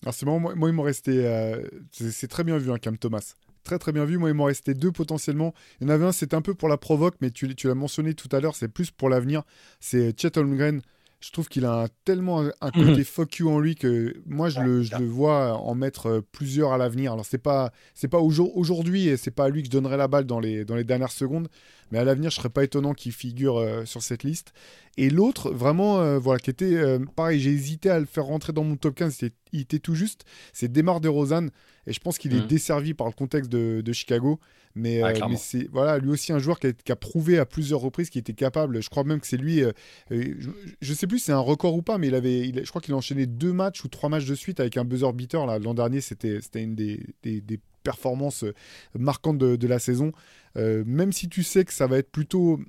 Alors 0.03 0.15
c'est 0.15 0.27
marrant, 0.27 0.41
moi, 0.41 0.55
moi, 0.55 0.69
il 0.69 0.75
m'en 0.75 0.83
restait. 0.83 1.25
euh, 1.25 1.63
c'est 1.93 2.11
c'est 2.11 2.29
très 2.29 2.45
bien 2.45 2.59
vu, 2.59 2.71
hein, 2.73 2.79
Cam 2.79 2.99
Thomas. 2.99 3.35
Très 3.63 3.79
très 3.79 3.93
bien 3.93 4.05
vu. 4.05 4.19
Moi, 4.19 4.31
il 4.31 4.35
m'en 4.35 4.45
restait 4.45 4.75
deux 4.75 4.93
potentiellement. 4.93 5.53
Il 5.81 5.87
y 5.87 5.91
en 5.91 5.95
avait 5.95 6.07
un, 6.07 6.13
c'était 6.13 6.37
un 6.37 6.43
peu 6.43 6.55
pour 6.55 6.69
la 6.69 6.79
provoque, 6.79 7.17
mais 7.21 7.31
tu, 7.31 7.55
tu 7.55 7.69
l'as 7.69 7.75
mentionné 7.75 8.15
tout 8.15 8.29
à 8.33 8.41
l'heure, 8.41 8.57
c'est 8.57 8.69
plus 8.69 8.91
pour 8.91 9.09
l'avenir. 9.09 9.43
C'est 9.81 10.19
Chet 10.19 10.39
Holmgren. 10.39 10.81
Je 11.21 11.33
trouve 11.33 11.49
qu'il 11.49 11.65
a 11.65 11.83
un- 11.83 11.89
tellement 12.05 12.43
un, 12.43 12.53
un 12.61 12.71
côté 12.71 13.03
fuck 13.03 13.39
you 13.39 13.51
en 13.51 13.59
lui 13.59 13.75
que 13.75 14.15
moi, 14.25 14.49
je, 14.51 14.61
le, 14.61 14.83
je 14.83 14.95
le 14.97 15.05
vois 15.07 15.55
en 15.55 15.75
mettre 15.75 16.07
euh, 16.07 16.21
plusieurs 16.31 16.73
à 16.73 16.79
l'avenir. 16.79 17.13
Alors, 17.13 17.27
c'est 17.27 17.39
pas, 17.39 17.73
c'est 17.93 18.07
pas 18.07 18.19
aujourd- 18.21 18.57
aujourd'hui 18.57 19.09
et 19.09 19.17
c'est 19.17 19.33
pas 19.33 19.47
à 19.47 19.49
lui 19.49 19.63
que 19.63 19.67
je 19.67 19.73
donnerai 19.73 19.97
la 19.97 20.07
balle 20.07 20.27
dans 20.27 20.39
les, 20.39 20.65
dans 20.65 20.77
les 20.77 20.85
dernières 20.85 21.11
secondes, 21.11 21.49
mais 21.91 21.99
à 21.99 22.05
l'avenir, 22.05 22.31
je 22.31 22.37
serais 22.37 22.49
pas 22.51 22.65
étonnant 22.65 22.95
qu'il 22.95 23.13
figure 23.13 23.57
euh, 23.59 23.85
sur 23.85 24.03
cette 24.03 24.23
liste. 24.23 24.53
Et 24.97 25.11
l'autre, 25.11 25.51
vraiment, 25.51 26.01
euh, 26.01 26.19
voilà, 26.19 26.39
qui 26.41 26.51
était 26.51 26.75
euh, 26.75 26.99
pareil, 27.17 27.41
j'ai 27.41 27.51
hésité 27.51 27.89
à 27.91 27.99
le 28.01 28.07
faire 28.07 28.25
rentrer 28.25 28.53
dans 28.53 28.65
mon 28.65 28.77
top 28.77 28.95
15, 28.97 29.15
c'était- 29.15 29.35
il 29.53 29.61
était 29.61 29.79
tout 29.79 29.95
juste, 29.95 30.25
c'est 30.53 30.71
Demar 30.71 31.01
DeRozan. 31.01 31.47
Et 31.87 31.93
je 31.93 32.01
pense 32.01 32.19
qu'il 32.19 32.35
est 32.35 32.41
Mhm. 32.41 32.47
desservi 32.49 32.95
par 32.95 33.07
le 33.07 33.13
contexte 33.15 33.51
de, 33.51 33.81
de 33.81 33.93
Chicago. 33.93 34.39
Mais, 34.75 35.03
c'est 35.39 35.67
voilà, 35.73 35.99
lui 35.99 36.11
aussi 36.11 36.33
un 36.33 36.39
joueur 36.39 36.61
qui 36.61 36.69
a, 36.69 36.73
qui 36.73 36.93
a 36.93 36.97
prouvé 36.97 37.39
à 37.39 37.47
plusieurs 37.47 37.81
reprises 37.81 38.11
qu'il 38.11 38.21
était 38.21 38.35
capable. 38.35 38.81
Je 38.83 38.89
crois 38.91 39.03
même 39.03 39.19
que 39.21 39.27
c'est 39.27 39.39
lui. 39.39 39.63
je, 40.11 40.51
je 40.81 40.95
sais 40.95 41.07
plus 41.07 41.19
si 41.19 41.25
c'est 41.27 41.33
un 41.33 41.39
record 41.39 41.75
ou 41.75 41.83
pas, 41.83 41.99
mais 41.99 42.09
il 42.09 42.15
avait, 42.15 42.47
il 42.47 42.61
je 42.65 42.69
crois 42.69 42.81
qu'il 42.83 42.95
a 42.95 42.97
enchaîné 42.97 43.27
deux 43.27 43.53
matchs 43.53 43.83
ou 43.85 43.89
trois 43.89 44.09
matchs 44.09 44.27
de 44.27 44.35
suite 44.35 44.61
avec 44.61 44.77
un 44.77 44.85
buzzer 44.85 45.13
beater. 45.15 45.47
L'an 45.61 45.75
dernier, 45.75 46.01
c'était 46.01 46.41
c'était 46.43 46.63
une 46.63 46.75
des, 46.77 47.01
des- 47.23 47.41
des 47.41 47.59
performances 47.91 48.45
euh, 48.45 48.55
marquantes 48.99 49.39
de, 49.39 49.57
de 49.57 49.67
la 49.75 49.79
saison. 49.79 50.09
Euh, 50.57 50.85
même 50.87 51.13
si 51.19 51.27
tu 51.29 51.43
sais 51.43 51.65
que 51.65 51.73
ça 51.73 51.87
va 51.87 51.97
être 51.99 52.11
plutôt 52.19 52.61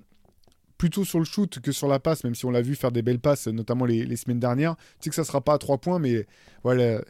plutôt 0.78 1.04
sur 1.04 1.20
le 1.20 1.26
shoot 1.26 1.60
que 1.60 1.74
sur 1.74 1.90
la 1.90 2.00
passe, 2.00 2.24
même 2.24 2.36
si 2.36 2.46
on 2.46 2.52
l'a 2.52 2.62
vu 2.62 2.76
faire 2.76 2.94
des 2.94 3.02
belles 3.02 3.20
passes, 3.20 3.48
notamment 3.48 3.86
les, 3.86 4.06
les 4.06 4.16
semaines 4.16 4.40
dernières. 4.40 4.76
Tu 4.78 4.84
sais 5.02 5.10
que 5.10 5.16
ça 5.22 5.26
sera 5.26 5.42
pas 5.42 5.56
à 5.56 5.58
trois 5.58 5.78
points, 5.78 6.00
mais 6.00 6.26
voilà. 6.64 7.02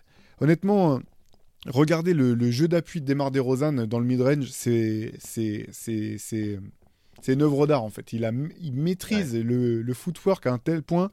Honnêtement, 0.41 0.99
regardez 1.67 2.13
le, 2.15 2.33
le 2.33 2.49
jeu 2.49 2.67
d'appui 2.67 2.99
de 3.01 3.05
Demar 3.05 3.29
DeRozan 3.29 3.85
dans 3.85 3.99
le 3.99 4.05
mid-range, 4.05 4.49
c'est 4.49 5.13
c'est 5.19 5.67
c'est 5.71 6.17
c'est 6.17 6.59
c'est 7.21 7.33
une 7.33 7.43
œuvre 7.43 7.67
d'art 7.67 7.83
en 7.83 7.91
fait. 7.91 8.13
Il 8.13 8.25
a 8.25 8.31
il 8.61 8.73
maîtrise 8.73 9.35
le, 9.35 9.83
le 9.83 9.93
footwork 9.93 10.47
à 10.47 10.51
un 10.53 10.57
tel 10.57 10.81
point 10.81 11.11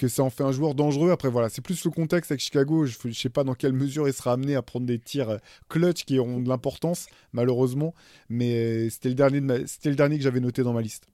que 0.00 0.08
ça 0.08 0.22
en 0.22 0.30
fait 0.30 0.42
un 0.42 0.52
joueur 0.52 0.74
dangereux. 0.74 1.10
Après 1.10 1.28
voilà, 1.28 1.48
c'est 1.48 1.60
plus 1.60 1.84
le 1.84 1.90
contexte 1.90 2.30
avec 2.32 2.40
Chicago. 2.40 2.86
Je, 2.86 2.96
je 3.04 3.12
sais 3.12 3.28
pas 3.28 3.44
dans 3.44 3.54
quelle 3.54 3.72
mesure 3.74 4.08
il 4.08 4.14
sera 4.14 4.32
amené 4.32 4.54
à 4.56 4.62
prendre 4.62 4.86
des 4.86 4.98
tirs 4.98 5.30
euh, 5.30 5.38
clutch 5.68 6.04
qui 6.04 6.18
auront 6.18 6.40
de 6.40 6.48
l'importance 6.48 7.06
malheureusement, 7.32 7.94
mais 8.28 8.54
euh, 8.54 8.90
c'était 8.90 9.10
le 9.10 9.14
dernier 9.14 9.40
de 9.40 9.46
ma- 9.46 9.66
c'était 9.66 9.90
le 9.90 9.96
dernier 9.96 10.16
que 10.16 10.24
j'avais 10.24 10.40
noté 10.40 10.62
dans 10.62 10.72
ma 10.72 10.80
liste. 10.82 11.06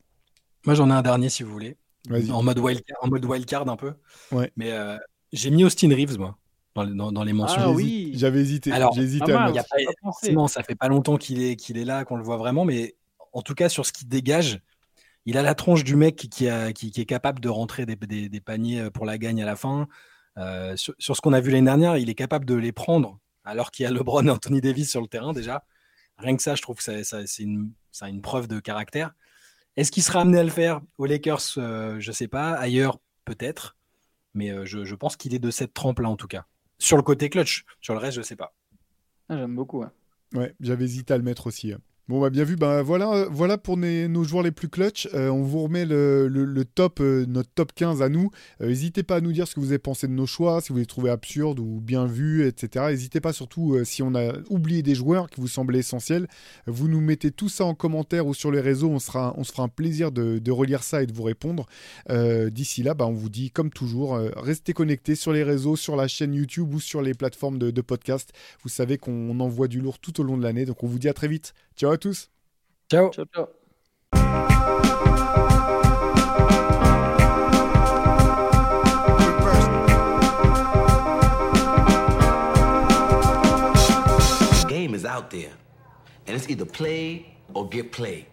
Moi, 0.65 0.75
j'en 0.75 0.89
ai 0.91 0.93
un 0.93 1.03
dernier 1.03 1.29
si 1.29 1.43
vous 1.43 1.51
voulez. 1.53 1.77
Vas-y. 2.09 2.31
En 2.31 2.43
mode 2.43 2.59
wildcard, 2.59 2.97
en 3.03 3.09
mode 3.09 3.25
wildcard 3.25 3.69
un 3.69 3.77
peu. 3.77 3.93
Ouais. 4.33 4.51
Mais 4.57 4.73
euh, 4.73 4.97
j'ai 5.33 5.51
mis 5.51 5.65
Austin 5.65 5.89
Reeves, 5.89 6.19
moi, 6.19 6.37
dans, 6.75 6.85
les- 6.85 6.95
dans- 6.95 7.13
dans 7.13 7.25
les 7.25 7.33
mentions. 7.33 7.61
Ah 7.61 7.69
J'ai 7.69 7.75
oui. 7.75 8.13
J'avais 8.15 8.41
hésité. 8.41 8.71
Alors, 8.73 8.93
J'ai 8.95 9.03
hésité 9.03 9.33
à 9.33 9.51
y 9.51 9.59
a 9.59 9.63
pas- 9.65 9.77
forcément, 10.03 10.47
ça 10.49 10.63
fait 10.63 10.75
pas 10.77 10.89
longtemps 10.89 11.17
qu'il 11.17 11.43
est, 11.43 11.57
qu'il 11.57 11.77
est 11.79 11.85
là, 11.85 12.05
qu'on 12.05 12.17
le 12.17 12.23
voit 12.23 12.37
vraiment, 12.37 12.65
mais 12.65 12.95
en 13.33 13.43
tout 13.43 13.55
cas, 13.55 13.69
sur 13.69 13.85
ce 13.85 13.93
qu'il 13.93 14.09
dégage, 14.09 14.61
il 15.27 15.37
a 15.39 15.43
la 15.43 15.55
tronche 15.55 15.85
du 15.85 15.97
mec 15.97 16.17
qui, 16.17 16.29
qui 16.29 16.49
a- 16.49 16.73
qui- 16.73 16.91
qui 16.91 17.01
est 17.01 17.07
capable 17.07 17.41
de 17.41 17.49
rentrer 17.49 17.85
des, 17.87 17.97
des- 17.97 18.29
des 18.29 18.41
paniers 18.41 18.91
pour 18.91 19.05
la 19.07 19.19
gagne 19.19 19.43
à 19.43 19.47
la 19.47 19.57
fin. 19.57 19.87
Euh, 20.39 20.77
sur, 20.77 20.95
sur 20.99 21.17
ce 21.17 21.21
qu'on 21.21 21.33
a 21.33 21.41
vu 21.41 21.51
l'année 21.51 21.65
dernière, 21.67 21.97
il 21.97 22.09
est 22.11 22.15
capable 22.15 22.45
de 22.45 22.55
les 22.55 22.73
prendre, 22.73 23.19
alors 23.45 23.71
qu'il 23.71 23.85
y 23.85 23.87
a 23.87 23.91
LeBron 23.91 24.27
et 24.27 24.31
Anthony 24.31 24.61
Davis 24.61 24.91
sur 24.91 25.01
le 25.01 25.09
terrain 25.09 25.33
déjà. 25.33 25.65
Rien 26.19 26.37
que 26.37 26.43
ça, 26.43 26.55
je 26.55 26.63
trouve 26.63 26.77
que 26.77 26.83
ça- 26.83 27.05
ça- 27.05 27.27
c'est 27.27 27.43
une, 27.43 27.73
preuve 28.23 28.49
de 28.49 28.61
caractère. 28.61 29.13
Est-ce 29.77 29.93
qu'il 29.93 30.03
sera 30.03 30.21
amené 30.23 30.39
à 30.39 30.43
le 30.45 30.51
faire 30.51 30.81
aux 30.99 31.07
Lakers? 31.07 31.41
Je 31.57 32.07
ne 32.07 32.13
sais 32.13 32.29
pas. 32.29 32.53
Ailleurs, 32.53 32.99
peut-être. 33.25 33.77
Mais 34.35 34.53
je, 34.67 34.95
pense 34.95 35.17
qu'il 35.17 35.35
est 35.35 35.39
de 35.39 35.51
cette 35.51 35.75
trempe-là, 35.75 36.09
en 36.09 36.17
tout 36.17 36.27
cas. 36.29 36.47
Sur 36.79 36.97
le 36.97 37.03
côté 37.03 37.29
clutch. 37.31 37.65
Sur 37.81 37.95
le 37.95 38.01
reste, 38.01 38.15
je 38.15 38.21
ne 38.21 38.25
sais 38.25 38.37
pas. 38.37 38.55
Ah, 39.29 39.37
j'aime 39.37 39.55
beaucoup. 39.55 39.85
Ouais, 40.35 40.55
j'avais 40.61 40.85
hésité 40.85 41.15
à 41.15 41.17
le 41.19 41.23
mettre 41.23 41.47
aussi. 41.47 41.73
Hein. 41.73 41.81
Bon, 42.09 42.21
bah, 42.21 42.31
bien 42.31 42.45
vu. 42.45 42.55
Ben, 42.55 42.83
voilà, 42.83 43.11
euh, 43.13 43.29
voilà 43.29 43.59
pour 43.59 43.77
nos 43.77 44.23
joueurs 44.23 44.45
les 44.45 44.53
plus 44.53 44.69
clutch. 44.69 45.09
Euh, 45.13 45.29
on 45.29 45.43
vous 45.43 45.65
remet 45.65 45.85
le, 45.85 46.63
top, 46.63 47.01
euh, 47.01 47.27
notre 47.27 47.51
top 47.51 47.73
15 47.75 48.01
à 48.01 48.09
nous. 48.09 48.31
N'hésitez 48.61 49.03
pas 49.03 49.17
à 49.17 49.21
nous 49.21 49.33
dire 49.33 49.49
ce 49.49 49.57
que 49.57 49.61
vous 49.61 49.71
avez 49.71 49.81
pensé 49.81 50.07
de 50.07 50.13
nos 50.13 50.27
choix, 50.27 50.61
si 50.61 50.73
vous 50.73 50.79
les 50.79 50.87
trouvez 50.87 51.11
absurdes 51.11 51.59
ou 51.59 51.81
bien 51.83 52.07
vus, 52.07 52.47
etc. 52.47 52.85
N'hésitez 52.91 53.21
pas 53.21 53.33
surtout 53.33 53.77
si 53.85 54.05
on 54.05 54.15
a 54.15 54.35
oublié 54.51 54.85
des 54.85 54.95
joueurs 54.95 55.29
qui 55.29 55.41
vous 55.41 55.49
semblaient 55.49 55.81
essentiels. 55.81 56.29
Vous 56.69 56.87
nous 56.87 57.01
mettez 57.01 57.33
tout 57.33 57.49
ça 57.49 57.65
en 57.65 57.75
commentaire 57.75 58.29
ou 58.29 58.35
sur 58.35 58.53
les 58.53 58.61
réseaux. 58.61 58.91
On, 58.91 59.01
sera, 59.01 59.35
se 59.43 59.51
fera 59.51 59.65
un 59.65 59.69
plaisir 59.69 60.13
de, 60.13 60.51
relire 60.53 60.85
ça 60.85 61.03
et 61.03 61.07
de 61.07 61.13
vous 61.13 61.25
répondre. 61.25 61.67
D'ici 62.09 62.85
là, 62.85 62.95
bah, 62.95 63.07
on 63.09 63.15
vous 63.15 63.31
dit, 63.31 63.51
comme 63.51 63.71
toujours, 63.71 64.17
restez 64.37 64.75
connectés 64.75 65.17
sur 65.17 65.33
les 65.33 65.43
réseaux, 65.43 65.75
sur 65.75 65.97
la 65.97 66.07
chaîne 66.07 66.35
YouTube 66.35 66.73
ou 66.73 66.79
sur 66.79 67.03
les 67.03 67.15
plateformes 67.15 67.59
de, 67.59 67.73
de 67.73 67.81
podcast. 67.81 68.33
Vous 68.63 68.69
savez 68.69 68.97
qu'on 68.97 69.41
envoie 69.41 69.67
du 69.67 69.81
lourd 69.81 69.99
tout 69.99 70.21
au 70.21 70.23
long 70.23 70.37
de 70.37 70.45
l'année. 70.45 70.67
Donc 70.67 70.85
on 70.85 70.87
vous 70.87 71.01
dit 71.01 71.09
à 71.09 71.15
très 71.15 71.27
vite. 71.27 71.53
Ciao 71.77 71.96
à 71.97 71.99
tous. 71.99 72.31
Ciao. 72.91 73.11
Ciao, 73.11 73.25
ciao. 73.35 73.49
game 84.69 84.95
is 84.95 85.05
out 85.05 85.31
there, 85.31 85.53
and 86.27 86.37
it's 86.37 86.49
either 86.49 86.65
play 86.65 87.35
or 87.55 87.69
get 87.69 87.93
played. 87.93 88.27